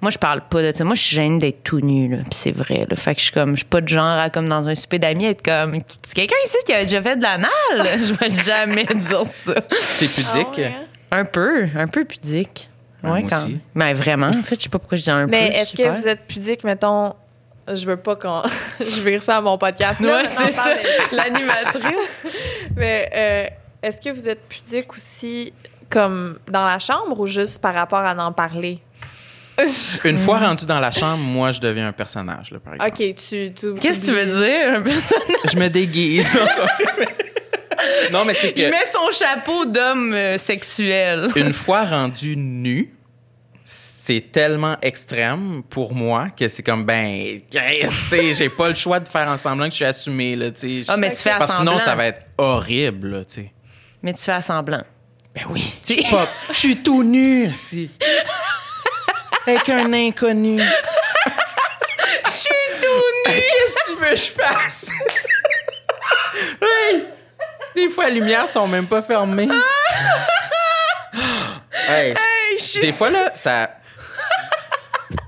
Moi, 0.00 0.10
je 0.10 0.18
parle 0.18 0.40
pas 0.48 0.62
de 0.62 0.76
ça. 0.76 0.82
Moi, 0.82 0.94
je 0.96 1.00
suis 1.02 1.14
gênée 1.16 1.38
d'être 1.38 1.62
tout 1.62 1.80
nu, 1.80 2.08
là. 2.08 2.16
Puis 2.24 2.32
c'est 2.32 2.50
vrai, 2.50 2.86
là. 2.90 2.96
Fait 2.96 3.14
que 3.14 3.20
je 3.20 3.26
suis 3.26 3.32
comme, 3.32 3.52
je 3.52 3.58
suis 3.58 3.64
pas 3.66 3.80
de 3.80 3.86
genre 3.88 4.04
à, 4.18 4.30
comme 4.30 4.48
dans 4.48 4.66
un 4.66 4.74
souper 4.74 4.98
d'amis, 4.98 5.26
être 5.26 5.44
comme, 5.44 5.78
c'est 6.02 6.14
quelqu'un 6.14 6.34
ici 6.44 6.56
qui 6.66 6.72
a 6.72 6.82
déjà 6.84 7.00
fait 7.02 7.16
de 7.16 7.22
l'anal? 7.22 7.48
je 7.76 8.12
vais 8.14 8.30
jamais 8.30 8.84
dire 8.94 9.24
ça. 9.24 9.54
C'est 9.80 10.12
pudique? 10.12 10.48
Ah 10.56 10.56
ouais? 10.56 10.74
Un 11.12 11.24
peu, 11.24 11.68
un 11.76 11.86
peu 11.86 12.04
pudique. 12.04 12.68
Ouais, 13.04 13.10
Ouais, 13.10 13.20
moi 13.20 13.30
quand 13.30 13.36
aussi. 13.44 13.60
Mais 13.74 13.94
vraiment, 13.94 14.28
en 14.28 14.42
fait, 14.42 14.56
je 14.56 14.62
sais 14.64 14.68
pas 14.68 14.78
pourquoi 14.80 14.96
je 14.98 15.02
dis 15.04 15.10
un 15.10 15.26
Mais 15.26 15.50
peu. 15.50 15.54
est-ce 15.56 15.70
super. 15.70 15.94
que 15.94 16.00
vous 16.00 16.08
êtes 16.08 16.26
pudique, 16.26 16.64
mettons, 16.64 17.14
je 17.72 17.86
veux 17.86 17.96
pas 17.96 18.16
qu'on. 18.16 18.42
je 18.80 19.00
vire 19.08 19.22
ça 19.22 19.36
à 19.36 19.40
mon 19.40 19.56
podcast. 19.56 20.00
là, 20.00 20.22
Ouais, 20.22 20.28
c'est 20.28 20.50
ça, 20.50 20.74
l'animatrice. 21.12 22.22
Mais 22.76 23.10
euh, 23.14 23.86
est-ce 23.86 24.00
que 24.00 24.10
vous 24.10 24.28
êtes 24.28 24.48
pudique 24.48 24.92
aussi, 24.92 25.52
comme 25.92 26.38
dans 26.50 26.64
la 26.64 26.78
chambre 26.78 27.20
ou 27.20 27.26
juste 27.26 27.60
par 27.60 27.74
rapport 27.74 28.00
à 28.00 28.14
en 28.16 28.32
parler? 28.32 28.80
Une 30.04 30.16
fois 30.16 30.38
rendu 30.38 30.64
dans 30.64 30.80
la 30.80 30.90
chambre, 30.90 31.22
moi, 31.22 31.52
je 31.52 31.60
deviens 31.60 31.88
un 31.88 31.92
personnage, 31.92 32.50
là, 32.50 32.58
par 32.58 32.74
exemple. 32.74 32.90
OK, 32.90 33.14
tu. 33.16 33.52
tu 33.52 33.74
Qu'est-ce 33.74 34.00
que 34.00 34.06
tu 34.06 34.12
veux 34.12 34.26
dire, 34.26 34.78
un 34.78 34.82
personnage? 34.82 35.52
Je 35.52 35.58
me 35.58 35.68
déguise. 35.68 36.26
Non, 36.34 36.46
ça- 36.48 36.66
non, 38.12 38.24
mais 38.24 38.34
c'est 38.34 38.48
Il 38.50 38.54
que 38.54 38.70
met 38.70 38.84
son 38.90 39.10
chapeau 39.10 39.66
d'homme 39.66 40.14
euh, 40.14 40.38
sexuel. 40.38 41.28
une 41.36 41.52
fois 41.52 41.84
rendu 41.84 42.36
nu, 42.36 42.94
c'est 43.64 44.32
tellement 44.32 44.76
extrême 44.82 45.62
pour 45.68 45.94
moi 45.94 46.28
que 46.36 46.48
c'est 46.48 46.62
comme 46.62 46.84
ben, 46.84 47.40
tu 47.50 47.58
sais, 48.08 48.34
j'ai 48.34 48.48
pas 48.48 48.68
le 48.68 48.74
choix 48.74 49.00
de 49.00 49.08
faire 49.08 49.28
en 49.28 49.36
semblant 49.36 49.66
que 49.66 49.70
je 49.72 49.76
suis 49.76 49.84
assumé 49.84 50.34
là, 50.36 50.50
tu 50.50 50.82
sais. 50.84 50.90
Ah, 50.92 50.96
mais 50.96 51.10
tu 51.10 51.18
fais 51.18 51.30
à 51.30 51.38
Parce 51.38 51.52
que 51.52 51.58
sinon, 51.58 51.78
ça 51.78 51.94
va 51.94 52.06
être 52.06 52.22
horrible, 52.38 53.08
là, 53.08 53.24
tu 53.24 53.34
sais. 53.34 53.52
Mais 54.02 54.12
tu 54.12 54.22
fais 54.22 54.32
à 54.32 54.42
semblant. 54.42 54.82
Ben 55.34 55.44
oui, 55.50 55.74
je 55.88 55.94
suis 55.94 56.10
pas- 56.10 56.28
je 56.50 56.54
suis 56.58 56.76
tout 56.82 57.02
nu 57.02 57.46
ici. 57.46 57.90
Avec 59.46 59.68
un 59.70 59.92
inconnu. 59.92 60.60
Je 62.26 62.30
suis 62.30 62.50
tout 62.80 63.30
nu! 63.30 63.32
Qu'est-ce 63.34 63.74
que 63.74 63.92
tu 63.94 64.00
veux 64.00 64.10
que 64.10 64.16
je 64.16 64.30
fasse? 64.30 64.90
oui! 66.60 67.04
Des 67.74 67.88
fois, 67.88 68.08
les 68.08 68.16
lumières 68.20 68.48
sont 68.48 68.68
même 68.68 68.86
pas 68.86 69.00
fermées. 69.02 69.48
Hey, 71.88 72.14
Hey, 72.14 72.80
Des 72.80 72.92
fois, 72.92 73.10
là, 73.10 73.32
ça. 73.34 73.70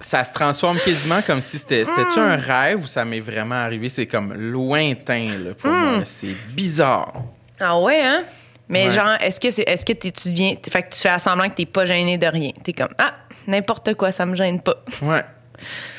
Ça 0.01 0.23
se 0.23 0.33
transforme 0.33 0.79
quasiment 0.79 1.23
comme 1.23 1.41
si 1.41 1.59
c'était. 1.59 1.85
C'était-tu 1.85 2.19
un 2.21 2.37
rêve 2.37 2.85
ou 2.85 2.87
ça 2.87 3.05
m'est 3.05 3.21
vraiment 3.21 3.55
arrivé? 3.57 3.89
C'est 3.89 4.07
comme 4.07 4.35
lointain, 4.35 5.39
là, 5.43 5.55
pour 5.55 5.71
moi. 5.71 5.99
là. 5.99 6.05
C'est 6.05 6.35
bizarre. 6.51 7.15
Ah 7.59 7.79
ouais, 7.81 8.03
hein? 8.03 8.25
Mais 8.69 8.87
Ouais. 8.89 8.93
genre, 8.95 9.17
est-ce 9.21 9.41
que 9.41 9.51
c'est 9.51 9.63
est-ce 9.69 9.85
que 9.85 9.93
tu 9.93 10.11
deviens 10.31 10.55
fait 10.71 10.83
que 10.83 10.95
tu 10.95 11.01
fais 11.01 11.11
à 11.11 11.19
semblant 11.19 11.49
que 11.49 11.55
t'es 11.55 11.67
pas 11.67 11.85
gêné 11.85 12.17
de 12.19 12.27
rien. 12.27 12.51
T'es 12.63 12.73
comme 12.73 12.95
ah, 12.99 13.15
n'importe 13.47 13.95
quoi, 13.95 14.11
ça 14.13 14.25
me 14.27 14.35
gêne 14.37 14.61
pas. 14.63 14.77
Ouais. 15.03 15.23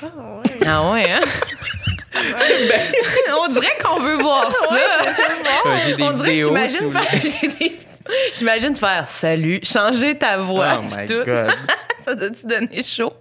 Ah, 0.02 0.06
ouais. 0.06 0.66
Ah 0.66 0.92
ouais, 0.92 1.12
hein? 1.12 1.20
On 3.46 3.52
dirait 3.54 3.78
qu'on 3.84 4.00
veut 4.00 4.18
voir 4.18 4.52
ça. 4.52 4.78
J'ai 5.86 5.96
des 5.96 6.04
On 6.04 6.12
dirait 6.14 6.30
que 6.30 6.46
j'imagine 6.46 6.92
faire, 6.92 7.22
j'imagine 8.38 8.76
faire 8.76 9.08
salut, 9.08 9.60
changer 9.64 10.18
ta 10.18 10.40
voix, 10.40 10.80
Oh 10.80 10.84
my 10.98 11.06
tout. 11.06 11.24
God. 11.26 11.52
ça 12.06 12.16
doit-tu 12.16 12.48
donner 12.48 12.84
chaud? 12.84 13.14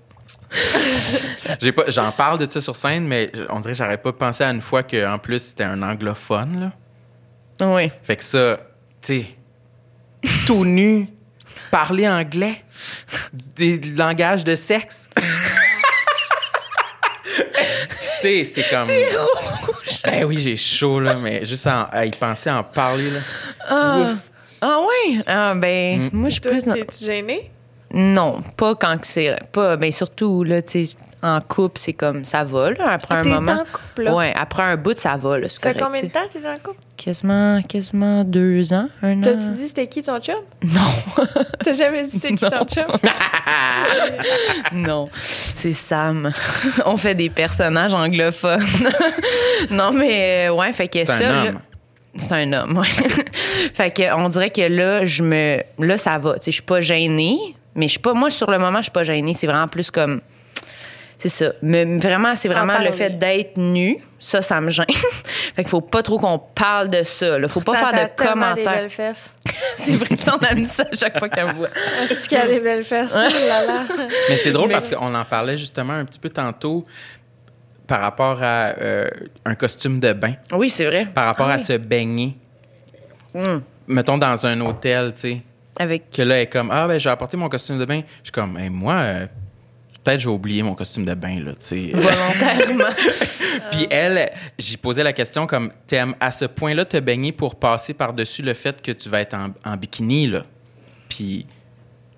J'ai 1.61 1.73
pas, 1.73 1.85
j'en 1.89 2.13
parle 2.13 2.39
de 2.39 2.47
ça 2.47 2.61
sur 2.61 2.77
scène, 2.77 3.05
mais 3.07 3.31
on 3.51 3.59
dirait 3.61 3.73
que 3.73 3.79
j'aurais 3.79 3.99
pas 3.99 4.13
pensé 4.13 4.45
à 4.45 4.51
une 4.51 4.61
fois 4.63 4.83
qu'en 4.85 5.19
plus 5.19 5.41
c'était 5.41 5.65
un 5.65 5.83
anglophone, 5.83 6.73
là. 7.61 7.67
Oui. 7.75 7.91
Fait 8.03 8.17
que 8.17 8.23
ça, 8.25 8.59
tu 9.05 9.23
sais, 9.23 9.27
tout 10.47 10.65
nu, 10.65 11.07
parler 11.71 12.09
anglais, 12.09 12.65
des 13.57 13.79
langages 13.79 14.45
de 14.45 14.55
sexe. 14.55 15.09
tu 17.25 17.33
sais, 18.21 18.45
c'est 18.45 18.69
comme. 18.71 18.89
Ben 20.05 20.25
oui, 20.25 20.39
j'ai 20.41 20.57
chaud, 20.57 21.01
là, 21.01 21.17
mais 21.17 21.45
juste 21.45 21.67
à, 21.67 21.83
à 21.83 22.05
y 22.07 22.11
penser, 22.11 22.49
à 22.51 22.59
en 22.59 22.65
parler, 22.65 23.11
là. 23.11 23.21
Ah, 23.67 23.99
Ouf. 23.99 24.19
ah 24.61 24.81
ouais? 24.81 25.23
Ah 25.27 25.55
ben, 25.55 26.09
moi 26.13 26.29
je 26.29 26.35
suis 26.35 26.41
plus 26.41 26.65
t'es-tu 26.65 27.05
gênée? 27.05 27.51
Non, 27.97 28.43
pas 28.57 28.75
quand 28.75 28.99
que 29.01 29.07
c'est 29.07 29.37
pas 29.53 29.77
ben 29.77 29.93
surtout 29.93 30.43
là 30.45 30.61
tu 30.63 30.85
sais 30.87 30.97
en 31.23 31.41
couple, 31.41 31.79
c'est 31.79 31.93
comme 31.95 32.25
ça 32.27 32.45
va 32.45 32.71
là 32.73 32.91
après 32.91 33.15
Ah, 33.17 33.21
un 33.21 33.25
moment. 33.25 33.53
en 33.53 33.59
couple, 33.65 34.03
là? 34.03 34.15
Ouais, 34.15 34.35
après 34.37 34.63
un 34.65 34.77
bout 34.77 34.99
ça 34.99 35.17
va 35.17 35.39
là, 35.39 35.49
c'est 35.49 35.63
correct. 35.63 35.81
combien 35.83 36.03
de 36.03 36.09
temps 36.09 36.21
t'es 36.33 36.41
en 36.47 36.57
couple? 36.57 36.81
Quasiment 36.97 37.63
quasiment 37.63 38.25
deux 38.25 38.73
ans, 38.73 38.89
un 39.03 39.19
an. 39.19 39.23
T'as-tu 39.23 39.53
dit 39.53 39.69
c'était 39.69 39.87
qui 39.87 40.03
ton 40.03 40.19
chum? 40.21 40.35
Non. 40.65 41.25
T'as 41.65 41.73
jamais 41.73 42.05
dit 42.05 42.11
c'était 42.11 42.35
qui 42.35 42.45
ton 42.51 42.65
chum? 42.67 42.85
non, 44.73 45.07
c'est 45.21 45.73
Sam. 45.73 46.33
On 46.87 46.97
fait 46.97 47.15
des 47.15 47.31
personnages 47.31 47.95
anglophones. 47.95 48.65
non 49.71 49.93
mais 49.93 50.49
euh, 50.49 50.55
ouais, 50.55 50.73
fait 50.73 50.89
que 50.89 50.99
C'est 51.01 51.07
ça 51.07 51.15
un 51.17 51.21
là- 51.45 51.51
homme. 51.51 51.59
C'est 52.17 52.33
un 52.33 52.53
homme, 52.53 52.79
ouais. 52.79 52.87
fait 53.75 53.91
que 53.91 54.15
on 54.15 54.29
dirait 54.29 54.51
que 54.51 54.61
là, 54.63 55.05
je 55.05 55.23
me. 55.25 55.59
Là, 55.81 55.97
ça 55.97 56.17
va. 56.19 56.35
Tu 56.35 56.45
sais, 56.45 56.51
je 56.53 56.57
suis 56.57 56.63
pas 56.63 56.81
gênée, 56.81 57.37
mais 57.75 57.87
je 57.87 57.93
suis 57.93 57.99
pas. 58.01 58.15
Moi, 58.15 58.31
sur 58.31 58.51
le 58.51 58.59
moment, 58.59 58.79
je 58.79 58.85
suis 58.85 58.93
pas 58.93 59.05
gênée. 59.05 59.35
C'est 59.35 59.47
vraiment 59.47 59.69
plus 59.69 59.91
comme. 59.91 60.21
C'est 61.19 61.29
ça. 61.29 61.53
Me- 61.63 61.99
vraiment, 62.01 62.35
c'est 62.35 62.49
vraiment 62.49 62.79
le 62.81 62.91
fait 62.91 63.11
d'être 63.19 63.57
nu. 63.57 63.99
Ça, 64.19 64.43
ça 64.43 64.61
me 64.61 64.69
gêne. 64.71 64.85
fait 65.55 65.63
qu'il 65.63 65.69
faut 65.69 65.81
pas 65.81 66.03
trop 66.03 66.19
qu'on 66.19 66.39
parle 66.39 66.91
de 66.91 67.03
ça. 67.05 67.39
Là. 67.39 67.49
Faut 67.49 67.61
pas 67.61 67.77
faire 67.77 67.93
de 67.93 68.23
commentaires. 68.23 68.65
belles 68.73 68.91
fesses. 68.91 69.33
c'est 69.77 69.93
vrai 69.97 70.17
que 70.17 70.23
ça, 70.23 70.37
on 70.41 70.45
aime 70.47 70.67
ça 70.67 70.85
à 70.93 70.97
chaque 70.97 71.19
fois 71.19 71.29
qu'elle 71.29 71.47
me 71.47 71.53
voit. 71.55 71.69
Est-ce 72.11 72.29
qu'il 72.29 72.37
y 72.37 72.41
a 72.41 72.47
des 72.49 72.61
belles 72.61 72.85
fesses? 72.85 73.11
Oh 73.15 73.17
là 73.17 73.65
là. 73.67 73.83
Mais 74.29 74.37
c'est 74.37 74.53
drôle 74.53 74.69
Mais- 74.69 74.75
parce 74.75 74.89
qu'on 74.89 75.15
en 75.15 75.25
parlait 75.25 75.57
justement 75.57 75.93
un 75.95 76.05
petit 76.05 76.19
peu 76.21 76.31
tantôt 76.31 76.85
par 77.87 78.01
rapport 78.01 78.43
à 78.43 78.75
euh, 78.81 79.09
un 79.45 79.55
costume 79.55 80.01
de 80.01 80.13
bain, 80.15 80.35
Oui, 80.53 80.69
c'est 80.71 80.87
vrai. 80.87 81.07
par 81.15 81.27
rapport 81.27 81.49
à 81.49 81.59
se 81.59 81.75
baigner. 81.75 82.37
Hum. 83.35 83.63
Mettons 83.87 84.17
dans 84.19 84.47
un 84.47 84.61
hôtel, 84.63 85.13
tu 85.15 85.21
sais. 85.21 85.43
Avec. 85.79 86.11
que 86.11 86.23
là, 86.23 86.37
elle 86.37 86.43
est 86.43 86.47
comme 86.47 86.71
Ah, 86.71 86.87
ben, 86.87 86.99
j'ai 86.99 87.11
apporté 87.11 87.37
mon 87.37 87.49
costume 87.49 87.79
de 87.79 87.85
bain. 87.85 88.03
Je 88.21 88.27
suis 88.27 88.33
comme, 88.33 88.57
Hey, 88.57 88.71
moi, 88.71 88.95
euh, 88.95 89.27
peut-être 90.03 90.21
j'ai 90.21 90.29
oublié 90.29 90.63
mon 90.63 90.75
costume 90.75 91.05
de 91.05 91.15
bain, 91.15 91.41
là, 91.41 91.53
tu 91.53 91.57
sais. 91.61 91.91
Volontairement. 91.95 92.95
Puis 93.71 93.87
elle, 93.91 94.31
j'y 94.59 94.77
posais 94.77 95.03
la 95.03 95.13
question 95.13 95.47
comme, 95.47 95.73
t'aimes 95.87 96.15
à 96.21 96.31
ce 96.31 96.45
point-là 96.45 96.85
te 96.85 96.99
baigner 96.99 97.33
pour 97.33 97.57
passer 97.57 97.95
par-dessus 97.95 98.43
le 98.43 98.55
fait 98.55 98.81
que 98.83 98.93
tu 98.93 99.09
vas 99.09 99.21
être 99.21 99.35
en, 99.35 99.49
en 99.65 99.77
bikini, 99.77 100.27
là? 100.29 100.45
Puis, 101.09 101.47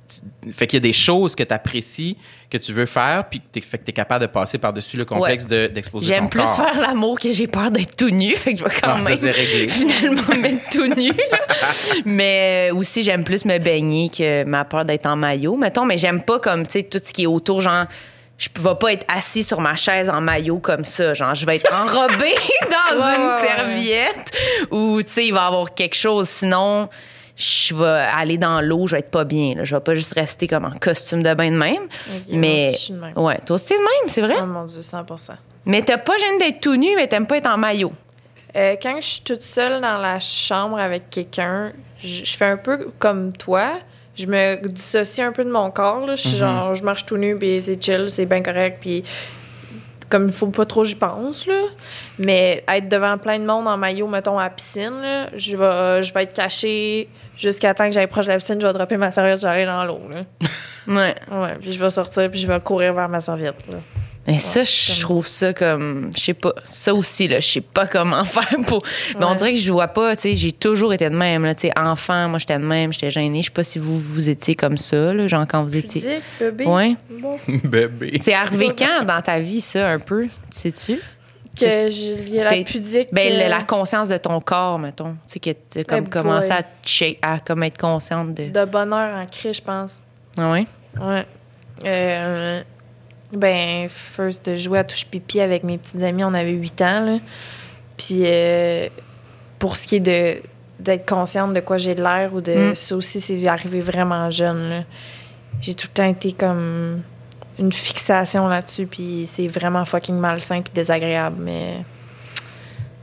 tu- 0.08 0.52
fait 0.52 0.66
qu'il 0.66 0.76
y 0.76 0.82
a 0.82 0.88
des 0.88 0.92
choses 0.92 1.34
que 1.34 1.42
tu 1.42 1.52
apprécies, 1.54 2.16
que 2.50 2.58
tu 2.58 2.72
veux 2.72 2.86
faire, 2.86 3.28
puis 3.28 3.40
que 3.40 3.44
t'es, 3.52 3.60
fait 3.60 3.78
que 3.78 3.84
tu 3.84 3.90
es 3.90 3.92
capable 3.92 4.26
de 4.26 4.30
passer 4.30 4.58
par-dessus 4.58 4.96
le 4.96 5.04
complexe 5.04 5.46
de- 5.46 5.66
d'exposer 5.66 6.08
ton 6.08 6.14
J'aime 6.14 6.28
plus 6.28 6.40
corps. 6.40 6.56
faire 6.56 6.80
l'amour 6.80 7.18
que 7.18 7.32
j'ai 7.32 7.46
peur 7.46 7.70
d'être 7.70 7.96
tout 7.96 8.10
nu. 8.10 8.34
Fait 8.36 8.52
que 8.54 8.58
je 8.60 8.64
vais 8.64 8.70
quand 8.70 8.94
Ah, 8.96 9.00
ça, 9.00 9.10
même 9.26 9.68
finalement 9.68 10.22
mettre 10.40 10.68
tout 10.70 10.86
nu. 10.94 11.12
mais 12.04 12.70
euh, 12.70 12.74
aussi, 12.76 13.02
j'aime 13.02 13.24
plus 13.24 13.44
me 13.44 13.58
baigner 13.58 14.10
que 14.10 14.44
ma 14.44 14.64
peur 14.64 14.84
d'être 14.84 15.06
en 15.06 15.16
maillot, 15.16 15.56
mettons. 15.56 15.84
Mais 15.84 15.98
j'aime 15.98 16.22
pas 16.22 16.38
comme, 16.38 16.66
tu 16.66 16.72
sais, 16.72 16.82
tout 16.84 17.00
ce 17.02 17.12
qui 17.12 17.24
est 17.24 17.26
autour, 17.26 17.60
genre... 17.60 17.86
Je 18.38 18.48
vais 18.60 18.74
pas 18.78 18.92
être 18.92 19.06
assis 19.08 19.42
sur 19.42 19.62
ma 19.62 19.76
chaise 19.76 20.10
en 20.10 20.20
maillot 20.20 20.58
comme 20.58 20.84
ça. 20.84 21.14
Genre, 21.14 21.34
je 21.34 21.46
vais 21.46 21.56
être 21.56 21.72
enrobée 21.72 22.34
dans 22.70 23.00
Ouais, 23.00 23.16
une 23.16 23.22
ouais, 23.22 23.32
ouais. 23.32 23.46
serviette 23.46 24.30
ou, 24.70 25.02
tu 25.02 25.10
sais, 25.10 25.26
il 25.28 25.32
va 25.32 25.44
y 25.44 25.46
avoir 25.46 25.72
quelque 25.74 25.96
chose. 25.96 26.28
Sinon, 26.28 26.90
je 27.36 27.74
vais 27.74 27.84
aller 27.84 28.38
dans 28.38 28.62
l'eau, 28.62 28.86
je 28.86 28.92
vais 28.92 29.00
être 29.00 29.10
pas 29.10 29.24
bien. 29.24 29.54
Là. 29.54 29.64
Je 29.64 29.74
vais 29.74 29.80
pas 29.80 29.94
juste 29.94 30.14
rester 30.14 30.48
comme 30.48 30.64
en 30.64 30.70
costume 30.70 31.22
de 31.22 31.34
bain 31.34 31.50
de 31.50 31.56
même. 31.56 31.82
mais 32.30 32.68
aussi, 32.68 32.72
je 32.72 32.80
suis 32.84 32.94
de 32.94 32.98
même. 32.98 33.12
ouais, 33.16 33.38
toi 33.44 33.54
aussi 33.54 33.74
de 33.74 33.78
même, 33.78 34.08
c'est 34.08 34.22
vrai? 34.22 34.36
Oh 34.42 34.46
mon 34.46 34.64
Dieu, 34.64 34.80
100 34.80 35.04
Mais 35.66 35.82
t'as 35.82 35.98
pas 35.98 36.16
gêné 36.16 36.38
d'être 36.38 36.60
tout 36.60 36.76
nu, 36.76 36.96
mais 36.96 37.06
t'aimes 37.06 37.26
pas 37.26 37.36
être 37.36 37.48
en 37.48 37.58
maillot. 37.58 37.92
Euh, 38.56 38.76
quand 38.82 38.96
je 39.00 39.06
suis 39.06 39.20
toute 39.20 39.42
seule 39.42 39.82
dans 39.82 39.98
la 39.98 40.18
chambre 40.18 40.78
avec 40.78 41.10
quelqu'un, 41.10 41.72
je 41.98 42.36
fais 42.36 42.46
un 42.46 42.56
peu 42.56 42.90
comme 42.98 43.32
toi. 43.32 43.72
Je 44.14 44.26
me 44.26 44.66
dissocie 44.68 45.26
un 45.26 45.32
peu 45.32 45.44
de 45.44 45.50
mon 45.50 45.70
corps. 45.70 46.06
Là. 46.06 46.14
Je, 46.14 46.28
suis 46.28 46.36
genre, 46.38 46.74
je 46.74 46.82
marche 46.82 47.04
tout 47.04 47.18
nu, 47.18 47.36
puis 47.36 47.60
c'est 47.60 47.82
chill, 47.82 48.06
c'est 48.08 48.24
bien 48.24 48.42
correct. 48.42 48.78
Puis 48.80 49.04
comme 50.08 50.28
il 50.28 50.32
faut 50.32 50.46
pas 50.46 50.64
trop, 50.64 50.84
j'y 50.84 50.94
pense. 50.94 51.46
Là. 51.46 51.64
Mais 52.18 52.64
être 52.66 52.88
devant 52.88 53.18
plein 53.18 53.38
de 53.38 53.44
monde 53.44 53.68
en 53.68 53.76
maillot, 53.76 54.06
mettons, 54.06 54.38
à 54.38 54.44
la 54.44 54.50
piscine, 54.50 55.02
là, 55.02 55.28
je, 55.34 55.54
vais, 55.54 56.02
je 56.02 56.14
vais 56.14 56.22
être 56.22 56.32
cachée 56.32 57.10
jusqu'à 57.36 57.74
temps 57.74 57.86
que 57.86 57.92
j'aille 57.92 58.06
proche 58.06 58.26
de 58.26 58.30
la 58.30 58.38
piscine. 58.38 58.60
Je 58.60 58.66
vais 58.66 58.72
dropper 58.72 58.96
ma 58.96 59.10
serviette, 59.10 59.40
je 59.40 59.46
vais 59.46 59.52
aller 59.52 59.66
dans 59.66 59.84
l'eau. 59.84 60.00
Là. 60.10 60.20
Ouais. 60.88 61.16
Ouais, 61.32 61.56
puis 61.60 61.72
je 61.72 61.80
vais 61.80 61.90
sortir, 61.90 62.30
puis 62.30 62.38
je 62.38 62.46
vais 62.46 62.60
courir 62.60 62.94
vers 62.94 63.08
ma 63.08 63.18
serviette. 63.18 63.56
Là. 63.68 63.78
Mais 64.26 64.38
ça, 64.38 64.64
je 64.64 65.00
trouve 65.00 65.26
ça 65.26 65.52
comme. 65.52 66.10
Je 66.16 66.20
sais 66.20 66.34
pas. 66.34 66.52
Ça 66.64 66.92
aussi, 66.94 67.28
là, 67.28 67.38
je 67.38 67.46
sais 67.46 67.60
pas 67.60 67.86
comment 67.86 68.24
faire 68.24 68.56
pour. 68.66 68.82
Mais 69.18 69.24
on 69.24 69.34
dirait 69.34 69.54
que 69.54 69.58
je 69.58 69.72
vois 69.72 69.88
pas, 69.88 70.16
tu 70.16 70.22
sais, 70.22 70.36
j'ai 70.36 70.52
toujours 70.52 70.92
été 70.92 71.08
de 71.08 71.14
même, 71.16 71.44
là, 71.44 71.54
tu 71.54 71.68
sais, 71.68 71.78
enfant, 71.78 72.28
moi, 72.28 72.38
j'étais 72.38 72.58
de 72.58 72.64
même, 72.64 72.92
j'étais 72.92 73.10
gênée. 73.10 73.42
Je 73.42 73.46
sais 73.46 73.52
pas 73.52 73.62
si 73.62 73.78
vous, 73.78 73.98
vous 73.98 74.28
étiez 74.28 74.56
comme 74.56 74.78
ça, 74.78 75.14
là, 75.14 75.28
genre 75.28 75.46
quand 75.48 75.62
vous 75.62 75.76
étiez. 75.76 76.20
Bébé. 76.40 76.66
Ouais. 76.66 76.96
Bon. 77.10 77.36
Bébé. 77.64 78.18
C'est 78.20 78.34
arrivé 78.34 78.70
quand 78.76 79.04
dans 79.04 79.22
ta 79.22 79.38
vie, 79.38 79.60
ça, 79.60 79.88
un 79.88 80.00
peu? 80.00 80.24
Tu 80.24 80.30
sais-tu? 80.50 81.00
Que 81.58 81.90
j'ai 81.90 82.12
il 82.12 82.34
y 82.34 82.40
a 82.40 82.44
la 82.44 82.64
pudique. 82.64 83.08
Ben, 83.12 83.32
euh, 83.32 83.48
la 83.48 83.62
conscience 83.62 84.08
de 84.08 84.16
ton 84.18 84.40
corps, 84.40 84.78
mettons. 84.78 85.12
Tu 85.12 85.18
sais, 85.26 85.40
que 85.40 85.50
tu 85.50 85.84
comme 85.84 86.04
Eh 86.06 86.10
commencé 86.10 86.50
à, 86.50 86.62
à 87.22 87.38
comme 87.40 87.62
être 87.62 87.78
consciente 87.78 88.34
de. 88.34 88.48
de 88.50 88.64
bonheur 88.64 89.16
en 89.16 89.26
cri, 89.26 89.52
je 89.54 89.62
pense. 89.62 90.00
Ah 90.38 90.50
ouais? 90.52 90.66
Ouais. 91.00 91.26
Euh, 91.84 92.62
ben, 93.32 93.88
first, 93.88 94.48
de 94.48 94.54
jouer 94.54 94.78
à 94.80 94.84
touche 94.84 95.06
pipi 95.06 95.40
avec 95.40 95.62
mes 95.64 95.78
petites 95.78 96.02
amies, 96.02 96.24
on 96.24 96.34
avait 96.34 96.52
8 96.52 96.82
ans, 96.82 97.00
là. 97.00 97.18
Puis, 97.96 98.22
euh, 98.24 98.88
pour 99.58 99.76
ce 99.76 99.86
qui 99.86 99.96
est 99.96 100.00
de 100.00 100.42
d'être 100.78 101.08
consciente 101.08 101.54
de 101.54 101.60
quoi 101.60 101.78
j'ai 101.78 101.94
de 101.94 102.02
l'air 102.02 102.34
ou 102.34 102.42
de 102.42 102.72
Mm. 102.72 102.74
ça 102.74 102.96
aussi 102.96 103.18
c'est 103.18 103.46
arrivé 103.48 103.80
vraiment 103.80 104.28
jeune 104.30 104.68
là. 104.68 104.82
j'ai 105.58 105.72
tout 105.72 105.86
le 105.90 105.94
temps 105.94 106.06
été 106.06 106.32
comme 106.32 107.00
une 107.58 107.72
fixation 107.72 108.48
là-dessus 108.48 108.86
puis 108.86 109.24
c'est 109.26 109.48
vraiment 109.48 109.84
fucking 109.84 110.16
malsain 110.16 110.62
puis 110.62 110.72
désagréable 110.74 111.36
mais 111.40 111.84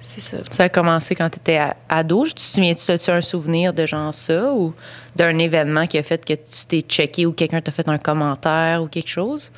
c'est 0.04 0.20
ça 0.20 0.38
Ça 0.50 0.64
a 0.66 0.70
commencé 0.70 1.16
quand 1.16 1.30
tu 1.30 1.40
étais 1.40 1.60
ado. 1.88 2.26
Tu 2.26 2.34
te 2.34 2.42
souviens-tu, 2.42 2.92
as-tu 2.92 3.10
un 3.10 3.22
souvenir 3.22 3.74
de 3.74 3.86
genre 3.86 4.14
ça 4.14 4.52
ou 4.54 4.74
d'un 5.16 5.38
événement 5.40 5.88
qui 5.88 5.98
a 5.98 6.04
fait 6.04 6.24
que 6.24 6.34
tu 6.34 6.66
t'es 6.68 6.82
checké 6.82 7.26
ou 7.26 7.32
quelqu'un 7.32 7.62
t'a 7.62 7.72
fait 7.72 7.88
un 7.88 7.98
commentaire 7.98 8.84
ou 8.84 8.88
quelque 8.88 9.10
chose? 9.10 9.52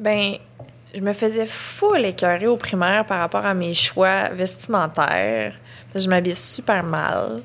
Ben, 0.00 0.36
je 0.94 1.00
me 1.00 1.12
faisais 1.12 1.44
full 1.46 2.04
écœurer 2.04 2.46
au 2.46 2.56
primaire 2.56 3.04
par 3.04 3.20
rapport 3.20 3.44
à 3.44 3.52
mes 3.52 3.74
choix 3.74 4.30
vestimentaires. 4.30 5.52
Parce 5.92 6.04
que 6.04 6.10
Je 6.10 6.14
m'habillais 6.14 6.34
super 6.34 6.82
mal. 6.82 7.42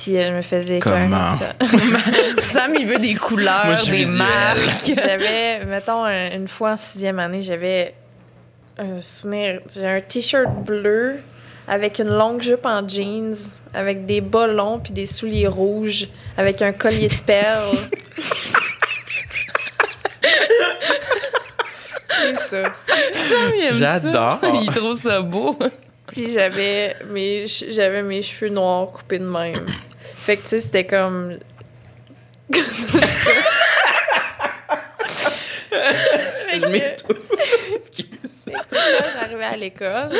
Puis 0.00 0.16
euh, 0.16 0.28
je 0.28 0.32
me 0.36 0.42
faisais. 0.42 0.78
Comment? 0.78 1.36
ça. 1.36 1.52
Sam, 2.42 2.74
il 2.78 2.86
veut 2.86 2.98
des 2.98 3.14
couleurs, 3.14 3.66
Moi, 3.66 3.74
des 3.90 4.06
marques. 4.06 4.58
J'avais, 4.94 5.64
mettons, 5.64 6.04
un- 6.04 6.30
une 6.34 6.48
fois 6.48 6.72
en 6.72 6.78
sixième 6.78 7.18
année, 7.18 7.42
j'avais 7.42 7.94
un 8.78 8.98
souvenir. 9.00 9.60
J'ai 9.74 9.86
un 9.86 10.00
t-shirt 10.00 10.64
bleu 10.64 11.16
avec 11.66 11.98
une 11.98 12.08
longue 12.10 12.40
jupe 12.42 12.64
en 12.64 12.86
jeans, 12.88 13.34
avec 13.74 14.06
des 14.06 14.20
bas 14.20 14.46
longs 14.46 14.78
puis 14.78 14.92
des 14.92 15.04
souliers 15.06 15.48
rouges, 15.48 16.08
avec 16.36 16.62
un 16.62 16.72
collier 16.72 17.08
de 17.08 17.14
perles. 17.26 17.76
C'est 22.10 22.36
ça. 22.36 22.72
Sam, 23.12 23.52
il 23.56 23.64
aime 23.64 23.72
ça. 23.74 24.00
J'adore. 24.00 24.38
Il 24.62 24.70
trouve 24.70 24.94
ça 24.96 25.20
beau. 25.20 25.56
Puis 26.18 26.32
j'avais 26.32 26.96
mes, 27.08 27.46
j'avais 27.46 28.02
mes 28.02 28.22
cheveux 28.22 28.50
noirs 28.50 28.90
coupés 28.90 29.20
de 29.20 29.24
même. 29.24 29.66
Fait 30.16 30.36
que, 30.36 30.42
tu 30.42 30.48
sais, 30.48 30.58
c'était 30.58 30.84
comme. 30.84 31.38
Je 32.52 32.58
m'étouffe. 36.72 37.18
J'arrivais 39.14 39.44
à 39.44 39.56
l'école 39.56 40.10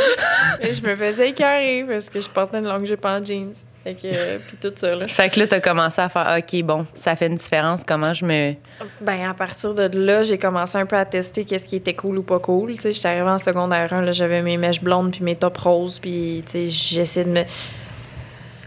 et 0.61 0.73
je 0.73 0.87
me 0.87 0.95
faisais 0.95 1.31
écœurer 1.31 1.85
parce 1.89 2.09
que 2.09 2.21
je 2.21 2.29
portais 2.29 2.59
une 2.59 2.69
longue 2.69 2.85
jupe 2.85 3.05
en 3.05 3.25
jeans. 3.25 3.55
Fait 3.85 3.95
que, 3.95 4.07
euh, 4.07 4.39
puis 4.47 4.57
tout 4.61 4.73
ça, 4.77 4.95
là. 4.95 5.07
Fait 5.07 5.31
que 5.31 5.39
là, 5.39 5.47
t'as 5.47 5.61
commencé 5.61 6.01
à 6.01 6.09
faire, 6.09 6.37
OK, 6.39 6.63
bon, 6.63 6.87
ça 6.95 7.17
fait 7.17 7.29
une 7.29 7.37
différence. 7.37 7.85
Comment 7.87 8.13
je 8.13 8.25
me. 8.25 8.55
Ben, 9.01 9.29
à 9.29 9.35
partir 9.35 9.75
de 9.75 9.89
là, 9.97 10.23
j'ai 10.23 10.39
commencé 10.39 10.77
un 10.77 10.87
peu 10.87 10.97
à 10.97 11.05
tester 11.05 11.45
qu'est-ce 11.45 11.67
qui 11.67 11.77
était 11.77 11.95
cool 11.95 12.19
ou 12.19 12.23
pas 12.23 12.39
cool. 12.39 12.75
Tu 12.75 12.83
sais, 12.83 12.93
j'étais 12.93 13.09
arrivée 13.09 13.31
en 13.31 13.39
secondaire 13.39 13.93
1, 13.93 14.03
là, 14.03 14.13
j'avais 14.13 14.43
mes 14.43 14.57
mèches 14.57 14.83
blondes 14.83 15.13
puis 15.13 15.23
mes 15.23 15.37
tops 15.37 15.61
roses, 15.61 15.99
puis, 15.99 16.43
tu 16.47 16.53
sais, 16.53 16.69
j'essayais 16.69 17.25
de 17.25 17.31
me... 17.31 17.43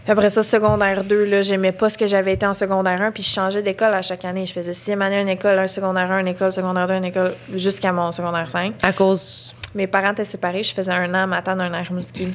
Après 0.08 0.30
ça, 0.30 0.42
secondaire 0.42 1.04
2, 1.04 1.24
là, 1.26 1.42
j'aimais 1.42 1.70
pas 1.70 1.88
ce 1.88 1.96
que 1.96 2.08
j'avais 2.08 2.32
été 2.32 2.44
en 2.44 2.54
secondaire 2.54 3.00
1, 3.00 3.12
puis 3.12 3.22
je 3.22 3.28
changeais 3.28 3.62
d'école 3.62 3.94
à 3.94 4.02
chaque 4.02 4.24
année. 4.24 4.44
Je 4.44 4.52
faisais 4.52 4.72
sixième 4.72 5.00
année 5.00 5.20
une 5.20 5.28
école, 5.28 5.58
un 5.58 5.68
secondaire 5.68 6.10
1, 6.10 6.20
une 6.20 6.28
école, 6.28 6.50
secondaire 6.50 6.88
2, 6.88 6.94
une 6.94 7.04
école, 7.04 7.34
jusqu'à 7.54 7.92
mon 7.92 8.10
secondaire 8.10 8.48
5. 8.48 8.74
À 8.82 8.92
cause. 8.92 9.52
Mes 9.74 9.86
parents 9.86 10.10
étaient 10.10 10.24
séparés, 10.24 10.64
je 10.64 10.74
faisais 10.74 10.92
un 10.92 11.08
an 11.14 11.22
à 11.22 11.26
Matane, 11.26 11.60
un 11.60 11.70
an 11.70 11.74
à 11.74 11.82
Rimouski. 11.82 12.34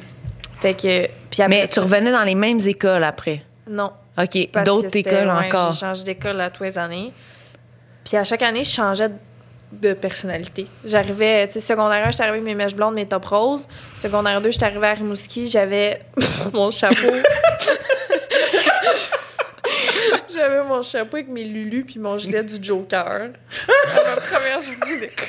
Fait 0.60 0.74
que... 0.74 1.06
Puis 1.30 1.42
après 1.42 1.48
Mais 1.48 1.68
tu 1.68 1.80
revenais 1.80 2.10
dans 2.10 2.24
les 2.24 2.34
mêmes 2.34 2.60
écoles 2.60 3.04
après? 3.04 3.42
Non. 3.68 3.92
OK, 4.18 4.48
d'autres 4.64 4.96
écoles 4.96 5.28
ouais, 5.28 5.46
encore. 5.46 5.72
J'ai 5.72 5.80
changé 5.80 6.02
d'école 6.02 6.40
à 6.40 6.50
tous 6.50 6.64
les 6.64 6.76
années. 6.76 7.12
Puis 8.04 8.16
à 8.16 8.24
chaque 8.24 8.42
année, 8.42 8.64
je 8.64 8.70
changeais 8.70 9.10
de 9.70 9.92
personnalité. 9.92 10.66
J'arrivais, 10.84 11.46
tu 11.46 11.54
sais, 11.54 11.60
secondaire 11.60 12.06
1, 12.06 12.10
j'étais 12.10 12.22
arrivée 12.22 12.38
avec 12.38 12.44
mes 12.44 12.54
mèches 12.54 12.74
blondes, 12.74 12.94
mes 12.94 13.06
top 13.06 13.26
roses. 13.26 13.68
Secondaire 13.94 14.40
2, 14.40 14.50
j'étais 14.50 14.64
arrivée 14.64 14.86
à 14.88 14.94
Rimouski, 14.94 15.46
j'avais 15.48 16.00
mon 16.52 16.70
chapeau. 16.70 16.94
j'avais 20.34 20.64
mon 20.64 20.82
chapeau 20.82 21.16
avec 21.16 21.28
mes 21.28 21.44
lulus 21.44 21.84
puis 21.84 22.00
mon 22.00 22.18
gilet 22.18 22.42
du 22.42 22.56
Joker. 22.60 23.28
À 23.28 24.14
ma 24.14 24.20
première 24.20 24.60
journée 24.60 25.00
d'école. 25.00 25.28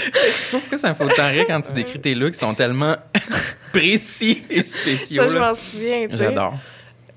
Pourquoi 0.50 0.78
ça 0.78 0.90
me 0.90 0.94
fait 0.94 1.04
autant 1.04 1.28
rire 1.28 1.44
quand 1.46 1.60
tu 1.60 1.72
décris 1.72 2.00
tes 2.00 2.14
looks? 2.14 2.34
Ils 2.34 2.38
sont 2.38 2.54
tellement 2.54 2.96
précis 3.72 4.44
et 4.50 4.62
spéciaux. 4.62 5.22
Ça, 5.26 5.32
je 5.34 5.38
m'en 5.38 5.54
souviens. 5.54 6.02
J'adore. 6.10 6.54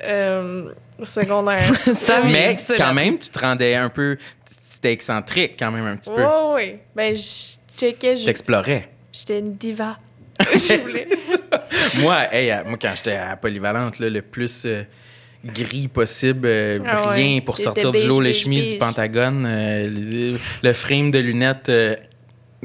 Euh, 0.04 0.72
secondaire. 1.04 1.72
Ça, 1.94 2.22
Mais 2.24 2.56
quand 2.78 2.94
même, 2.94 3.18
tu 3.18 3.30
te 3.30 3.40
rendais 3.40 3.76
un 3.76 3.90
peu. 3.90 4.18
C'était 4.62 4.92
excentrique 4.92 5.54
quand 5.58 5.72
même 5.72 5.86
un 5.86 5.96
petit 5.96 6.10
peu. 6.10 6.22
Oui, 6.24 6.54
oui. 6.56 6.76
Ben, 6.96 7.16
je 7.16 7.56
checkais, 7.78 8.18
je- 8.18 8.26
T'explorais. 8.26 8.90
j'étais 9.12 9.40
une 9.40 9.56
diva. 9.56 9.98
Je 10.54 12.02
moi, 12.02 12.34
hey, 12.34 12.52
euh, 12.52 12.64
moi, 12.66 12.78
quand 12.82 12.92
j'étais 12.96 13.16
à 13.16 13.38
Polyvalente, 13.38 14.00
là, 14.00 14.10
le 14.10 14.22
plus 14.22 14.64
euh, 14.66 14.84
gris 15.46 15.88
possible, 15.88 16.46
euh, 16.48 16.80
Ah 16.86 17.10
ouais. 17.10 17.16
rien 17.16 17.40
pour 17.42 17.58
sortir 17.58 17.92
du 17.94 18.04
lot, 18.06 18.20
les 18.20 18.32
beige, 18.32 18.44
chemises 18.44 18.74
du. 18.74 18.78
Pentagone, 18.78 19.46
euh, 19.48 19.88
le, 19.90 20.38
le 20.62 20.74
frame 20.74 21.12
de 21.12 21.20
lunettes 21.20 21.70
euh, 21.70 21.96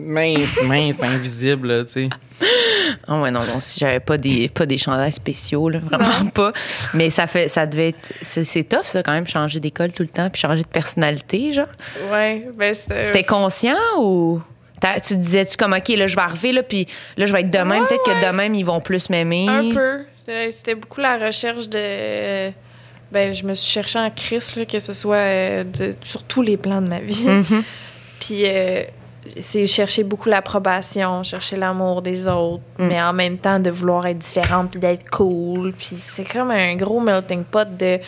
mince, 0.05 0.62
mince, 0.62 1.03
invisible, 1.03 1.68
là, 1.68 1.84
tu 1.84 1.92
sais. 1.92 2.09
Ah 3.07 3.20
ouais, 3.20 3.30
non, 3.30 3.40
non, 3.44 3.61
si 3.61 3.78
j'avais 3.78 4.01
pas 4.01 4.16
des, 4.18 4.48
pas 4.48 4.64
des 4.66 4.78
chandails 4.78 5.12
spéciaux, 5.12 5.68
là, 5.68 5.78
vraiment 5.80 6.26
pas. 6.34 6.53
Mais 6.94 7.11
ça 7.11 7.26
fait, 7.26 7.48
ça 7.48 7.66
devait 7.66 7.88
être, 7.90 8.12
c'est, 8.22 8.44
c'est 8.44 8.64
tough, 8.64 8.84
ça, 8.84 9.03
quand 9.03 9.12
même, 9.12 9.26
changer 9.26 9.61
d'école 9.61 9.92
tout 9.92 10.03
le 10.03 10.09
temps, 10.09 10.30
puis 10.30 10.40
changer 10.40 10.62
de 10.62 10.68
personnalité, 10.68 11.53
genre. 11.53 11.66
Ouais, 12.11 12.48
ben 12.57 12.74
c'était. 12.74 13.03
C'était 13.05 13.24
conscient 13.24 13.76
ou 13.98 14.40
t'as- 14.80 15.01
tu 15.01 15.16
disais-tu 15.16 15.57
comme, 15.57 15.72
OK, 15.74 15.88
là, 15.88 16.07
je 16.07 16.16
vais 16.16 16.22
arriver, 16.22 16.53
là, 16.53 16.62
puis 16.62 16.86
là, 17.16 17.26
je 17.26 17.32
vais 17.32 17.40
être 17.40 17.51
de 17.51 17.59
même, 17.59 17.82
Ouais, 17.82 17.88
peut-être 17.88 18.09
ouais. 18.09 18.20
que 18.20 18.26
de 18.26 18.32
même, 18.32 18.55
ils 18.55 18.64
vont 18.64 18.80
plus 18.80 19.11
m'aimer. 19.11 19.46
Un 19.48 19.70
peu. 19.74 20.05
C'était 20.18 20.51
c'était 20.51 20.74
beaucoup 20.74 21.01
la 21.01 21.18
recherche 21.18 21.68
de. 21.68 22.51
Ben, 23.12 23.32
je 23.34 23.42
me 23.44 23.55
suis 23.55 23.70
cherchée 23.72 23.98
en 23.98 24.09
crise, 24.11 24.55
là, 24.57 24.64
que 24.64 24.78
ce 24.78 24.92
soit 24.92 25.16
euh, 25.16 25.64
de- 25.64 25.94
sur 26.03 26.22
tous 26.22 26.42
les 26.42 26.57
plans 26.57 26.80
de 26.80 26.88
ma 26.88 27.01
vie. 27.01 27.26
Mhm. 27.26 27.62
Puis, 28.20 28.42
euh, 28.46 28.82
c'est 29.40 29.66
chercher 29.66 30.02
beaucoup 30.04 30.28
l'approbation, 30.28 31.22
chercher 31.22 31.56
l'amour 31.56 32.00
des 32.02 32.26
autres, 32.26 32.62
mais 32.78 33.00
en 33.02 33.12
même 33.12 33.36
temps 33.38 33.58
de 33.58 33.70
vouloir 33.70 34.06
être 34.06 34.18
différente 34.18 34.70
puis 34.70 34.80
d'être 34.80 35.10
cool. 35.10 35.72
Puis, 35.72 35.96
c'est 35.98 36.24
comme 36.24 36.50
un 36.50 36.74
gros 36.76 37.00
melting 37.00 37.44
pot 37.44 37.68
de. 37.76 37.98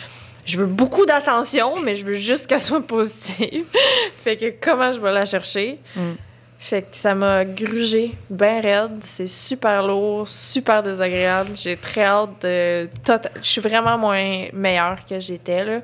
Je 0.45 0.57
veux 0.57 0.65
beaucoup 0.65 1.05
d'attention, 1.05 1.79
mais 1.81 1.95
je 1.95 2.03
veux 2.05 2.13
juste 2.15 2.47
qu'elle 2.47 2.59
soit 2.61 2.85
positive. 2.85 3.65
fait 4.23 4.35
que 4.37 4.53
comment 4.59 4.91
je 4.91 4.99
vais 4.99 5.11
la 5.13 5.25
chercher? 5.25 5.79
Mm. 5.95 6.11
Fait 6.59 6.81
que 6.81 6.95
ça 6.97 7.13
m'a 7.13 7.45
grugé 7.45 8.15
bien 8.29 8.59
raide. 8.61 8.99
C'est 9.03 9.27
super 9.27 9.85
lourd, 9.85 10.27
super 10.27 10.81
désagréable. 10.83 11.51
J'ai 11.55 11.77
très 11.77 12.03
hâte 12.05 12.41
de. 12.41 12.89
tot- 13.05 13.29
Je 13.35 13.47
suis 13.47 13.61
vraiment 13.61 13.97
moins 13.97 14.47
meilleure 14.53 14.97
que 15.07 15.19
j'étais, 15.19 15.63
là. 15.63 15.79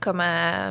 Comme 0.00 0.20
à 0.20 0.70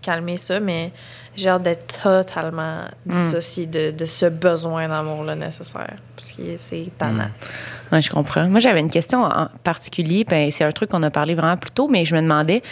calmer 0.00 0.36
ça, 0.36 0.58
mais 0.60 0.90
j'ai 1.34 1.48
hâte 1.48 1.62
d'être 1.62 2.02
totalement 2.02 2.82
dissociée 3.06 3.66
de, 3.66 3.90
de 3.90 4.04
ce 4.04 4.26
besoin 4.26 4.88
d'amour-là 4.88 5.34
nécessaire. 5.34 5.96
Parce 6.14 6.32
que 6.32 6.42
c'est 6.56 6.90
tannant. 6.98 7.30
Oui, 7.90 8.02
je 8.02 8.10
comprends. 8.10 8.48
Moi, 8.48 8.60
j'avais 8.60 8.80
une 8.80 8.90
question 8.90 9.22
en 9.22 9.48
particulier. 9.64 10.24
Ben, 10.24 10.50
c'est 10.50 10.64
un 10.64 10.72
truc 10.72 10.90
qu'on 10.90 11.02
a 11.02 11.10
parlé 11.10 11.34
vraiment 11.34 11.56
plus 11.56 11.70
tôt, 11.70 11.88
mais 11.88 12.04
je 12.04 12.14
me 12.14 12.20
demandais, 12.20 12.62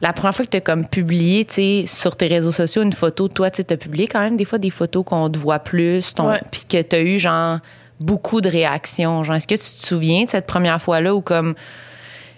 la 0.00 0.12
première 0.12 0.34
fois 0.34 0.44
que 0.44 0.50
tu 0.50 0.56
as 0.56 0.60
comme 0.60 0.86
publié, 0.86 1.44
tu 1.44 1.54
sais, 1.54 1.84
sur 1.86 2.16
tes 2.16 2.26
réseaux 2.26 2.52
sociaux, 2.52 2.82
une 2.82 2.92
photo, 2.92 3.28
toi, 3.28 3.50
tu 3.50 3.62
as 3.68 3.76
publié 3.76 4.08
quand 4.08 4.20
même 4.20 4.36
des 4.36 4.44
fois 4.44 4.58
des 4.58 4.70
photos 4.70 5.04
qu'on 5.04 5.30
te 5.30 5.38
voit 5.38 5.58
plus, 5.60 6.14
puis 6.50 6.64
que 6.68 6.82
tu 6.82 6.96
as 6.96 7.00
eu, 7.00 7.18
genre, 7.18 7.58
beaucoup 8.00 8.40
de 8.40 8.48
réactions. 8.48 9.24
Genre, 9.24 9.36
est-ce 9.36 9.46
que 9.46 9.54
tu 9.54 9.60
te 9.60 9.86
souviens 9.86 10.24
de 10.24 10.30
cette 10.30 10.46
première 10.46 10.80
fois-là 10.80 11.14
ou 11.14 11.20
comme. 11.20 11.54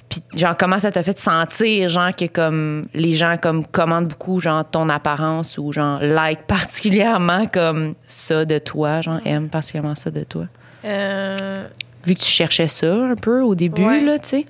Puis, 0.09 0.20
genre, 0.36 0.57
comment 0.57 0.78
ça 0.78 0.92
t'a 0.92 1.02
fait 1.02 1.18
sentir, 1.18 1.88
genre, 1.88 2.14
que 2.14 2.26
comme 2.26 2.82
les 2.94 3.12
gens, 3.12 3.36
comme, 3.40 3.66
commandent 3.66 4.09
beaucoup, 4.09 4.38
genre, 4.38 4.64
ton 4.68 4.88
apparence 4.88 5.59
ou, 5.59 5.72
genre, 5.72 5.98
like 6.00 6.42
particulièrement 6.46 7.46
comme 7.46 7.94
ça 8.07 8.44
de 8.44 8.59
toi, 8.59 9.00
genre, 9.00 9.18
aiment 9.24 9.48
particulièrement 9.48 9.94
ça 9.94 10.11
de 10.11 10.22
toi? 10.24 10.44
Euh, 10.84 11.66
Vu 12.07 12.14
que 12.14 12.20
tu 12.20 12.26
cherchais 12.30 12.68
ça 12.68 12.94
un 12.94 13.14
peu 13.16 13.40
au 13.40 13.55
début, 13.55 13.84
Ouais. 13.86 14.02
là, 14.02 14.18
tu 14.18 14.28
sais. 14.28 14.46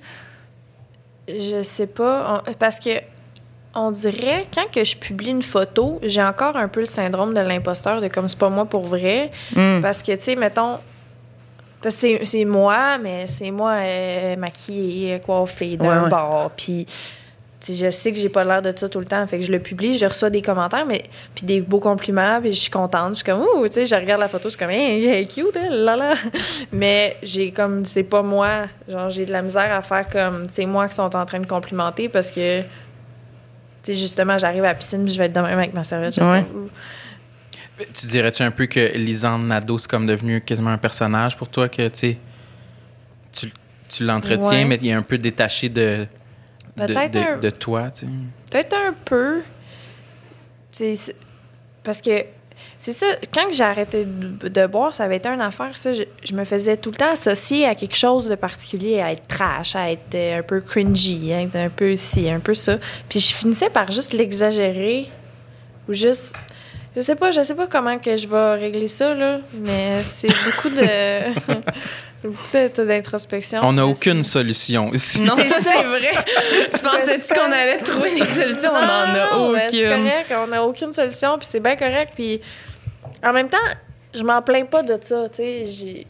Je 1.27 1.63
sais 1.63 1.87
pas. 1.87 2.43
on- 2.47 2.53
parce 2.53 2.79
que 2.79 2.89
on 3.73 3.91
dirait, 3.91 4.45
quand 4.53 4.69
que 4.71 4.83
je 4.83 4.95
publie 4.95 5.29
une 5.31 5.41
photo, 5.41 5.99
j'ai 6.03 6.23
encore 6.23 6.55
un 6.55 6.67
peu 6.67 6.81
le 6.81 6.85
syndrome 6.85 7.33
de 7.33 7.39
l'imposteur, 7.41 7.99
de 7.99 8.07
comme 8.07 8.27
c'est 8.27 8.37
pas 8.39 8.49
moi 8.49 8.65
pour 8.65 8.85
vrai. 8.85 9.31
Mm. 9.55 9.81
Parce 9.81 10.01
que, 10.03 10.11
tu 10.15 10.21
sais, 10.21 10.35
mettons. 10.35 10.77
Parce 11.85 11.97
que 11.97 12.25
c'est- 12.25 12.45
moi, 12.45 12.97
mais 12.97 13.27
c'est 13.27 13.51
moi 13.51 13.73
euh, 13.73 14.35
maquillée, 14.37 15.21
coiffée 15.23 15.77
d'un 15.77 15.97
Ouais, 15.97 16.03
ouais. 16.05 16.09
bord. 16.09 16.51
Puis, 16.57 16.87
je 17.69 17.91
sais 17.91 18.11
que 18.11 18.17
j'ai 18.17 18.29
pas 18.29 18.43
l'air 18.43 18.63
de 18.63 18.73
ça 18.75 18.89
tout 18.89 18.99
le 18.99 19.05
temps. 19.05 19.25
Fait 19.27 19.37
que 19.37 19.45
je 19.45 19.51
le 19.51 19.59
publie, 19.59 19.95
je 19.95 20.05
reçois 20.07 20.31
des 20.31 20.41
commentaires, 20.41 20.87
mais 20.87 21.03
puis 21.35 21.45
des 21.45 21.61
beaux 21.61 21.79
compliments, 21.79 22.39
puis 22.41 22.53
je 22.53 22.59
suis 22.61 22.71
contente. 22.71 23.09
Je 23.09 23.13
suis 23.17 23.23
comme, 23.23 23.41
ouh, 23.41 23.67
tu 23.67 23.73
sais, 23.75 23.85
je 23.85 23.93
regarde 23.93 24.19
la 24.19 24.27
photo, 24.27 24.45
je 24.45 24.49
suis 24.49 24.57
comme, 24.57 24.71
hey, 24.71 25.27
cute, 25.27 25.55
elle, 25.55 25.83
là, 25.83 25.95
là. 25.95 26.13
Mais 26.71 27.17
j'ai 27.21 27.51
comme, 27.51 27.85
c'est 27.85 28.01
pas 28.03 28.23
moi. 28.23 28.61
Genre, 28.89 29.11
j'ai 29.11 29.25
de 29.25 29.31
la 29.31 29.43
misère 29.43 29.71
à 29.71 29.83
faire 29.83 30.09
comme, 30.09 30.45
c'est 30.49 30.65
moi 30.65 30.87
qui 30.87 30.95
sont 30.95 31.15
en 31.15 31.25
train 31.27 31.39
de 31.39 31.45
complimenter 31.45 32.09
parce 32.09 32.31
que, 32.31 32.61
tu 32.61 32.65
sais, 33.83 33.93
justement, 33.93 34.39
j'arrive 34.39 34.63
à 34.63 34.69
la 34.69 34.73
piscine, 34.75 35.03
puis 35.05 35.13
je 35.13 35.19
vais 35.19 35.25
être 35.27 35.33
de 35.33 35.39
même 35.41 35.59
avec 35.59 35.73
ma 35.75 35.83
serviette. 35.83 36.17
Ouais. 36.17 36.43
comme. 36.51 36.69
Tu 37.93 38.07
dirais-tu 38.07 38.41
un 38.43 38.51
peu 38.51 38.67
que 38.67 38.95
Lisande 38.97 39.45
Nadeau, 39.47 39.77
c'est 39.77 39.89
comme 39.89 40.05
devenu 40.07 40.39
quasiment 40.41 40.69
un 40.71 40.77
personnage 40.77 41.35
pour 41.35 41.49
toi, 41.49 41.67
que 41.69 41.87
tu 41.89 42.15
tu, 43.33 43.51
tu 43.89 44.03
l'entretiens, 44.05 44.59
Ouais. 44.59 44.65
mais 44.65 44.79
il 44.81 44.87
est 44.87 44.93
un 44.93 45.01
peu 45.01 45.17
détaché 45.17 45.67
de, 45.67 46.07
de, 46.77 46.85
de- 46.87 47.19
un- 47.19 47.37
de 47.37 47.49
toi, 47.49 47.91
tu 47.91 48.05
sais? 48.05 48.11
Peut-être 48.49 48.75
un 48.87 48.93
peu. 49.03 49.41
Parce 51.83 52.01
que 52.01 52.23
c'est 52.79 52.93
ça, 52.93 53.05
quand 53.33 53.51
j'ai 53.51 53.63
arrêté 53.63 54.05
de, 54.05 54.47
de 54.47 54.67
boire, 54.67 54.93
ça 54.95 55.03
avait 55.03 55.17
été 55.17 55.27
une 55.29 55.41
affaire, 55.41 55.77
ça. 55.77 55.93
Je, 55.93 56.03
je 56.23 56.33
me 56.33 56.43
faisais 56.43 56.77
tout 56.77 56.91
le 56.91 56.97
temps 56.97 57.11
associer 57.11 57.65
à 57.65 57.75
quelque 57.75 57.95
chose 57.95 58.27
de 58.27 58.35
particulier, 58.35 58.99
à 59.01 59.11
être 59.11 59.27
trash, 59.27 59.75
à 59.75 59.91
être 59.91 60.13
euh, 60.15 60.39
un 60.39 60.43
peu 60.43 60.61
cringy, 60.61 61.31
être 61.31 61.55
un 61.55 61.69
peu 61.69 61.95
ci, 61.95 62.29
un 62.29 62.39
peu 62.39 62.53
ça. 62.53 62.77
Puis 63.09 63.19
je 63.19 63.33
finissais 63.33 63.69
par 63.69 63.91
juste 63.91 64.13
l'exagérer 64.13 65.09
ou 65.87 65.93
juste. 65.93 66.33
Je 66.95 67.01
sais 67.01 67.15
pas, 67.15 67.31
je 67.31 67.41
sais 67.43 67.55
pas 67.55 67.67
comment 67.67 67.97
que 67.99 68.15
je 68.15 68.27
vais 68.27 68.53
régler 68.55 68.87
ça, 68.87 69.13
là, 69.13 69.39
mais 69.53 70.01
c'est 70.03 70.27
beaucoup 70.45 70.69
de. 70.69 71.33
beaucoup 72.27 72.83
d'introspection. 72.85 73.59
On 73.63 73.73
n'a 73.73 73.85
aucune 73.85 74.23
solution 74.23 74.91
ici. 74.93 75.21
Non, 75.21 75.35
ça, 75.37 75.59
c'est 75.59 75.83
vrai. 75.83 76.25
tu 76.73 76.79
pensais-tu 76.79 77.33
qu'on 77.33 77.51
allait 77.51 77.79
trouver 77.79 78.15
des 78.15 78.25
solutions? 78.25 78.71
On 78.73 78.77
en 78.77 78.79
a 79.13 79.31
non, 79.33 79.51
mais 79.51 79.67
C'est 79.69 79.85
aucune. 79.87 80.03
correct, 80.09 80.33
on 80.43 80.47
n'a 80.47 80.63
aucune 80.63 80.93
solution, 80.93 81.37
puis 81.37 81.47
c'est 81.47 81.59
bien 81.59 81.75
correct. 81.75 82.13
Puis 82.15 82.41
en 83.23 83.33
même 83.33 83.49
temps, 83.49 83.57
je 84.13 84.23
m'en 84.23 84.41
plains 84.41 84.65
pas 84.65 84.81
de 84.83 84.97
ça, 85.01 85.27
tu 85.29 85.35
sais. 85.67 86.05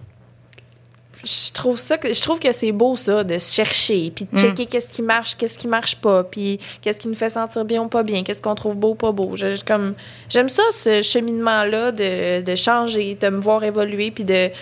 Je 1.23 1.51
trouve 1.53 1.79
ça 1.79 1.97
que 1.97 2.13
je 2.13 2.21
trouve 2.21 2.39
que 2.39 2.51
c'est 2.51 2.71
beau 2.71 2.95
ça 2.95 3.23
de 3.23 3.37
se 3.37 3.53
chercher 3.55 4.11
puis 4.15 4.27
de 4.31 4.37
checker 4.37 4.65
qu'est-ce 4.67 4.89
qui 4.89 5.01
marche, 5.01 5.35
qu'est-ce 5.35 5.57
qui 5.57 5.67
marche 5.67 5.95
pas, 5.95 6.23
puis 6.23 6.59
qu'est-ce 6.81 6.99
qui 6.99 7.07
nous 7.07 7.15
fait 7.15 7.29
sentir 7.31 7.65
bien 7.65 7.81
ou 7.81 7.87
pas 7.87 8.03
bien, 8.03 8.23
qu'est-ce 8.23 8.41
qu'on 8.41 8.53
trouve 8.55 8.75
beau 8.77 8.89
ou 8.91 8.95
pas 8.95 9.11
beau. 9.11 9.35
Je- 9.35 9.63
comme 9.63 9.95
j'aime 10.29 10.49
ça 10.49 10.61
ce 10.71 11.01
cheminement 11.01 11.63
là 11.63 11.91
de, 11.91 12.41
de 12.41 12.55
changer, 12.55 13.15
de 13.19 13.29
me 13.29 13.39
voir 13.39 13.63
évoluer 13.63 14.11
puis 14.11 14.23
de 14.23 14.49
tu 14.49 14.53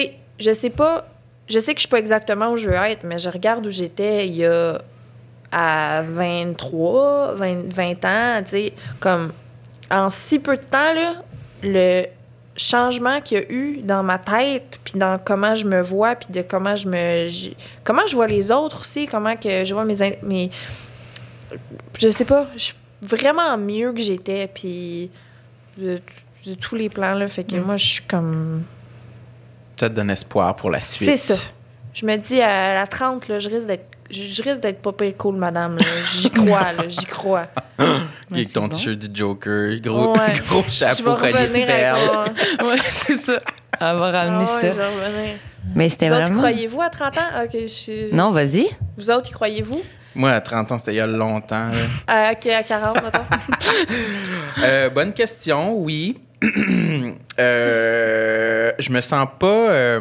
sais, 0.00 0.14
je 0.38 0.52
sais 0.52 0.70
pas 0.70 1.06
je 1.48 1.58
sais 1.58 1.72
que 1.74 1.78
je 1.78 1.82
suis 1.82 1.90
pas 1.90 1.98
exactement 1.98 2.50
où 2.50 2.56
je 2.56 2.68
veux 2.68 2.74
être, 2.74 3.04
mais 3.04 3.18
je 3.18 3.28
regarde 3.28 3.66
où 3.66 3.70
j'étais 3.70 4.26
il 4.26 4.36
y 4.36 4.44
a 4.46 4.80
à 5.50 6.02
23, 6.02 7.34
20, 7.34 7.72
20 7.74 8.04
ans, 8.04 8.42
tu 8.42 8.50
sais, 8.50 8.72
comme 9.00 9.32
en 9.90 10.08
si 10.08 10.38
peu 10.38 10.56
de 10.56 10.62
temps, 10.62 10.94
là, 10.94 11.14
le 11.62 12.04
changement 12.56 13.20
qu'il 13.20 13.38
y 13.38 13.40
a 13.40 13.50
eu 13.50 13.80
dans 13.82 14.02
ma 14.02 14.18
tête, 14.18 14.78
puis 14.84 14.98
dans 14.98 15.18
comment 15.18 15.54
je 15.54 15.66
me 15.66 15.80
vois, 15.80 16.16
puis 16.16 16.28
de 16.30 16.42
comment 16.42 16.76
je 16.76 16.88
me... 16.88 17.28
comment 17.84 18.06
je 18.06 18.14
vois 18.14 18.26
les 18.26 18.50
autres 18.50 18.80
aussi, 18.80 19.06
comment 19.06 19.36
que 19.36 19.64
je 19.64 19.72
vois 19.74 19.84
mes... 19.84 20.18
mes 20.22 20.50
je 21.98 22.08
sais 22.08 22.24
pas, 22.24 22.46
je 22.56 22.64
suis 22.64 22.74
vraiment 23.00 23.56
mieux 23.56 23.92
que 23.92 24.00
j'étais, 24.00 24.48
puis 24.48 25.10
de, 25.78 26.00
de 26.46 26.54
tous 26.54 26.74
les 26.74 26.88
plans, 26.88 27.14
là, 27.14 27.28
fait 27.28 27.44
que 27.44 27.56
moi, 27.56 27.76
je 27.76 27.86
suis 27.86 28.02
comme... 28.02 28.64
Ça 29.76 29.88
te 29.88 29.94
donne 29.94 30.10
espoir 30.10 30.54
pour 30.54 30.70
la 30.70 30.80
suite. 30.80 31.16
C'est 31.16 31.34
ça. 31.34 31.50
Je 31.94 32.06
me 32.06 32.16
dis, 32.16 32.40
à 32.40 32.74
la 32.74 32.86
30, 32.86 33.28
là, 33.28 33.38
je 33.38 33.48
risque 33.48 33.66
d'être 33.66 33.91
je 34.12 34.22
je 34.22 34.42
risque 34.42 34.60
d'être 34.60 34.80
pas 34.82 34.92
pire 34.92 35.14
cool, 35.16 35.36
madame. 35.36 35.76
J'y 36.12 36.30
crois, 36.30 36.72
là, 36.72 36.84
j'y 36.88 37.04
crois. 37.06 37.48
Avec 38.30 38.52
ton 38.52 38.62
bon. 38.62 38.68
t-shirt 38.68 38.98
du 38.98 39.08
Joker, 39.12 39.80
gros, 39.80 40.12
Ouais. 40.16 40.32
gros 40.48 40.62
chapeau, 40.70 41.14
collier 41.14 41.32
de 41.48 41.66
perles. 41.66 42.32
Ouais, 42.64 42.76
c'est 42.88 43.16
ça. 43.16 43.38
Elle 43.80 43.96
va 43.96 44.08
Ah 44.08 44.10
ramener 44.22 44.38
ouais, 44.44 44.46
ça. 44.46 44.70
je 44.70 44.76
vais 44.76 44.86
revenir. 44.86 45.34
Mais 45.74 45.88
c'était 45.88 46.08
Vous 46.08 46.14
autres, 46.14 46.22
vraiment. 46.24 46.38
croyez-vous 46.38 46.80
à 46.82 46.90
30 46.90 47.18
ans? 47.18 47.20
Ok, 47.44 47.50
je 47.62 47.66
suis... 47.66 48.12
Non, 48.12 48.30
vas-y. 48.30 48.68
Vous 48.96 49.10
autres, 49.10 49.28
y 49.30 49.32
croyez-vous? 49.32 49.80
Moi, 50.14 50.30
à 50.30 50.40
30 50.40 50.72
ans, 50.72 50.78
c'était 50.78 50.92
il 50.92 50.96
y 50.96 51.00
a 51.00 51.06
longtemps. 51.06 51.70
À, 52.06 52.32
ok, 52.32 52.46
à 52.48 52.62
40, 52.62 53.02
mettons. 53.02 53.18
Euh, 54.62 54.90
bonne 54.90 55.12
question, 55.12 55.74
oui. 55.78 56.20
Euh, 57.38 58.72
je 58.78 58.90
me 58.92 59.00
sens 59.00 59.26
pas 59.38 59.46
euh, 59.46 60.00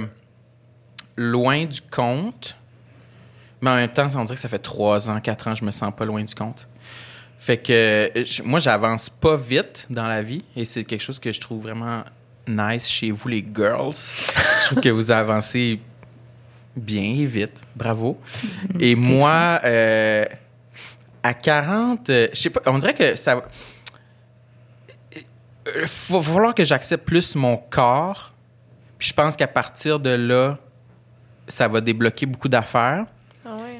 loin 1.15 1.65
du 1.65 1.79
compte, 1.81 2.55
mais 3.61 3.69
en 3.69 3.75
même 3.75 3.89
temps, 3.89 4.07
on 4.15 4.23
dirait 4.23 4.35
que 4.35 4.41
ça 4.41 4.49
fait 4.49 4.59
trois 4.59 5.09
ans, 5.09 5.19
quatre 5.19 5.47
ans, 5.47 5.55
je 5.55 5.63
me 5.63 5.71
sens 5.71 5.91
pas 5.95 6.05
loin 6.05 6.23
du 6.23 6.33
compte. 6.35 6.67
Fait 7.37 7.57
que 7.57 7.71
euh, 7.73 8.25
je- 8.25 8.43
moi, 8.43 8.59
j'avance 8.59 9.09
pas 9.09 9.35
vite 9.35 9.87
dans 9.89 10.07
la 10.07 10.21
vie 10.21 10.43
et 10.55 10.65
c'est 10.65 10.83
quelque 10.83 11.01
chose 11.01 11.19
que 11.19 11.31
je 11.31 11.39
trouve 11.39 11.63
vraiment 11.63 12.03
nice 12.47 12.87
chez 12.87 13.11
vous, 13.11 13.27
les 13.27 13.45
girls. 13.55 13.93
je 14.61 14.65
trouve 14.67 14.79
que 14.81 14.89
vous 14.89 15.09
avancez 15.11 15.79
bien 16.75 17.01
et 17.03 17.25
vite. 17.25 17.61
Bravo. 17.75 18.19
Et 18.79 18.95
moi, 18.95 19.59
euh, 19.63 20.25
à 21.23 21.33
40, 21.33 22.09
euh, 22.09 22.27
je 22.33 22.39
sais 22.39 22.49
pas, 22.49 22.61
on 22.67 22.77
dirait 22.77 22.93
que 22.93 23.15
ça. 23.15 23.41
Il 25.13 25.81
va 26.09 26.21
falloir 26.21 26.55
que 26.55 26.63
j'accepte 26.65 27.05
plus 27.05 27.35
mon 27.35 27.57
corps. 27.57 28.33
Puis 28.97 29.09
je 29.09 29.13
pense 29.13 29.35
qu'à 29.35 29.47
partir 29.47 29.99
de 29.99 30.09
là, 30.11 30.57
ça 31.47 31.67
va 31.67 31.81
débloquer 31.81 32.25
beaucoup 32.25 32.49
d'affaires. 32.49 33.05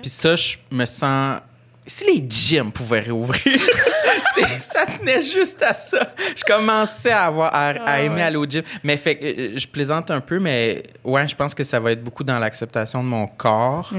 Puis 0.01 0.09
ça, 0.09 0.35
je 0.35 0.57
me 0.71 0.85
sens. 0.85 1.39
Si 1.87 2.05
les 2.05 2.23
gyms 2.29 2.71
pouvaient 2.71 2.99
réouvrir, 3.01 3.41
ça 4.59 4.85
tenait 4.85 5.19
juste 5.19 5.61
à 5.63 5.73
ça. 5.73 6.13
Je 6.37 6.43
commençais 6.43 7.11
à, 7.11 7.25
avoir, 7.25 7.53
à, 7.53 7.69
à 7.69 7.73
Ah 7.85 7.99
aimer 8.01 8.15
ouais. 8.15 8.21
aller 8.21 8.37
au 8.37 8.45
gym. 8.45 8.61
Mais 8.83 8.97
fait 8.97 9.15
que, 9.15 9.25
euh, 9.25 9.57
je 9.57 9.67
plaisante 9.67 10.11
un 10.11 10.21
peu, 10.21 10.39
mais 10.39 10.83
ouais, 11.03 11.27
je 11.27 11.35
pense 11.35 11.53
que 11.55 11.63
ça 11.63 11.79
va 11.79 11.91
être 11.91 12.03
beaucoup 12.03 12.23
dans 12.23 12.37
l'acceptation 12.39 13.03
de 13.03 13.09
mon 13.09 13.25
corps. 13.27 13.91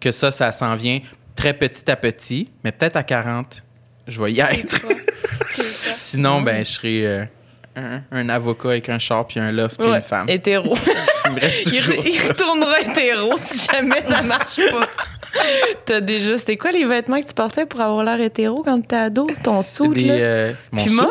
Que 0.00 0.10
ça, 0.12 0.30
ça 0.30 0.50
s'en 0.50 0.74
vient 0.76 1.00
très 1.36 1.52
petit 1.52 1.88
à 1.90 1.96
petit. 1.96 2.50
Mais 2.64 2.72
peut-être 2.72 2.96
à 2.96 3.02
40, 3.02 3.62
je 4.08 4.22
vais 4.22 4.32
y 4.32 4.40
être. 4.40 4.80
Sinon, 5.96 6.40
ben, 6.42 6.64
je 6.64 6.70
serai 6.70 7.06
euh, 7.06 7.24
un, 7.76 8.02
un 8.12 8.28
avocat 8.28 8.70
avec 8.70 8.88
un 8.88 8.98
char 8.98 9.26
puis 9.26 9.40
un 9.40 9.52
loft 9.52 9.78
puis 9.78 9.88
Ouais, 9.88 9.96
une 9.96 10.02
femme. 10.02 10.28
hétéro. 10.28 10.74
Il 11.26 11.32
me 11.32 11.40
reste 11.40 11.66
il, 11.66 11.80
toujours 11.82 12.04
il 12.06 12.14
ça. 12.14 12.28
retournera 12.28 12.80
hétéro 12.80 13.32
si 13.36 13.66
jamais 13.70 14.00
ça 14.02 14.22
marche 14.22 14.56
pas. 14.70 14.88
T'as 15.84 16.00
déjà. 16.00 16.38
C'était 16.38 16.56
quoi 16.56 16.72
les 16.72 16.84
vêtements 16.84 17.20
que 17.20 17.26
tu 17.26 17.34
portais 17.34 17.66
pour 17.66 17.80
avoir 17.80 18.04
l'air 18.04 18.20
hétéro 18.20 18.62
quand 18.64 18.80
t'étais 18.80 18.96
ado? 18.96 19.26
Ton 19.42 19.62
soute, 19.62 19.94
Des, 19.94 20.04
là? 20.06 20.14
euh, 20.14 20.52
mon 20.72 20.84
Puma? 20.84 21.08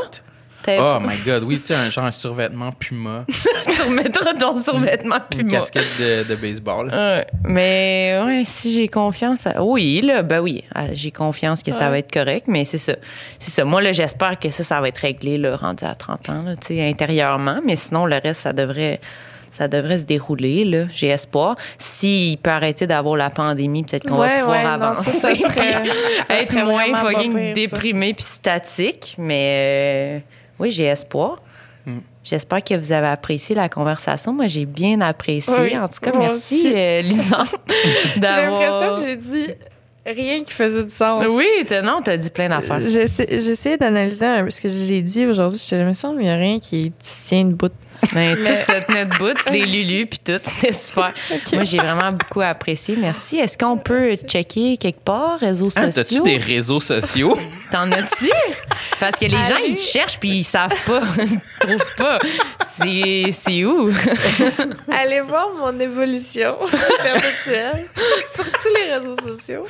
Oh 0.68 0.98
my 1.00 1.16
god, 1.24 1.44
oui, 1.44 1.60
tu 1.60 1.66
sais, 1.66 1.76
un 1.76 1.92
genre 1.92 2.06
un 2.06 2.12
survêtement 2.12 2.72
Puma, 2.72 3.24
tu 3.28 3.82
remettras 3.84 4.34
ton 4.34 4.60
survêtement 4.60 5.18
une 5.32 5.38
Puma. 5.44 5.52
casquette 5.52 5.86
de, 6.00 6.28
de 6.28 6.36
baseball. 6.36 6.88
Ouais, 6.88 7.28
mais 7.44 8.20
ouais, 8.26 8.42
si 8.46 8.74
j'ai 8.74 8.88
confiance, 8.88 9.46
à- 9.46 9.64
oui, 9.64 10.02
là, 10.02 10.24
ben 10.24 10.40
oui, 10.40 10.64
ah, 10.74 10.86
j'ai 10.92 11.12
confiance 11.12 11.62
que 11.62 11.72
ça 11.72 11.88
va 11.90 12.00
être 12.00 12.12
correct, 12.12 12.46
mais 12.48 12.66
c'est 12.66 12.80
ça. 12.80 12.96
C'est 13.38 13.52
ça. 13.52 13.64
Moi, 13.64 13.80
là, 13.84 13.92
j'espère 13.92 14.40
que 14.40 14.50
ça, 14.50 14.64
ça 14.64 14.82
va 14.82 14.88
être 14.88 14.98
réglé, 14.98 15.38
là, 15.38 15.56
rendu 15.56 15.86
à 15.86 15.94
30 15.94 16.30
ans, 16.30 16.42
là, 16.42 16.56
tu 16.56 16.74
sais, 16.74 16.90
intérieurement, 16.90 17.60
mais 17.64 17.76
sinon, 17.76 18.08
le 18.08 18.16
reste, 18.16 18.42
ça 18.42 18.52
devrait, 18.52 19.00
ça 19.58 19.68
devrait 19.68 19.98
se 20.00 20.06
dérouler, 20.06 20.64
là. 20.66 20.86
J'ai 20.94 21.08
espoir. 21.08 21.56
S'il 21.78 22.38
peut 22.38 22.50
arrêter 22.50 22.88
d'avoir 22.88 23.16
la 23.16 23.30
pandémie, 23.30 23.84
peut-être 23.84 24.08
qu'on 24.08 24.20
Ouais, 24.20 24.36
va 24.36 24.40
pouvoir 24.42 24.58
ouais, 24.58 24.64
non, 24.64 24.70
avancer. 24.70 25.12
ça, 25.12 25.36
ça 25.36 25.36
serait- 25.50 25.84
ça 26.28 26.42
être 26.42 26.52
serait 26.52 26.66
moins 26.66 26.96
fucking 26.96 27.54
déprimé 27.54 28.14
puis 28.14 28.24
statique. 28.24 29.16
Mais 29.18 30.20
euh, 30.22 30.26
oui, 30.60 30.72
j'ai 30.72 30.84
espoir. 30.86 31.42
J'espère 32.24 32.64
que 32.64 32.74
vous 32.74 32.92
avez 32.92 33.06
apprécié 33.08 33.54
la 33.56 33.70
conversation. 33.70 34.34
Moi, 34.34 34.48
j'ai 34.48 34.66
bien 34.66 35.00
apprécié. 35.02 35.54
Oui, 35.60 35.78
en 35.78 35.88
tout 35.88 36.00
cas, 36.02 36.12
merci, 36.18 36.74
euh, 36.76 37.02
Lisanne, 37.02 37.46
J'ai 38.16 38.20
l'impression 38.20 38.96
que 38.96 39.02
j'ai 39.04 39.16
dit 39.16 39.48
rien 40.08 40.44
qui 40.44 40.52
faisait 40.52 40.84
du 40.84 40.90
sens. 40.90 41.24
Oui, 41.30 41.46
t'as- 41.68 41.84
non, 41.84 42.00
t'as 42.04 42.18
dit 42.18 42.32
plein 42.32 42.50
d'affaires. 42.50 42.80
J'essa- 42.88 43.26
J'essayais 43.30 43.78
d'analyser 43.78 44.26
un 44.26 44.44
peu 44.44 44.50
ce 44.50 44.60
que 44.60 44.70
j'ai 44.70 45.04
dit 45.04 45.28
aujourd'hui. 45.28 45.64
Je 45.70 45.76
me 45.76 45.94
semble 45.94 46.16
qu'il 46.18 46.26
n'y 46.26 46.32
a 46.32 46.36
rien 46.36 46.60
qui 46.60 46.92
tient 47.04 47.46
debout. 47.46 47.70
Ben, 48.14 48.36
Tout 48.38 48.46
se 48.46 48.86
tenait 48.86 49.06
debout, 49.06 49.34
des 49.52 49.66
lulus 49.66 50.06
puis 50.08 50.20
tout, 50.20 50.40
c'était 50.44 50.74
super. 50.74 51.14
Moi, 51.54 51.64
j'ai 51.64 51.78
vraiment 51.78 52.12
beaucoup 52.12 52.42
apprécié. 52.42 52.96
Merci. 52.98 53.38
Est-ce 53.38 53.58
qu'on 53.58 53.78
peut 53.78 54.16
checker 54.16 54.78
quelque 54.78 55.00
part, 55.04 55.40
réseaux 55.40 55.70
T'as-tu 55.70 55.92
sociaux? 56.04 56.24
des 56.24 56.38
réseaux 56.38 56.80
sociaux? 56.80 57.38
T'en 57.72 57.92
as-tu? 57.92 58.30
Parce 59.00 59.18
que 59.18 59.26
les 59.26 59.32
gens, 59.44 59.58
ils 59.66 59.76
te 59.76 59.82
cherchent 59.82 60.20
puis 60.20 60.30
ils 60.30 60.44
savent 60.44 60.70
pas. 60.86 61.02
Ils 61.20 61.40
te 61.40 61.68
trouvent 61.68 61.96
pas. 61.98 62.20
C'est 62.64 63.26
c'est 63.32 63.64
où? 63.66 63.92
Allez 64.92 65.22
voir 65.22 65.50
mon 65.58 65.78
évolution 65.80 66.56
perpétuelle 67.02 67.86
sur 68.36 68.46
tous 68.52 68.70
les 68.76 68.94
réseaux 68.94 69.16
sociaux. 69.38 69.66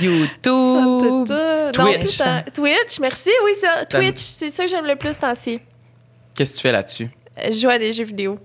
YouTube. 0.00 1.28
Ta-ta. 1.28 1.82
Non, 1.82 1.92
Twitch. 1.92 2.18
Twitch, 2.54 3.00
merci. 3.00 3.30
Oui, 3.44 3.52
ça. 3.60 3.84
Twitch, 3.86 4.18
c'est 4.18 4.50
ça 4.50 4.64
que 4.64 4.70
j'aime 4.70 4.86
le 4.86 4.96
plus 4.96 5.16
temps-ci. 5.16 5.60
Qu'est-ce 6.34 6.52
que 6.52 6.56
tu 6.56 6.62
fais 6.62 6.72
là-dessus? 6.72 7.08
Euh, 7.38 7.46
Je 7.50 7.58
joue 7.60 7.68
à 7.68 7.78
des 7.78 7.92
jeux 7.92 8.04
vidéo. 8.04 8.38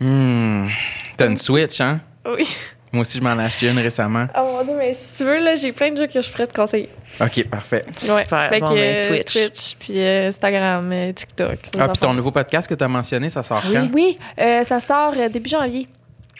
Hmm. 0.00 0.68
T'as 1.16 1.26
une 1.26 1.36
Switch, 1.38 1.80
hein? 1.80 2.00
Oui. 2.26 2.46
Moi 2.92 3.02
aussi, 3.02 3.18
je 3.18 3.22
m'en 3.22 3.38
ai 3.38 3.44
acheté 3.44 3.68
une 3.68 3.78
récemment. 3.78 4.26
Oh 4.38 4.42
mon 4.58 4.64
dieu, 4.64 4.74
mais 4.78 4.94
si 4.94 5.18
tu 5.18 5.24
veux, 5.24 5.42
là, 5.42 5.54
j'ai 5.56 5.72
plein 5.72 5.90
de 5.90 5.96
jeux 5.96 6.06
que 6.06 6.20
je 6.20 6.30
pourrais 6.30 6.46
te 6.46 6.54
conseiller. 6.54 6.88
OK, 7.20 7.44
parfait. 7.48 7.84
Super. 7.96 8.48
Fait 8.48 8.60
Bon, 8.60 8.68
que, 8.68 8.74
ben, 8.74 8.78
euh, 8.78 9.08
Twitch. 9.08 9.32
Twitch, 9.32 9.76
puis 9.78 9.98
euh, 9.98 10.28
Instagram, 10.28 10.90
euh, 10.92 11.12
TikTok. 11.12 11.58
Ah, 11.78 11.88
puis 11.88 11.98
ton 11.98 12.14
nouveau 12.14 12.30
podcast 12.30 12.68
que 12.68 12.74
t'as 12.74 12.88
mentionné, 12.88 13.28
ça 13.28 13.42
sort 13.42 13.62
Oui, 13.68 13.74
quand? 13.74 13.88
oui. 13.92 14.18
Euh, 14.38 14.64
ça 14.64 14.80
sort 14.80 15.14
euh, 15.16 15.28
début 15.28 15.48
janvier. 15.50 15.88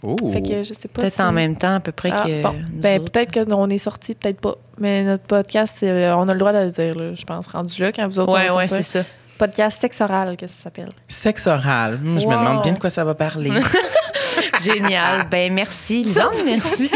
Oh. 0.03 0.15
Fait 0.33 0.43
que 0.43 0.63
je 0.63 0.73
sais 0.75 0.89
pas 0.89 1.01
Peut-être 1.03 1.15
si- 1.15 1.23
en 1.23 1.33
même 1.33 1.57
temps, 1.57 1.75
à 1.77 1.81
peu 1.81 1.93
près 1.93 2.11
Ah, 2.13 2.25
que. 2.27 2.43
bon. 2.43 2.53
nous 2.53 2.81
Ben, 2.81 3.03
peut-être 3.03 3.45
qu'on 3.45 3.69
est 3.71 3.79
sorti, 3.79 4.15
peut-être 4.15 4.41
pas. 4.41 4.55
Mais 4.79 5.03
notre 5.03 5.25
podcast, 5.25 5.79
euh, 5.83 6.15
on 6.15 6.29
a 6.29 6.33
le 6.33 6.39
droit 6.39 6.53
de 6.53 6.59
le 6.65 6.71
dire, 6.71 6.95
là, 6.95 7.15
je 7.15 7.25
pense, 7.25 7.49
rendu 7.49 7.81
là, 7.83 7.93
quand 7.93 8.07
vous 8.07 8.21
autres 8.21 8.33
Ouais, 8.35 8.51
ouais, 8.53 8.67
sait 8.69 8.83
c'est 8.83 9.03
ça. 9.03 9.05
Podcast 9.39 9.81
sexe 9.81 10.01
oral, 10.01 10.37
que 10.37 10.47
ça 10.47 10.55
s'appelle. 10.65 10.89
Sexe 11.09 11.47
oral. 11.47 11.99
Hmm, 12.03 12.21
Je 12.21 12.27
me 12.27 12.33
demande 12.33 12.63
bien 12.63 12.73
de 12.73 12.79
quoi 12.79 12.91
ça 12.91 13.05
va 13.05 13.15
parler. 13.15 13.51
Génial. 14.65 15.29
Ben, 15.31 15.53
merci, 15.53 16.03
Lisanne, 16.05 16.45
merci. 16.45 16.91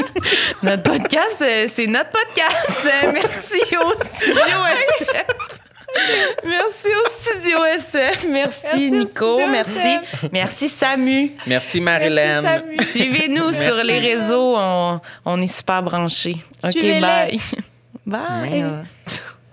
notre 0.63 0.83
podcast, 0.83 1.43
euh, 1.43 1.67
c'est 1.69 1.87
notre 1.87 2.11
podcast. 2.11 2.87
Euh, 3.05 3.13
Merci 3.13 3.61
au 3.77 3.93
Studio 4.03 4.59
SF. 5.01 5.27
Merci 6.45 6.89
au 6.89 7.09
Studio 7.09 7.65
SF. 7.65 8.27
Merci, 8.31 8.91
Nico. 8.91 9.47
Merci. 9.49 9.79
SF. 9.79 10.31
Merci, 10.33 10.69
Samu. 10.69 11.33
Merci, 11.47 11.81
Marilyn. 11.81 12.43
Suivez-nous 12.81 13.53
sur 13.53 13.77
les 13.85 13.99
réseaux. 13.99 14.55
On, 14.57 15.01
on 15.25 15.41
est 15.43 15.47
super 15.47 15.83
branchés. 15.83 16.37
OK, 16.65 16.71
Suivez-les. 16.71 17.01
bye. 17.01 17.41
Bye. 18.07 18.65